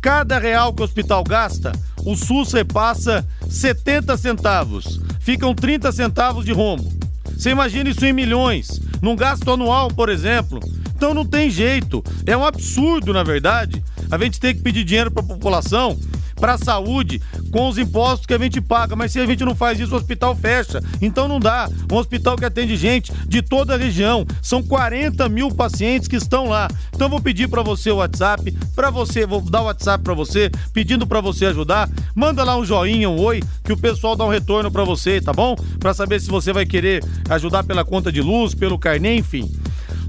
Cada 0.00 0.38
real 0.38 0.72
que 0.72 0.82
o 0.82 0.84
hospital 0.84 1.24
gasta, 1.24 1.72
o 2.04 2.14
SUS 2.14 2.52
repassa 2.52 3.26
70 3.48 4.16
centavos. 4.16 5.00
Ficam 5.20 5.54
30 5.54 5.90
centavos 5.92 6.44
de 6.44 6.52
rombo. 6.52 6.90
Você 7.36 7.50
imagina 7.50 7.90
isso 7.90 8.04
em 8.04 8.12
milhões, 8.12 8.80
num 9.02 9.16
gasto 9.16 9.50
anual, 9.50 9.88
por 9.88 10.08
exemplo. 10.08 10.60
Então 10.94 11.14
não 11.14 11.24
tem 11.24 11.50
jeito. 11.50 12.02
É 12.26 12.36
um 12.36 12.44
absurdo, 12.44 13.12
na 13.12 13.22
verdade, 13.22 13.82
a 14.10 14.18
gente 14.18 14.40
ter 14.40 14.54
que 14.54 14.62
pedir 14.62 14.84
dinheiro 14.84 15.10
para 15.10 15.22
a 15.22 15.26
população, 15.26 15.98
para 16.38 16.54
a 16.54 16.58
saúde, 16.58 17.20
com 17.50 17.68
os 17.68 17.78
impostos 17.78 18.26
que 18.26 18.34
a 18.34 18.38
gente 18.38 18.60
paga. 18.60 18.96
Mas 18.96 19.12
se 19.12 19.20
a 19.20 19.26
gente 19.26 19.44
não 19.44 19.54
faz 19.54 19.78
isso, 19.78 19.94
o 19.94 19.96
hospital 19.96 20.34
fecha. 20.34 20.82
Então 21.00 21.28
não 21.28 21.40
dá. 21.40 21.68
Um 21.92 21.96
hospital 21.96 22.36
que 22.36 22.44
atende 22.44 22.76
gente 22.76 23.12
de 23.26 23.42
toda 23.42 23.74
a 23.74 23.76
região. 23.76 24.26
São 24.42 24.62
40 24.62 25.28
mil 25.28 25.50
pacientes 25.50 26.08
que 26.08 26.16
estão 26.16 26.48
lá. 26.48 26.68
Então 26.94 27.08
vou 27.08 27.20
pedir 27.20 27.48
para 27.48 27.62
você 27.62 27.90
o 27.90 27.96
WhatsApp, 27.96 28.52
para 28.74 28.90
você, 28.90 29.26
vou 29.26 29.40
dar 29.40 29.62
o 29.62 29.66
WhatsApp 29.66 30.02
para 30.02 30.14
você, 30.14 30.50
pedindo 30.72 31.06
para 31.06 31.20
você 31.20 31.46
ajudar. 31.46 31.88
Manda 32.14 32.44
lá 32.44 32.56
um 32.56 32.64
joinha, 32.64 33.10
um 33.10 33.20
oi, 33.20 33.42
que 33.64 33.72
o 33.72 33.76
pessoal 33.76 34.16
dá 34.16 34.24
um 34.24 34.30
retorno 34.30 34.70
para 34.70 34.84
você, 34.84 35.20
tá 35.20 35.32
bom? 35.32 35.56
Para 35.78 35.94
saber 35.94 36.20
se 36.20 36.30
você 36.30 36.52
vai 36.52 36.66
querer 36.66 37.04
ajudar 37.28 37.64
pela 37.64 37.84
conta 37.84 38.12
de 38.12 38.20
luz, 38.20 38.54
pelo 38.54 38.78
carnê, 38.78 39.16
enfim. 39.16 39.50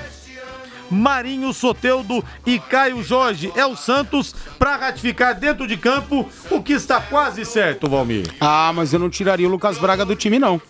Marinho 0.95 1.53
Soteudo 1.53 2.25
e 2.47 2.59
Caio 2.59 3.03
Jorge. 3.03 3.53
É 3.55 3.67
o 3.67 3.77
Santos 3.77 4.35
para 4.59 4.77
ratificar 4.77 5.35
dentro 5.35 5.67
de 5.67 5.77
campo 5.77 6.29
o 6.51 6.63
que 6.63 6.73
está 6.73 7.01
quase 7.01 7.45
certo, 7.45 7.89
Valmir. 7.89 8.33
Ah, 8.41 8.73
mas 8.75 8.93
eu 8.93 8.99
não 8.99 9.11
tiraria 9.11 9.47
o 9.47 9.51
Lucas 9.51 9.79
Braga 9.79 10.05
do 10.05 10.17
time, 10.17 10.39
não 10.39 10.61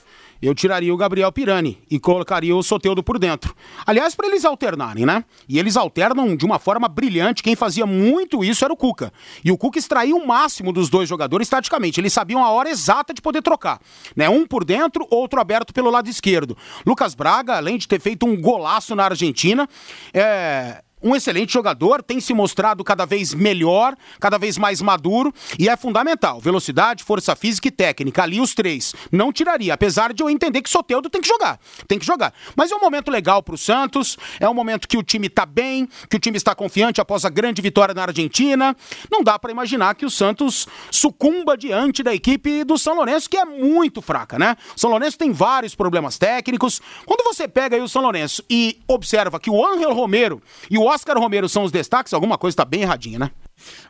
eu 0.47 0.55
tiraria 0.55 0.93
o 0.93 0.97
Gabriel 0.97 1.33
Pirani 1.33 1.79
e 1.91 1.99
colocaria 1.99 2.55
o 2.55 2.63
Soteudo 2.63 3.03
por 3.03 3.19
dentro. 3.19 3.55
Aliás, 3.87 4.15
para 4.15 4.27
eles 4.27 4.45
alternarem, 4.45 5.07
né? 5.07 5.25
E 5.49 5.59
eles 5.59 5.75
alternam 5.75 6.37
de 6.37 6.45
uma 6.45 6.59
forma 6.59 6.87
brilhante. 6.87 7.43
Quem 7.43 7.57
fazia 7.57 7.87
muito 7.87 8.45
isso 8.45 8.63
era 8.63 8.73
o 8.73 8.77
Cuca. 8.77 9.11
E 9.43 9.51
o 9.51 9.57
Cuca 9.57 9.79
extraía 9.79 10.15
o 10.15 10.27
máximo 10.27 10.71
dos 10.71 10.91
dois 10.91 11.09
jogadores 11.09 11.49
taticamente. 11.49 11.99
Eles 11.99 12.13
sabiam 12.13 12.45
a 12.45 12.51
hora 12.51 12.69
exata 12.69 13.15
de 13.15 13.23
poder 13.23 13.41
trocar. 13.41 13.81
Né? 14.15 14.29
Um 14.29 14.47
por 14.47 14.65
dentro, 14.65 15.07
outro 15.11 15.41
aberto 15.41 15.73
pelo 15.73 15.91
lado 15.91 16.11
esquerdo. 16.11 16.57
Lucas 16.85 17.15
Braga, 17.15 17.57
além 17.57 17.79
de 17.79 17.89
ter 17.89 17.99
feito 17.99 18.27
um 18.27 18.39
golaço 18.39 18.95
na 18.95 19.05
Argentina, 19.05 19.67
é 20.13 20.84
um 21.05 21.15
excelente 21.15 21.53
jogador, 21.53 22.03
tem 22.03 22.19
se 22.19 22.33
mostrado 22.33 22.83
cada 22.83 23.05
vez 23.05 23.35
melhor, 23.35 23.95
cada 24.19 24.39
vez 24.39 24.57
mais 24.57 24.81
maduro 24.81 25.33
e 25.59 25.69
é 25.69 25.77
fundamental. 25.77 26.41
Velocidade, 26.41 27.05
força 27.05 27.37
física 27.37 27.69
e 27.69 27.71
técnica, 27.71 28.23
ali 28.23 28.41
os 28.41 28.55
três. 28.55 28.95
Não 29.13 29.31
tiraria, 29.31 29.75
apesar 29.75 30.15
de 30.15 30.23
eu 30.23 30.31
entender 30.31 30.63
que 30.63 30.71
Soteudo 30.71 31.11
tem 31.11 31.21
que 31.21 31.29
jogar. 31.29 31.61
Tem 31.87 31.99
que 31.99 32.07
jogar. 32.07 32.33
Mas 32.57 32.73
é 32.73 32.75
um 32.75 32.81
momento 32.81 33.11
legal 33.11 33.43
para 33.43 33.55
o 33.55 33.59
Santos, 33.59 34.17
é 34.41 34.49
um 34.49 34.55
momento 34.55 34.89
que 34.89 34.97
o 34.97 35.03
time 35.03 35.27
está 35.27 35.45
bem, 35.45 35.87
que 36.09 36.17
o 36.17 36.19
time 36.19 36.39
está 36.39 36.55
confiante 36.55 37.03
após 37.03 37.27
a 37.27 37.29
grande 37.29 37.61
vitória 37.61 37.95
na 37.95 38.05
Argentina. 38.05 38.75
Não 39.11 39.23
dá 39.23 39.39
para 39.39 39.51
imaginar 39.51 39.95
que 39.95 40.07
o 40.07 40.11
Santos 40.11 40.67
sucumba 40.91 41.57
diante 41.57 42.03
da 42.03 42.15
equipe 42.15 42.65
do 42.65 42.79
São 42.79 42.97
Lourenço, 42.97 43.29
que 43.29 43.37
é 43.37 43.45
muito 43.45 44.01
fraca, 44.01 44.39
né? 44.39 44.57
O 44.75 44.81
São 44.81 44.89
Lourenço 44.89 45.19
tem 45.19 45.33
vários 45.33 45.75
problemas 45.75 46.17
técnicos. 46.17 46.81
Quando 47.05 47.23
você 47.25 47.47
pega 47.47 47.77
aí 47.77 47.83
o 47.83 47.89
São 47.89 48.01
Lourenço 48.01 48.43
e 48.49 48.81
observa 48.89 49.39
que 49.39 49.51
o 49.51 49.67
Ángel 49.67 49.93
Romero 49.93 50.43
e 50.71 50.79
o 50.79 50.94
Oscar 50.95 51.19
Romero 51.19 51.49
são 51.49 51.65
os 51.65 51.73
destaques, 51.73 52.15
alguma 52.15 52.39
coisa 52.39 52.55
está 52.55 52.65
bem 52.65 52.83
erradinha, 52.83 53.19
né? 53.19 53.31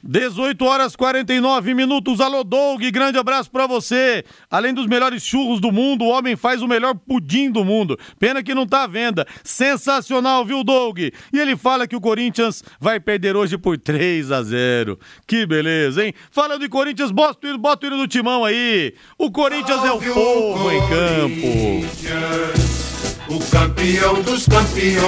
18 0.02 0.64
horas 0.64 0.96
49 0.96 1.74
minutos. 1.74 2.20
Alô, 2.20 2.42
Doug, 2.42 2.82
grande 2.90 3.18
abraço 3.18 3.50
para 3.50 3.66
você. 3.66 4.24
Além 4.50 4.72
dos 4.72 4.86
melhores 4.86 5.22
churros 5.22 5.60
do 5.60 5.70
mundo, 5.70 6.04
o 6.04 6.08
homem 6.08 6.36
faz 6.36 6.62
o 6.62 6.68
melhor 6.68 6.94
pudim 6.94 7.50
do 7.50 7.64
mundo. 7.64 7.98
Pena 8.18 8.42
que 8.42 8.54
não 8.54 8.66
tá 8.66 8.84
à 8.84 8.86
venda. 8.86 9.26
Sensacional, 9.42 10.44
viu, 10.44 10.64
Doug? 10.64 10.98
E 10.98 11.12
ele 11.32 11.56
fala 11.56 11.86
que 11.86 11.96
o 11.96 12.00
Corinthians 12.00 12.62
vai 12.80 12.98
perder 12.98 13.36
hoje 13.36 13.58
por 13.58 13.76
3 13.76 14.32
a 14.32 14.42
0. 14.42 14.98
Que 15.26 15.46
beleza, 15.46 16.04
hein? 16.04 16.14
Falando 16.30 16.60
de 16.60 16.68
Corinthians, 16.68 17.10
bota 17.10 17.46
o 17.46 17.58
bota 17.58 17.90
no 17.90 18.08
timão 18.08 18.44
aí. 18.44 18.94
O 19.18 19.30
Corinthians 19.30 19.84
é 19.84 19.92
o 19.92 20.00
povo 20.00 20.70
em 20.70 20.80
campo 20.88 22.93
o 23.28 23.38
campeão 23.50 24.20
dos 24.22 24.46
campeões. 24.46 25.04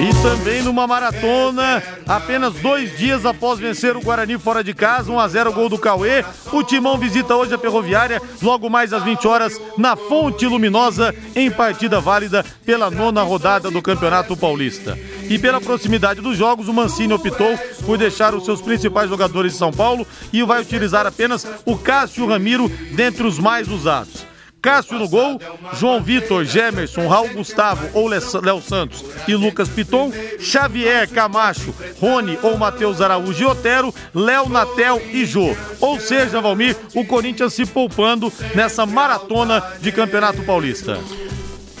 E 0.00 0.22
também 0.22 0.62
numa 0.62 0.86
maratona, 0.86 1.82
apenas 2.06 2.54
dois 2.54 2.96
dias 2.96 3.24
após 3.24 3.58
vencer 3.58 3.96
o 3.96 4.00
Guarani 4.00 4.38
fora 4.38 4.62
de 4.62 4.74
casa, 4.74 5.10
1 5.10 5.18
a 5.18 5.28
0 5.28 5.52
gol 5.52 5.68
do 5.68 5.78
Cauê. 5.78 6.24
O 6.52 6.62
Timão 6.62 6.98
visita 6.98 7.36
hoje 7.36 7.54
a 7.54 7.58
Ferroviária, 7.58 8.20
logo 8.42 8.68
mais 8.68 8.92
às 8.92 9.02
20 9.02 9.26
horas, 9.26 9.60
na 9.78 9.96
Fonte 9.96 10.46
Luminosa, 10.46 11.14
em 11.34 11.50
partida 11.50 12.00
válida 12.00 12.44
pela 12.64 12.90
nona 12.90 13.22
rodada 13.22 13.70
do 13.70 13.80
Campeonato 13.80 14.36
Paulista. 14.36 14.98
E 15.28 15.38
pela 15.38 15.60
proximidade 15.60 16.20
dos 16.20 16.36
jogos, 16.36 16.68
o 16.68 16.74
Mancini 16.74 17.14
optou 17.14 17.56
por 17.86 17.96
deixar 17.96 18.34
os 18.34 18.44
seus 18.44 18.60
principais 18.60 19.08
jogadores 19.08 19.52
de 19.52 19.58
São 19.58 19.72
Paulo 19.72 20.06
e 20.32 20.42
vai 20.42 20.60
utilizar 20.60 21.06
apenas 21.06 21.46
o 21.64 21.76
Cássio 21.76 22.26
Ramiro 22.26 22.68
dentre 22.94 23.26
os 23.26 23.38
mais 23.38 23.68
usados. 23.68 24.31
Cássio 24.62 24.96
no 24.96 25.08
gol, 25.08 25.40
João 25.74 26.00
Vitor, 26.00 26.44
Gemerson, 26.44 27.08
Raul 27.08 27.30
Gustavo 27.30 27.88
ou 27.92 28.06
Léo 28.06 28.62
Santos 28.62 29.04
e 29.26 29.34
Lucas 29.34 29.68
Piton, 29.68 30.12
Xavier, 30.38 31.08
Camacho, 31.08 31.74
Rony 32.00 32.38
ou 32.44 32.56
Matheus 32.56 33.00
Araújo 33.00 33.42
e 33.42 33.46
Otero, 33.46 33.92
Léo 34.14 34.48
Natel 34.48 35.02
e 35.12 35.26
Jô. 35.26 35.56
Ou 35.80 35.98
seja, 35.98 36.40
Valmir, 36.40 36.76
o 36.94 37.04
Corinthians 37.04 37.54
se 37.54 37.66
poupando 37.66 38.32
nessa 38.54 38.86
maratona 38.86 39.60
de 39.80 39.90
Campeonato 39.90 40.44
Paulista. 40.44 40.96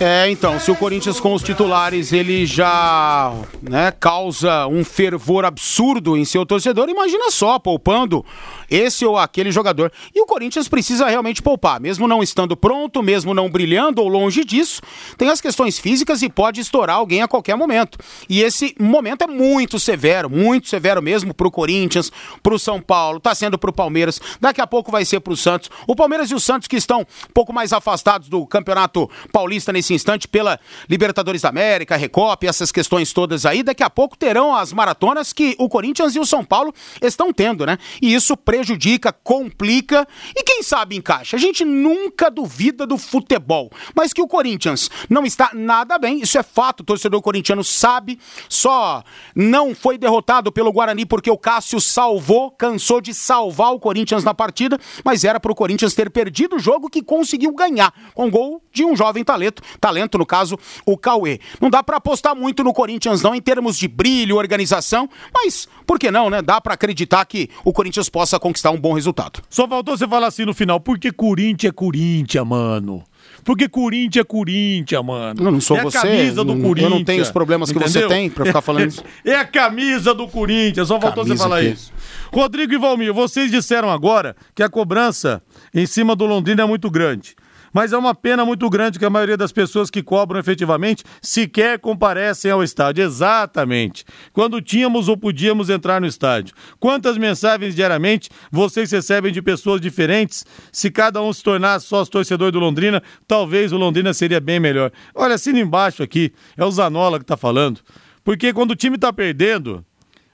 É, 0.04 0.28
então, 0.28 0.58
se 0.58 0.68
o 0.68 0.74
Corinthians 0.74 1.20
com 1.20 1.32
os 1.32 1.44
titulares 1.44 2.12
ele 2.12 2.44
já 2.44 3.32
né, 3.62 3.92
causa 3.92 4.66
um 4.66 4.84
fervor 4.84 5.44
absurdo 5.44 6.16
em 6.16 6.24
seu 6.24 6.44
torcedor, 6.44 6.88
imagina 6.88 7.30
só, 7.30 7.56
poupando 7.56 8.26
esse 8.68 9.06
ou 9.06 9.16
aquele 9.16 9.52
jogador. 9.52 9.92
E 10.12 10.20
o 10.20 10.26
Corinthians 10.26 10.66
precisa 10.66 11.06
realmente 11.06 11.40
poupar, 11.40 11.80
mesmo 11.80 12.08
não 12.08 12.20
estando 12.20 12.56
pronto, 12.56 13.00
mesmo 13.00 13.32
não 13.32 13.48
brilhando 13.48 14.02
ou 14.02 14.08
longe 14.08 14.44
disso, 14.44 14.82
tem 15.16 15.28
as 15.28 15.40
questões 15.40 15.78
físicas 15.78 16.20
e 16.20 16.28
pode 16.28 16.60
estourar 16.60 16.96
alguém 16.96 17.22
a 17.22 17.28
qualquer 17.28 17.54
momento. 17.54 17.96
E 18.28 18.42
esse 18.42 18.74
momento 18.80 19.22
é 19.22 19.28
muito 19.28 19.78
severo, 19.78 20.28
muito 20.28 20.68
severo 20.68 21.00
mesmo 21.00 21.32
pro 21.32 21.48
Corinthians, 21.48 22.10
pro 22.42 22.58
São 22.58 22.80
Paulo, 22.80 23.20
tá 23.20 23.36
sendo 23.36 23.56
pro 23.56 23.72
Palmeiras, 23.72 24.20
daqui 24.40 24.60
a 24.60 24.66
pouco 24.66 24.90
vai 24.90 25.04
ser 25.04 25.20
pro 25.20 25.36
Santos. 25.36 25.70
O 25.86 25.94
Palmeiras 25.94 26.28
e 26.28 26.34
o 26.34 26.40
Santos 26.40 26.66
que 26.66 26.76
estão 26.76 27.02
um 27.02 27.32
pouco 27.32 27.52
mais 27.52 27.72
afastados 27.72 28.28
do 28.28 28.44
Campeonato 28.46 29.08
Paulista 29.30 29.72
nesse 29.72 29.91
instante 29.92 30.26
pela 30.26 30.58
Libertadores 30.88 31.42
da 31.42 31.50
América, 31.50 31.96
Recopa, 31.96 32.46
essas 32.46 32.72
questões 32.72 33.12
todas 33.12 33.44
aí, 33.44 33.62
daqui 33.62 33.82
a 33.82 33.90
pouco 33.90 34.16
terão 34.16 34.54
as 34.54 34.72
maratonas 34.72 35.32
que 35.32 35.54
o 35.58 35.68
Corinthians 35.68 36.16
e 36.16 36.18
o 36.20 36.26
São 36.26 36.44
Paulo 36.44 36.72
estão 37.00 37.32
tendo, 37.32 37.66
né? 37.66 37.76
E 38.00 38.14
isso 38.14 38.36
pre 38.36 38.62
prejudica, 38.62 39.12
complica 39.12 40.06
e 40.36 40.44
quem 40.44 40.62
sabe 40.62 40.94
encaixa. 40.94 41.36
A 41.36 41.40
gente 41.40 41.64
nunca 41.64 42.30
duvida 42.30 42.86
do 42.86 42.96
futebol, 42.96 43.70
mas 43.94 44.12
que 44.12 44.22
o 44.22 44.28
Corinthians 44.28 44.88
não 45.10 45.24
está 45.24 45.50
nada 45.52 45.98
bem, 45.98 46.20
isso 46.20 46.38
é 46.38 46.42
fato, 46.42 46.80
o 46.80 46.84
torcedor 46.84 47.20
corintiano 47.20 47.64
sabe, 47.64 48.20
só 48.48 49.02
não 49.34 49.74
foi 49.74 49.98
derrotado 49.98 50.52
pelo 50.52 50.72
Guarani 50.72 51.04
porque 51.04 51.30
o 51.30 51.36
Cássio 51.36 51.80
salvou, 51.80 52.52
cansou 52.52 53.00
de 53.00 53.12
salvar 53.12 53.72
o 53.72 53.80
Corinthians 53.80 54.22
na 54.22 54.32
partida, 54.32 54.78
mas 55.04 55.24
era 55.24 55.40
para 55.40 55.50
o 55.50 55.56
Corinthians 55.56 55.94
ter 55.94 56.10
perdido 56.10 56.56
o 56.56 56.60
jogo 56.60 56.88
que 56.88 57.02
conseguiu 57.02 57.52
ganhar 57.52 57.92
com 58.14 58.30
gol 58.30 58.62
de 58.72 58.84
um 58.84 58.94
jovem 58.94 59.24
talento, 59.24 59.62
talento 59.82 60.16
no 60.16 60.24
caso 60.24 60.56
o 60.86 60.96
Cauê. 60.96 61.40
Não 61.60 61.68
dá 61.68 61.82
para 61.82 61.96
apostar 61.96 62.36
muito 62.36 62.62
no 62.62 62.72
Corinthians 62.72 63.20
não 63.20 63.34
em 63.34 63.40
termos 63.40 63.76
de 63.76 63.88
brilho, 63.88 64.36
organização, 64.36 65.10
mas 65.34 65.68
por 65.84 65.98
que 65.98 66.08
não, 66.10 66.30
né? 66.30 66.40
Dá 66.40 66.60
para 66.60 66.74
acreditar 66.74 67.24
que 67.24 67.50
o 67.64 67.72
Corinthians 67.72 68.08
possa 68.08 68.38
conquistar 68.38 68.70
um 68.70 68.80
bom 68.80 68.92
resultado. 68.92 69.42
Só 69.50 69.66
faltou 69.66 69.96
você 69.96 70.06
falar 70.06 70.28
assim 70.28 70.44
no 70.44 70.54
final, 70.54 70.78
porque 70.78 71.10
Corinthians 71.10 71.70
é 71.70 71.72
Corinthians, 71.72 72.46
mano. 72.46 73.02
Porque 73.44 73.68
Corinthians 73.68 74.22
é 74.22 74.24
Corinthians, 74.24 75.04
mano. 75.04 75.42
Eu 75.44 75.50
não 75.50 75.60
sou 75.60 75.76
é 75.76 75.82
você. 75.82 75.98
a 75.98 76.02
camisa 76.02 76.44
do 76.44 76.54
Corinthians. 76.54 76.90
Eu 76.92 76.98
não 76.98 77.04
tenho 77.04 77.22
os 77.22 77.30
problemas 77.30 77.72
que 77.72 77.78
entendeu? 77.78 78.02
você 78.02 78.08
tem 78.08 78.30
pra 78.30 78.44
ficar 78.44 78.60
falando 78.60 78.88
isso. 78.88 79.02
é 79.24 79.34
a 79.34 79.44
camisa 79.44 80.14
do 80.14 80.28
Corinthians. 80.28 80.88
Só 80.88 81.00
faltou 81.00 81.24
Camisa 81.24 81.36
você 81.36 81.42
falar 81.42 81.58
aqui. 81.58 81.68
isso. 81.68 81.92
Rodrigo 82.32 82.72
e 82.72 82.78
Valmir, 82.78 83.12
vocês 83.12 83.50
disseram 83.50 83.90
agora 83.90 84.36
que 84.54 84.62
a 84.62 84.68
cobrança 84.68 85.42
em 85.74 85.86
cima 85.86 86.14
do 86.14 86.24
Londrina 86.24 86.62
é 86.62 86.66
muito 86.66 86.90
grande. 86.90 87.34
Mas 87.72 87.92
é 87.92 87.98
uma 87.98 88.14
pena 88.14 88.44
muito 88.44 88.68
grande 88.68 88.98
que 88.98 89.04
a 89.04 89.10
maioria 89.10 89.36
das 89.36 89.52
pessoas 89.52 89.90
que 89.90 90.02
cobram 90.02 90.38
efetivamente 90.38 91.04
sequer 91.20 91.78
comparecem 91.78 92.50
ao 92.50 92.62
estádio. 92.62 93.04
Exatamente. 93.04 94.04
Quando 94.32 94.60
tínhamos 94.60 95.08
ou 95.08 95.16
podíamos 95.16 95.70
entrar 95.70 96.00
no 96.00 96.06
estádio. 96.06 96.54
Quantas 96.78 97.16
mensagens 97.16 97.74
diariamente 97.74 98.28
vocês 98.50 98.90
recebem 98.90 99.32
de 99.32 99.40
pessoas 99.40 99.80
diferentes? 99.80 100.44
Se 100.70 100.90
cada 100.90 101.22
um 101.22 101.32
se 101.32 101.42
tornasse 101.42 101.86
sócio 101.86 102.12
torcedor 102.12 102.52
do 102.52 102.58
Londrina, 102.58 103.02
talvez 103.26 103.72
o 103.72 103.76
Londrina 103.76 104.12
seria 104.12 104.40
bem 104.40 104.60
melhor. 104.60 104.90
Olha, 105.14 105.34
assina 105.34 105.58
embaixo 105.58 106.02
aqui, 106.02 106.32
é 106.56 106.64
o 106.64 106.70
Zanola 106.70 107.18
que 107.18 107.24
tá 107.24 107.36
falando. 107.36 107.80
Porque 108.24 108.52
quando 108.52 108.72
o 108.72 108.76
time 108.76 108.98
tá 108.98 109.12
perdendo, 109.12 109.84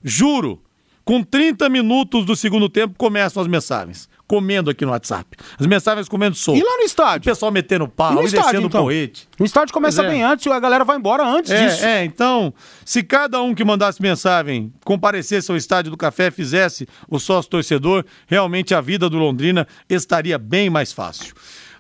juro, 0.03 0.63
Com 1.09 1.23
30 1.23 1.71
minutos 1.71 2.27
do 2.27 2.37
segundo 2.37 2.69
tempo, 2.69 2.95
começam 2.99 3.41
as 3.41 3.49
mensagens. 3.49 4.11
Comendo 4.27 4.69
aqui 4.69 4.85
no 4.85 4.91
WhatsApp. 4.91 5.39
As 5.59 5.67
mensagens 5.67 6.07
comendo 6.07 6.37
solto. 6.37 6.61
E 6.61 6.63
lá 6.63 6.77
no 6.77 6.83
estádio? 6.83 7.31
O 7.31 7.33
pessoal 7.33 7.51
metendo 7.51 7.87
E 7.87 7.89
pau, 7.89 8.13
no 8.13 8.21
e, 8.21 8.27
estádio, 8.27 8.45
descendo 8.45 8.67
então? 8.67 8.83
porrete. 8.83 9.27
O 9.41 9.45
estádio 9.47 9.73
começa 9.73 10.03
é. 10.03 10.11
bem 10.11 10.23
antes 10.23 10.45
e 10.45 10.51
a 10.51 10.61
galera 10.61 10.85
vai 10.85 10.99
embora 10.99 11.27
antes 11.27 11.51
disso. 11.51 11.83
É, 11.83 12.03
é, 12.03 12.05
então, 12.05 12.53
se 12.85 13.03
cada 13.03 13.41
um 13.41 13.55
que 13.55 13.65
mandasse 13.65 14.03
mensagem 14.03 14.71
comparecesse 14.85 15.51
ao 15.51 15.57
estádio 15.57 15.91
do 15.91 15.97
café, 15.97 16.31
fizesse 16.31 16.87
o 17.09 17.19
sócio 17.19 17.51
torcedor, 17.51 18.05
realmente 18.27 18.75
a 18.75 18.83
vida 18.83 19.09
do 19.09 19.17
Londrina 19.17 19.67
estaria 19.89 20.37
bem 20.37 20.69
mais 20.69 20.93
fácil. 20.93 21.35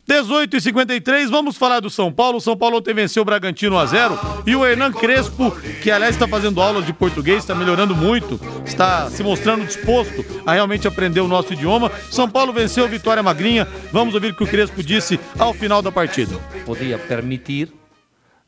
18 0.08 0.56
e 0.56 0.60
53 0.62 1.28
vamos 1.28 1.58
falar 1.58 1.80
do 1.80 1.90
São 1.90 2.10
Paulo. 2.10 2.38
O 2.38 2.40
São 2.40 2.56
Paulo 2.56 2.78
ontem 2.78 2.94
venceu 2.94 3.20
o 3.20 3.26
Bragantino 3.26 3.76
1 3.76 3.78
a 3.78 3.84
0 3.84 4.18
e 4.46 4.56
o 4.56 4.64
Hernan 4.64 4.90
Crespo, 4.90 5.50
que 5.82 5.90
aliás 5.90 6.14
está 6.14 6.26
fazendo 6.26 6.62
aulas 6.62 6.86
de 6.86 6.94
português, 6.94 7.40
está 7.40 7.54
melhorando 7.54 7.94
muito, 7.94 8.40
está 8.64 9.10
se 9.10 9.22
mostrando 9.22 9.66
disposto 9.66 10.24
a 10.46 10.54
realmente 10.54 10.88
aprender 10.88 11.20
o 11.20 11.28
nosso 11.28 11.52
idioma. 11.52 11.92
São 12.10 12.26
Paulo 12.26 12.54
venceu 12.54 12.84
a 12.84 12.86
Vitória 12.86 13.22
Magrinha. 13.22 13.68
Vamos 13.92 14.14
ouvir 14.14 14.32
o 14.32 14.34
que 14.34 14.42
o 14.42 14.46
Crespo 14.46 14.82
disse 14.82 15.20
ao 15.38 15.52
final 15.52 15.82
da 15.82 15.92
partida. 15.92 16.34
podia 16.64 16.98
permitir 16.98 17.70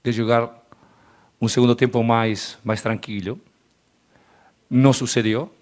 de 0.03 0.13
jogar 0.13 0.49
um 1.39 1.47
segundo 1.47 1.75
tempo 1.75 2.03
mais 2.03 2.57
mais 2.65 2.81
tranquilo. 2.81 3.39
Não 4.71 4.95
sucedeu. 4.95 5.53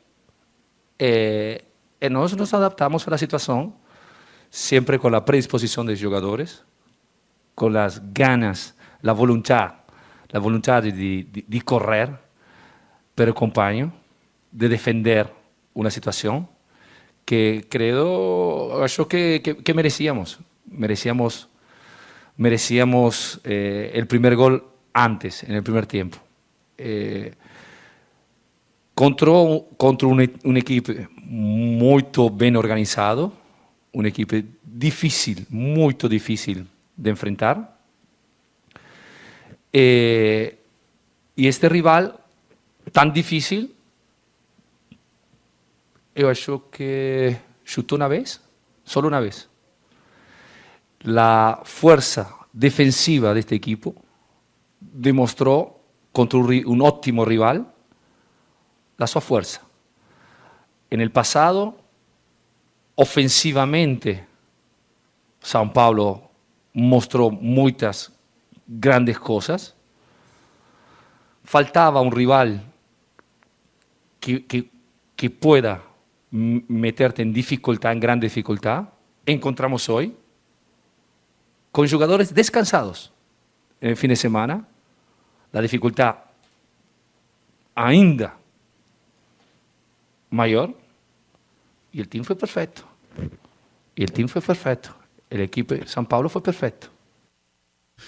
Eh, 0.97 1.65
e 2.01 2.09
nós 2.09 2.33
nos 2.35 2.55
adaptamos 2.55 3.05
à 3.09 3.19
situação, 3.19 3.73
sempre 4.51 4.99
com 4.99 5.09
a 5.15 5.21
predisposição 5.21 5.85
dos 5.85 5.99
jogadores, 5.99 6.63
com 7.55 7.69
as 7.77 7.99
ganas, 7.99 8.75
a 9.03 9.13
vontade, 9.13 9.75
a 10.33 10.39
vontade 10.39 10.93
de, 10.93 11.25
de, 11.25 11.45
de 11.47 11.61
correr 11.61 12.11
pelo 13.15 13.35
companheiro, 13.35 13.93
de 14.53 14.69
defender 14.69 15.29
uma 15.75 15.91
situação 15.91 16.49
que 17.25 17.67
credo, 17.69 18.81
acho 18.83 19.05
que, 19.07 19.41
que, 19.41 19.55
que 19.55 19.75
merecíamos. 19.75 20.39
Merecíamos 20.67 21.49
merecíamos 22.37 23.41
eh, 23.45 23.91
el 23.95 24.07
primer 24.07 24.37
gol 24.37 24.65
antes, 24.95 25.43
en 25.43 25.55
el 25.57 25.63
primer 25.63 25.87
tiempo. 25.87 26.19
Eh, 26.79 27.33
contra 28.95 29.31
un- 29.31 29.65
contra 29.77 30.07
un, 30.09 30.21
e- 30.21 30.35
un 30.45 30.57
equipo 30.57 30.93
muito 31.21 32.31
bem 32.31 32.57
organizado, 32.57 33.33
um 33.93 34.07
equipe 34.07 34.45
difícil, 34.63 35.47
muito 35.51 36.09
difícil 36.09 36.67
de 36.97 37.11
enfrentar. 37.11 37.79
Eh, 39.73 40.57
e 41.37 41.47
este 41.47 41.69
rival 41.69 42.21
tan 42.93 43.13
difícil, 43.13 43.71
eu 46.15 46.29
acho 46.29 46.69
que 46.71 47.37
chutou 47.65 47.99
uma 47.99 48.09
vez, 48.09 48.41
solo 48.85 49.09
uma 49.09 49.21
vez. 49.21 49.49
La 51.05 51.61
fuerza 51.65 52.35
defensiva 52.53 53.33
de 53.35 53.41
este 53.41 53.55
equipo 53.55 53.95
demostró 54.81 55.79
contra 56.13 56.39
un, 56.39 56.63
un 56.67 56.83
óptimo 56.83 57.25
rival 57.25 57.73
la 58.97 59.07
sua 59.07 59.21
fuerza. 59.21 59.63
En 60.91 61.01
el 61.01 61.11
pasado, 61.11 61.77
ofensivamente, 63.01 64.25
São 65.41 65.73
Paulo 65.73 66.21
mostró 66.75 67.31
muchas 67.31 68.13
grandes 68.67 69.17
cosas. 69.19 69.73
Faltaba 71.45 72.01
un 72.01 72.11
rival 72.11 72.61
que, 74.19 74.45
que- 74.45 75.31
pueda 75.31 75.81
meterte 76.31 77.23
en 77.23 77.33
dificultad, 77.33 77.93
en 77.93 78.01
gran 78.01 78.19
dificultad. 78.21 78.89
Encontramos 79.25 79.89
hoy 79.89 80.17
con 81.71 81.89
jugadores 81.89 82.35
descansados 82.35 83.13
en 83.81 83.91
el 83.91 83.97
fin 83.97 84.11
de 84.11 84.17
semana, 84.17 84.67
la 85.53 85.61
dificultad 85.61 86.17
ainda 87.77 88.37
mayor 90.31 90.75
y 91.93 92.01
el 92.01 92.09
team 92.09 92.25
fue 92.25 92.35
perfecto. 92.37 92.88
Y 93.99 94.05
el 94.05 94.13
team 94.13 94.29
fue 94.29 94.41
perfecto. 94.41 94.91
El 95.29 95.41
equipo 95.41 95.75
de 95.75 95.85
São 95.87 96.07
Paulo 96.07 96.29
fue 96.29 96.41
perfecto. 96.41 96.89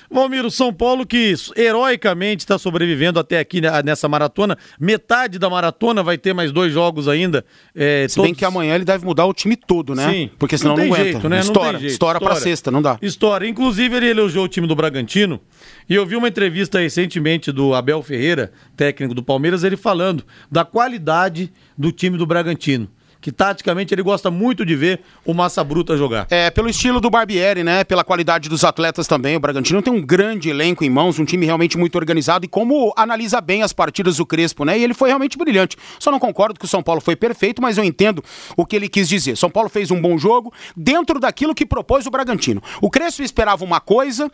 Valmiro, 0.09 0.49
São 0.53 0.73
Paulo 0.73 1.05
que 1.05 1.35
heroicamente 1.57 2.45
está 2.45 2.57
sobrevivendo 2.59 3.19
até 3.19 3.41
aqui 3.41 3.61
né, 3.61 3.69
nessa 3.83 4.09
maratona. 4.09 4.57
Metade 4.79 5.37
da 5.37 5.51
maratona 5.51 6.01
vai 6.01 6.17
ter 6.17 6.33
mais 6.33 6.53
dois 6.53 6.73
jogos 6.73 7.09
ainda. 7.09 7.45
É, 7.75 8.07
Se 8.07 8.23
bem 8.23 8.33
que 8.33 8.45
amanhã 8.45 8.77
ele 8.77 8.85
deve 8.85 9.05
mudar 9.05 9.27
o 9.27 9.35
time 9.35 9.57
todo, 9.57 9.93
né? 9.97 10.09
Sim. 10.09 10.31
Porque 10.39 10.57
senão 10.57 10.77
não, 10.77 10.83
tem 10.83 10.93
aguenta. 10.93 11.03
jeito, 11.11 11.29
né? 11.29 11.37
Não 11.39 11.43
Estoura, 11.43 11.71
tem 11.73 11.81
jeito. 11.81 11.93
estoura 11.93 12.21
pra 12.21 12.37
sexta, 12.37 12.71
não 12.71 12.81
dá. 12.81 12.97
História. 13.03 13.49
Inclusive, 13.49 13.97
ele 13.97 14.11
elogiou 14.11 14.45
o 14.45 14.49
time 14.49 14.69
do 14.69 14.77
Bragantino. 14.77 15.41
E 15.89 15.97
eu 15.97 16.07
vi 16.07 16.15
uma 16.15 16.29
entrevista 16.29 16.79
recentemente 16.79 17.51
do 17.51 17.75
Abel 17.75 18.01
Ferreira, 18.01 18.53
técnico 18.77 19.13
do 19.13 19.25
Palmeiras, 19.25 19.65
ele 19.65 19.77
falando 19.77 20.25
da 20.49 20.65
qualidade 20.65 21.53
do 21.77 21.91
time 21.91 22.17
do 22.17 22.25
Bragantino. 22.25 22.89
Que 23.21 23.31
taticamente 23.31 23.93
ele 23.95 24.03
gosta 24.03 24.31
muito 24.31 24.65
de 24.65 24.75
ver 24.75 25.01
o 25.25 25.35
Massa 25.35 25.63
Bruta 25.63 25.97
jogar. 25.97 26.27
É, 26.31 26.51
pelo 26.51 26.69
estilo 26.69 27.01
do 27.01 27.11
Barbieri, 27.11 27.63
né? 27.63 27.85
Pela 27.85 28.03
qualidade 28.03 28.49
dos 28.49 28.65
atletas 28.65 29.07
também. 29.07 29.37
O 29.37 29.41
Bragantino 29.41 29.83
tem 29.83 29.93
um 29.93 30.01
grande 30.01 30.49
elenco 30.49 30.85
em 30.85 30.91
mãos, 30.91 31.19
um 31.19 31.25
time 31.25 31.45
realmente 31.45 31.77
muito 31.77 31.97
organizado 31.97 32.45
e 32.45 32.49
como 32.49 32.93
analisa 32.97 33.41
bem 33.41 33.63
as 33.63 33.73
partidas 33.73 34.17
do 34.17 34.27
Crespo, 34.27 34.65
né? 34.65 34.79
E 34.79 34.85
ele 34.85 34.95
foi 34.95 35.09
realmente 35.09 35.37
brilhante. 35.37 35.77
Só 35.99 36.11
não 36.11 36.19
concordo 36.19 36.59
que 36.59 36.65
o 36.65 36.69
São 36.69 36.83
Paulo 36.83 37.01
foi 37.01 37.15
perfeito, 37.15 37.61
mas 37.61 37.77
eu 37.77 37.85
entendo 37.85 38.25
o 38.57 38.65
que 38.65 38.77
ele 38.77 38.89
quis 38.89 39.09
dizer. 39.09 39.37
São 39.37 39.51
Paulo 39.51 39.69
fez 39.69 39.91
um 39.91 40.01
bom 40.01 40.17
jogo 40.17 40.53
dentro 40.77 41.21
daquilo 41.21 41.55
que 41.55 41.67
propôs 41.67 42.07
o 42.07 42.11
Bragantino. 42.11 42.63
O 42.81 42.91
Crespo 42.91 43.23
esperava 43.23 43.65
uma 43.65 43.81
coisa 43.81 44.31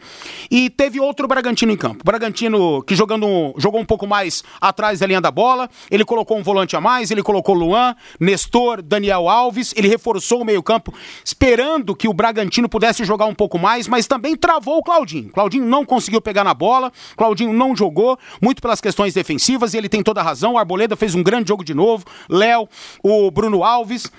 e 0.50 0.70
teve 0.70 1.00
outro 1.00 1.26
Bragantino 1.26 1.72
em 1.72 1.76
campo. 1.76 2.02
O 2.02 2.04
Bragantino 2.04 2.82
que 2.82 2.94
jogando 2.94 3.54
jogou 3.58 3.80
um 3.80 3.84
pouco 3.84 4.06
mais 4.06 4.44
atrás 4.60 5.00
da 5.00 5.06
linha 5.06 5.20
da 5.20 5.30
bola, 5.30 5.68
ele 5.90 6.04
colocou 6.04 6.38
um 6.38 6.42
volante 6.42 6.76
a 6.76 6.80
mais, 6.80 7.10
ele 7.10 7.22
colocou 7.22 7.54
Luan, 7.54 7.94
Nestor, 8.20 8.75
Daniel 8.82 9.28
Alves, 9.28 9.72
ele 9.76 9.88
reforçou 9.88 10.42
o 10.42 10.44
meio-campo, 10.44 10.92
esperando 11.24 11.94
que 11.94 12.08
o 12.08 12.12
Bragantino 12.12 12.68
pudesse 12.68 13.04
jogar 13.04 13.26
um 13.26 13.34
pouco 13.34 13.58
mais, 13.58 13.88
mas 13.88 14.06
também 14.06 14.36
travou 14.36 14.78
o 14.78 14.82
Claudinho. 14.82 15.30
Claudinho 15.30 15.64
não 15.64 15.84
conseguiu 15.84 16.20
pegar 16.20 16.44
na 16.44 16.54
bola, 16.54 16.92
Claudinho 17.16 17.52
não 17.52 17.74
jogou, 17.74 18.18
muito 18.40 18.62
pelas 18.62 18.80
questões 18.80 19.14
defensivas, 19.14 19.74
e 19.74 19.78
ele 19.78 19.88
tem 19.88 20.02
toda 20.02 20.20
a 20.20 20.24
razão. 20.24 20.54
O 20.54 20.58
Arboleda 20.58 20.96
fez 20.96 21.14
um 21.14 21.22
grande 21.22 21.48
jogo 21.48 21.64
de 21.64 21.74
novo, 21.74 22.04
Léo, 22.28 22.68
o 23.02 23.30
Bruno 23.30 23.64
Alves. 23.64 24.10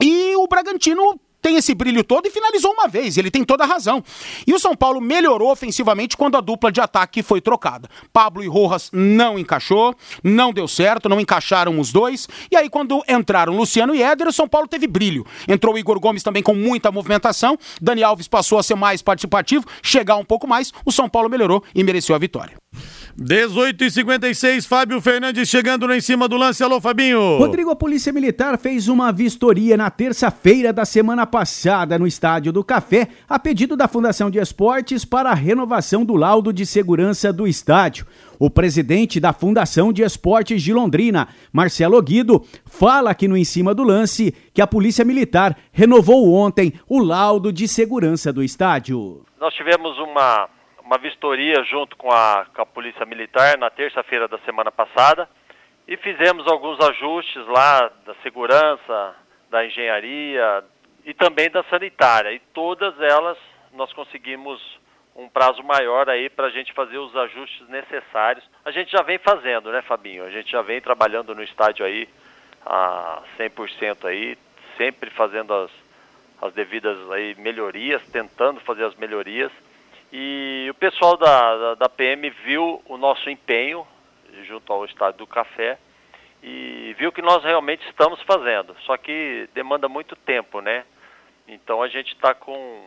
E 0.00 0.36
o 0.36 0.46
Bragantino 0.46 1.18
tem 1.40 1.56
esse 1.56 1.74
brilho 1.74 2.02
todo 2.04 2.26
e 2.26 2.30
finalizou 2.30 2.72
uma 2.72 2.88
vez, 2.88 3.16
ele 3.16 3.30
tem 3.30 3.44
toda 3.44 3.64
a 3.64 3.66
razão. 3.66 4.02
E 4.46 4.52
o 4.54 4.58
São 4.58 4.74
Paulo 4.74 5.00
melhorou 5.00 5.50
ofensivamente 5.50 6.16
quando 6.16 6.36
a 6.36 6.40
dupla 6.40 6.70
de 6.70 6.80
ataque 6.80 7.22
foi 7.22 7.40
trocada. 7.40 7.88
Pablo 8.12 8.42
e 8.42 8.48
Rojas 8.48 8.90
não 8.92 9.38
encaixou, 9.38 9.94
não 10.22 10.52
deu 10.52 10.66
certo, 10.66 11.08
não 11.08 11.20
encaixaram 11.20 11.78
os 11.78 11.92
dois. 11.92 12.28
E 12.50 12.56
aí 12.56 12.68
quando 12.68 13.02
entraram 13.08 13.56
Luciano 13.56 13.94
e 13.94 14.02
Éder, 14.02 14.28
o 14.28 14.32
São 14.32 14.48
Paulo 14.48 14.68
teve 14.68 14.86
brilho. 14.86 15.24
Entrou 15.46 15.74
o 15.74 15.78
Igor 15.78 15.98
Gomes 16.00 16.22
também 16.22 16.42
com 16.42 16.54
muita 16.54 16.90
movimentação, 16.90 17.58
Dani 17.80 18.02
Alves 18.02 18.28
passou 18.28 18.58
a 18.58 18.62
ser 18.62 18.74
mais 18.74 19.02
participativo, 19.02 19.64
chegar 19.82 20.16
um 20.16 20.24
pouco 20.24 20.46
mais, 20.46 20.72
o 20.84 20.92
São 20.92 21.08
Paulo 21.08 21.28
melhorou 21.28 21.62
e 21.74 21.82
mereceu 21.82 22.14
a 22.14 22.18
vitória. 22.18 22.56
18 23.20 23.82
e 23.82 23.90
56 23.90 24.64
Fábio 24.64 25.00
Fernandes 25.00 25.48
chegando 25.48 25.88
lá 25.88 25.96
em 25.96 26.00
cima 26.00 26.28
do 26.28 26.36
lance. 26.36 26.62
Alô, 26.62 26.80
Fabinho. 26.80 27.36
Rodrigo, 27.38 27.68
a 27.68 27.74
Polícia 27.74 28.12
Militar 28.12 28.56
fez 28.56 28.86
uma 28.86 29.10
vistoria 29.10 29.76
na 29.76 29.90
terça-feira 29.90 30.72
da 30.72 30.84
semana 30.84 31.26
passada 31.26 31.98
no 31.98 32.06
Estádio 32.06 32.52
do 32.52 32.62
Café, 32.62 33.08
a 33.28 33.36
pedido 33.36 33.76
da 33.76 33.88
Fundação 33.88 34.30
de 34.30 34.38
Esportes 34.38 35.04
para 35.04 35.30
a 35.30 35.34
renovação 35.34 36.04
do 36.04 36.14
laudo 36.14 36.52
de 36.52 36.64
segurança 36.64 37.32
do 37.32 37.44
estádio. 37.48 38.06
O 38.38 38.48
presidente 38.48 39.18
da 39.18 39.32
Fundação 39.32 39.92
de 39.92 40.04
Esportes 40.04 40.62
de 40.62 40.72
Londrina, 40.72 41.26
Marcelo 41.52 42.00
Guido, 42.00 42.46
fala 42.66 43.10
aqui 43.10 43.26
no 43.26 43.36
Em 43.36 43.44
Cima 43.44 43.74
do 43.74 43.82
Lance 43.82 44.32
que 44.54 44.62
a 44.62 44.66
Polícia 44.66 45.04
Militar 45.04 45.58
renovou 45.72 46.32
ontem 46.32 46.72
o 46.88 47.00
laudo 47.00 47.52
de 47.52 47.66
segurança 47.66 48.32
do 48.32 48.44
estádio. 48.44 49.24
Nós 49.40 49.52
tivemos 49.54 49.98
uma, 49.98 50.48
uma 50.88 50.96
vistoria 50.96 51.62
junto 51.64 51.94
com 51.98 52.10
a, 52.10 52.46
com 52.46 52.62
a 52.62 52.66
Polícia 52.66 53.04
Militar 53.04 53.58
na 53.58 53.68
terça-feira 53.68 54.26
da 54.26 54.38
semana 54.38 54.72
passada 54.72 55.28
e 55.86 55.98
fizemos 55.98 56.46
alguns 56.46 56.80
ajustes 56.80 57.46
lá 57.46 57.92
da 58.06 58.14
segurança, 58.22 59.14
da 59.50 59.66
engenharia 59.66 60.64
e 61.04 61.12
também 61.12 61.50
da 61.50 61.62
sanitária. 61.64 62.32
E 62.32 62.38
todas 62.54 62.98
elas 63.02 63.36
nós 63.74 63.92
conseguimos 63.92 64.62
um 65.14 65.28
prazo 65.28 65.62
maior 65.62 66.08
aí 66.08 66.30
para 66.30 66.46
a 66.46 66.50
gente 66.50 66.72
fazer 66.72 66.96
os 66.96 67.14
ajustes 67.14 67.68
necessários. 67.68 68.48
A 68.64 68.70
gente 68.70 68.90
já 68.90 69.02
vem 69.02 69.18
fazendo, 69.18 69.70
né, 69.70 69.82
Fabinho? 69.82 70.24
A 70.24 70.30
gente 70.30 70.50
já 70.50 70.62
vem 70.62 70.80
trabalhando 70.80 71.34
no 71.34 71.42
estádio 71.42 71.84
aí 71.84 72.08
a 72.64 73.22
100% 73.36 74.06
aí, 74.06 74.38
sempre 74.78 75.10
fazendo 75.10 75.52
as, 75.52 75.70
as 76.40 76.54
devidas 76.54 76.96
aí 77.10 77.34
melhorias, 77.34 78.02
tentando 78.10 78.58
fazer 78.60 78.84
as 78.84 78.94
melhorias. 78.94 79.52
E 80.12 80.68
o 80.70 80.74
pessoal 80.74 81.16
da, 81.16 81.56
da, 81.56 81.74
da 81.74 81.88
PM 81.88 82.30
viu 82.44 82.82
o 82.86 82.96
nosso 82.96 83.28
empenho 83.28 83.86
junto 84.46 84.72
ao 84.72 84.84
Estádio 84.84 85.18
do 85.18 85.26
Café 85.26 85.78
e 86.42 86.94
viu 86.98 87.12
que 87.12 87.20
nós 87.20 87.42
realmente 87.42 87.86
estamos 87.88 88.20
fazendo. 88.22 88.74
Só 88.86 88.96
que 88.96 89.48
demanda 89.54 89.88
muito 89.88 90.16
tempo, 90.16 90.60
né? 90.60 90.84
Então 91.46 91.82
a 91.82 91.88
gente 91.88 92.14
está 92.14 92.34
com, 92.34 92.84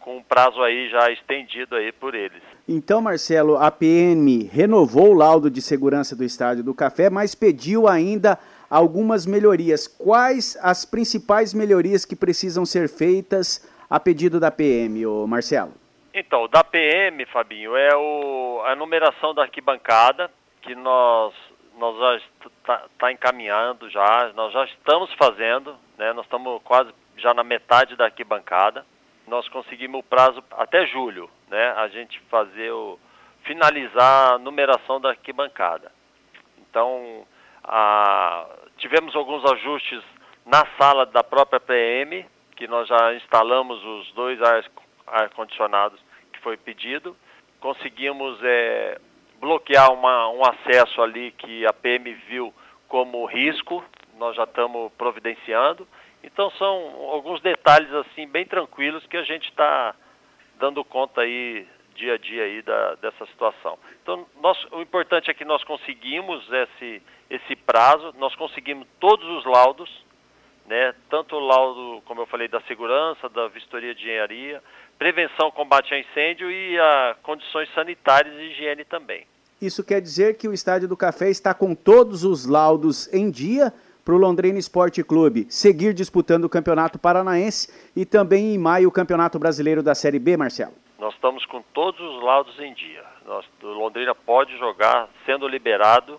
com 0.00 0.18
um 0.18 0.22
prazo 0.22 0.62
aí 0.62 0.88
já 0.88 1.10
estendido 1.10 1.76
aí 1.76 1.92
por 1.92 2.14
eles. 2.14 2.42
Então, 2.66 3.02
Marcelo, 3.02 3.56
a 3.56 3.70
PM 3.70 4.44
renovou 4.44 5.10
o 5.10 5.14
laudo 5.14 5.50
de 5.50 5.60
segurança 5.60 6.16
do 6.16 6.24
Estádio 6.24 6.64
do 6.64 6.74
Café, 6.74 7.10
mas 7.10 7.34
pediu 7.34 7.86
ainda 7.88 8.38
algumas 8.70 9.26
melhorias. 9.26 9.86
Quais 9.86 10.56
as 10.62 10.84
principais 10.84 11.52
melhorias 11.52 12.04
que 12.04 12.16
precisam 12.16 12.64
ser 12.64 12.88
feitas 12.88 13.68
a 13.90 14.00
pedido 14.00 14.40
da 14.40 14.50
PM, 14.50 15.04
ô 15.06 15.26
Marcelo? 15.26 15.83
Então, 16.16 16.46
da 16.46 16.62
PM, 16.62 17.26
Fabinho, 17.26 17.76
é 17.76 17.88
o, 17.96 18.62
a 18.64 18.76
numeração 18.76 19.34
da 19.34 19.42
arquibancada, 19.42 20.30
que 20.62 20.72
nós, 20.72 21.34
nós 21.76 21.98
já 21.98 22.16
está 22.16 22.82
tá 22.96 23.12
encaminhando 23.12 23.90
já, 23.90 24.32
nós 24.36 24.52
já 24.52 24.64
estamos 24.66 25.12
fazendo, 25.14 25.76
né? 25.98 26.12
Nós 26.12 26.24
estamos 26.24 26.62
quase 26.62 26.94
já 27.16 27.34
na 27.34 27.42
metade 27.42 27.96
da 27.96 28.04
arquibancada. 28.04 28.86
Nós 29.26 29.48
conseguimos 29.48 29.98
o 29.98 30.02
prazo 30.04 30.40
até 30.52 30.86
julho, 30.86 31.28
né? 31.48 31.72
A 31.72 31.88
gente 31.88 32.20
fazer 32.30 32.70
o 32.70 32.96
finalizar 33.42 34.34
a 34.34 34.38
numeração 34.38 35.00
da 35.00 35.10
arquibancada. 35.10 35.90
Então, 36.58 37.26
a, 37.64 38.46
tivemos 38.78 39.16
alguns 39.16 39.44
ajustes 39.50 40.00
na 40.46 40.64
sala 40.78 41.06
da 41.06 41.24
própria 41.24 41.58
PM, 41.58 42.24
que 42.54 42.68
nós 42.68 42.86
já 42.86 43.14
instalamos 43.14 43.84
os 43.84 44.12
dois 44.12 44.40
ar-condicionados 45.06 46.00
que 46.32 46.40
foi 46.40 46.56
pedido. 46.56 47.16
Conseguimos 47.60 48.38
é, 48.42 49.00
bloquear 49.40 49.92
uma, 49.92 50.28
um 50.30 50.42
acesso 50.44 51.02
ali 51.02 51.32
que 51.32 51.66
a 51.66 51.72
PM 51.72 52.12
viu 52.28 52.52
como 52.88 53.24
risco, 53.26 53.84
nós 54.16 54.36
já 54.36 54.44
estamos 54.44 54.92
providenciando. 54.92 55.86
Então 56.22 56.50
são 56.52 56.72
alguns 57.10 57.40
detalhes 57.40 57.92
assim 57.92 58.26
bem 58.26 58.46
tranquilos 58.46 59.06
que 59.06 59.16
a 59.16 59.22
gente 59.22 59.48
está 59.48 59.94
dando 60.58 60.84
conta 60.84 61.20
aí 61.20 61.66
dia 61.94 62.14
a 62.14 62.18
dia 62.18 62.44
aí 62.44 62.62
da, 62.62 62.94
dessa 62.96 63.26
situação. 63.26 63.78
Então 64.02 64.26
nós, 64.40 64.58
o 64.72 64.80
importante 64.80 65.30
é 65.30 65.34
que 65.34 65.44
nós 65.44 65.62
conseguimos 65.64 66.44
esse, 66.50 67.02
esse 67.30 67.56
prazo, 67.56 68.14
nós 68.18 68.34
conseguimos 68.36 68.86
todos 68.98 69.26
os 69.28 69.44
laudos, 69.44 70.04
né, 70.66 70.94
tanto 71.10 71.36
o 71.36 71.40
laudo, 71.40 72.02
como 72.06 72.22
eu 72.22 72.26
falei, 72.26 72.48
da 72.48 72.60
segurança, 72.62 73.28
da 73.28 73.48
vistoria 73.48 73.94
de 73.94 74.02
engenharia, 74.02 74.62
prevenção, 75.04 75.50
combate 75.50 75.92
a 75.92 75.98
incêndio 75.98 76.50
e 76.50 76.80
a 76.80 77.14
condições 77.22 77.68
sanitárias 77.74 78.34
e 78.36 78.44
higiene 78.44 78.86
também. 78.86 79.26
Isso 79.60 79.84
quer 79.84 80.00
dizer 80.00 80.38
que 80.38 80.48
o 80.48 80.52
Estádio 80.54 80.88
do 80.88 80.96
Café 80.96 81.28
está 81.28 81.52
com 81.52 81.74
todos 81.74 82.24
os 82.24 82.46
laudos 82.46 83.12
em 83.12 83.30
dia 83.30 83.70
para 84.02 84.14
o 84.14 84.16
Londrina 84.16 84.58
Esporte 84.58 85.04
Clube 85.04 85.46
seguir 85.50 85.92
disputando 85.92 86.46
o 86.46 86.48
Campeonato 86.48 86.98
Paranaense 86.98 87.68
e 87.94 88.06
também 88.06 88.54
em 88.54 88.58
maio 88.58 88.88
o 88.88 88.90
Campeonato 88.90 89.38
Brasileiro 89.38 89.82
da 89.82 89.94
Série 89.94 90.18
B, 90.18 90.38
Marcelo? 90.38 90.72
Nós 90.98 91.12
estamos 91.12 91.44
com 91.44 91.60
todos 91.74 92.00
os 92.00 92.22
laudos 92.22 92.58
em 92.58 92.72
dia. 92.72 93.04
Nós, 93.26 93.44
o 93.62 93.66
Londrina 93.66 94.14
pode 94.14 94.56
jogar 94.56 95.10
sendo 95.26 95.46
liberado, 95.46 96.18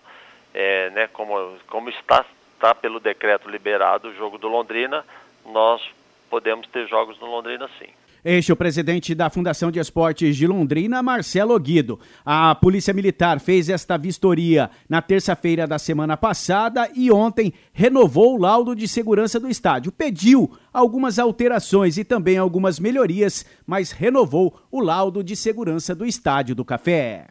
é, 0.54 0.92
né, 0.92 1.08
como, 1.08 1.58
como 1.66 1.90
está, 1.90 2.24
está 2.54 2.76
pelo 2.76 3.00
decreto 3.00 3.50
liberado 3.50 4.10
o 4.10 4.14
jogo 4.14 4.38
do 4.38 4.48
Londrina, 4.48 5.04
nós 5.44 5.82
podemos 6.30 6.68
ter 6.68 6.88
jogos 6.88 7.20
no 7.20 7.26
Londrina 7.26 7.68
sim. 7.80 7.90
Este 8.26 8.50
é 8.50 8.54
o 8.56 8.58
presidente 8.58 9.14
da 9.14 9.30
Fundação 9.30 9.70
de 9.70 9.80
Esportes 9.80 10.36
de 10.36 10.48
Londrina, 10.48 11.04
Marcelo 11.04 11.60
Guido. 11.60 12.00
A 12.26 12.56
Polícia 12.56 12.92
Militar 12.92 13.40
fez 13.40 13.70
esta 13.70 14.00
vistoria 14.00 14.72
na 14.90 15.00
terça-feira 15.00 15.68
da 15.68 15.78
semana 15.78 16.18
passada 16.18 16.90
e 16.96 17.12
ontem 17.12 17.54
renovou 17.72 18.34
o 18.34 18.42
laudo 18.42 18.76
de 18.76 18.88
segurança 18.88 19.40
do 19.40 19.48
estádio. 19.48 19.92
Pediu 19.92 20.52
algumas 20.74 21.20
alterações 21.20 22.00
e 22.00 22.04
também 22.04 22.36
algumas 22.36 22.80
melhorias, 22.80 23.46
mas 23.64 23.92
renovou 23.92 24.60
o 24.72 24.80
laudo 24.80 25.24
de 25.24 25.36
segurança 25.36 25.94
do 25.94 26.04
Estádio 26.04 26.56
do 26.56 26.66
Café. 26.66 27.28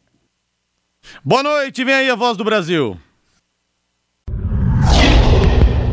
Boa 1.24 1.42
noite, 1.42 1.82
vem 1.82 1.94
aí 1.94 2.08
a 2.08 2.14
voz 2.14 2.36
do 2.36 2.44
Brasil. 2.44 2.96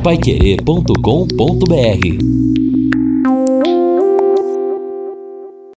Paiquerê.com.br 0.03 2.40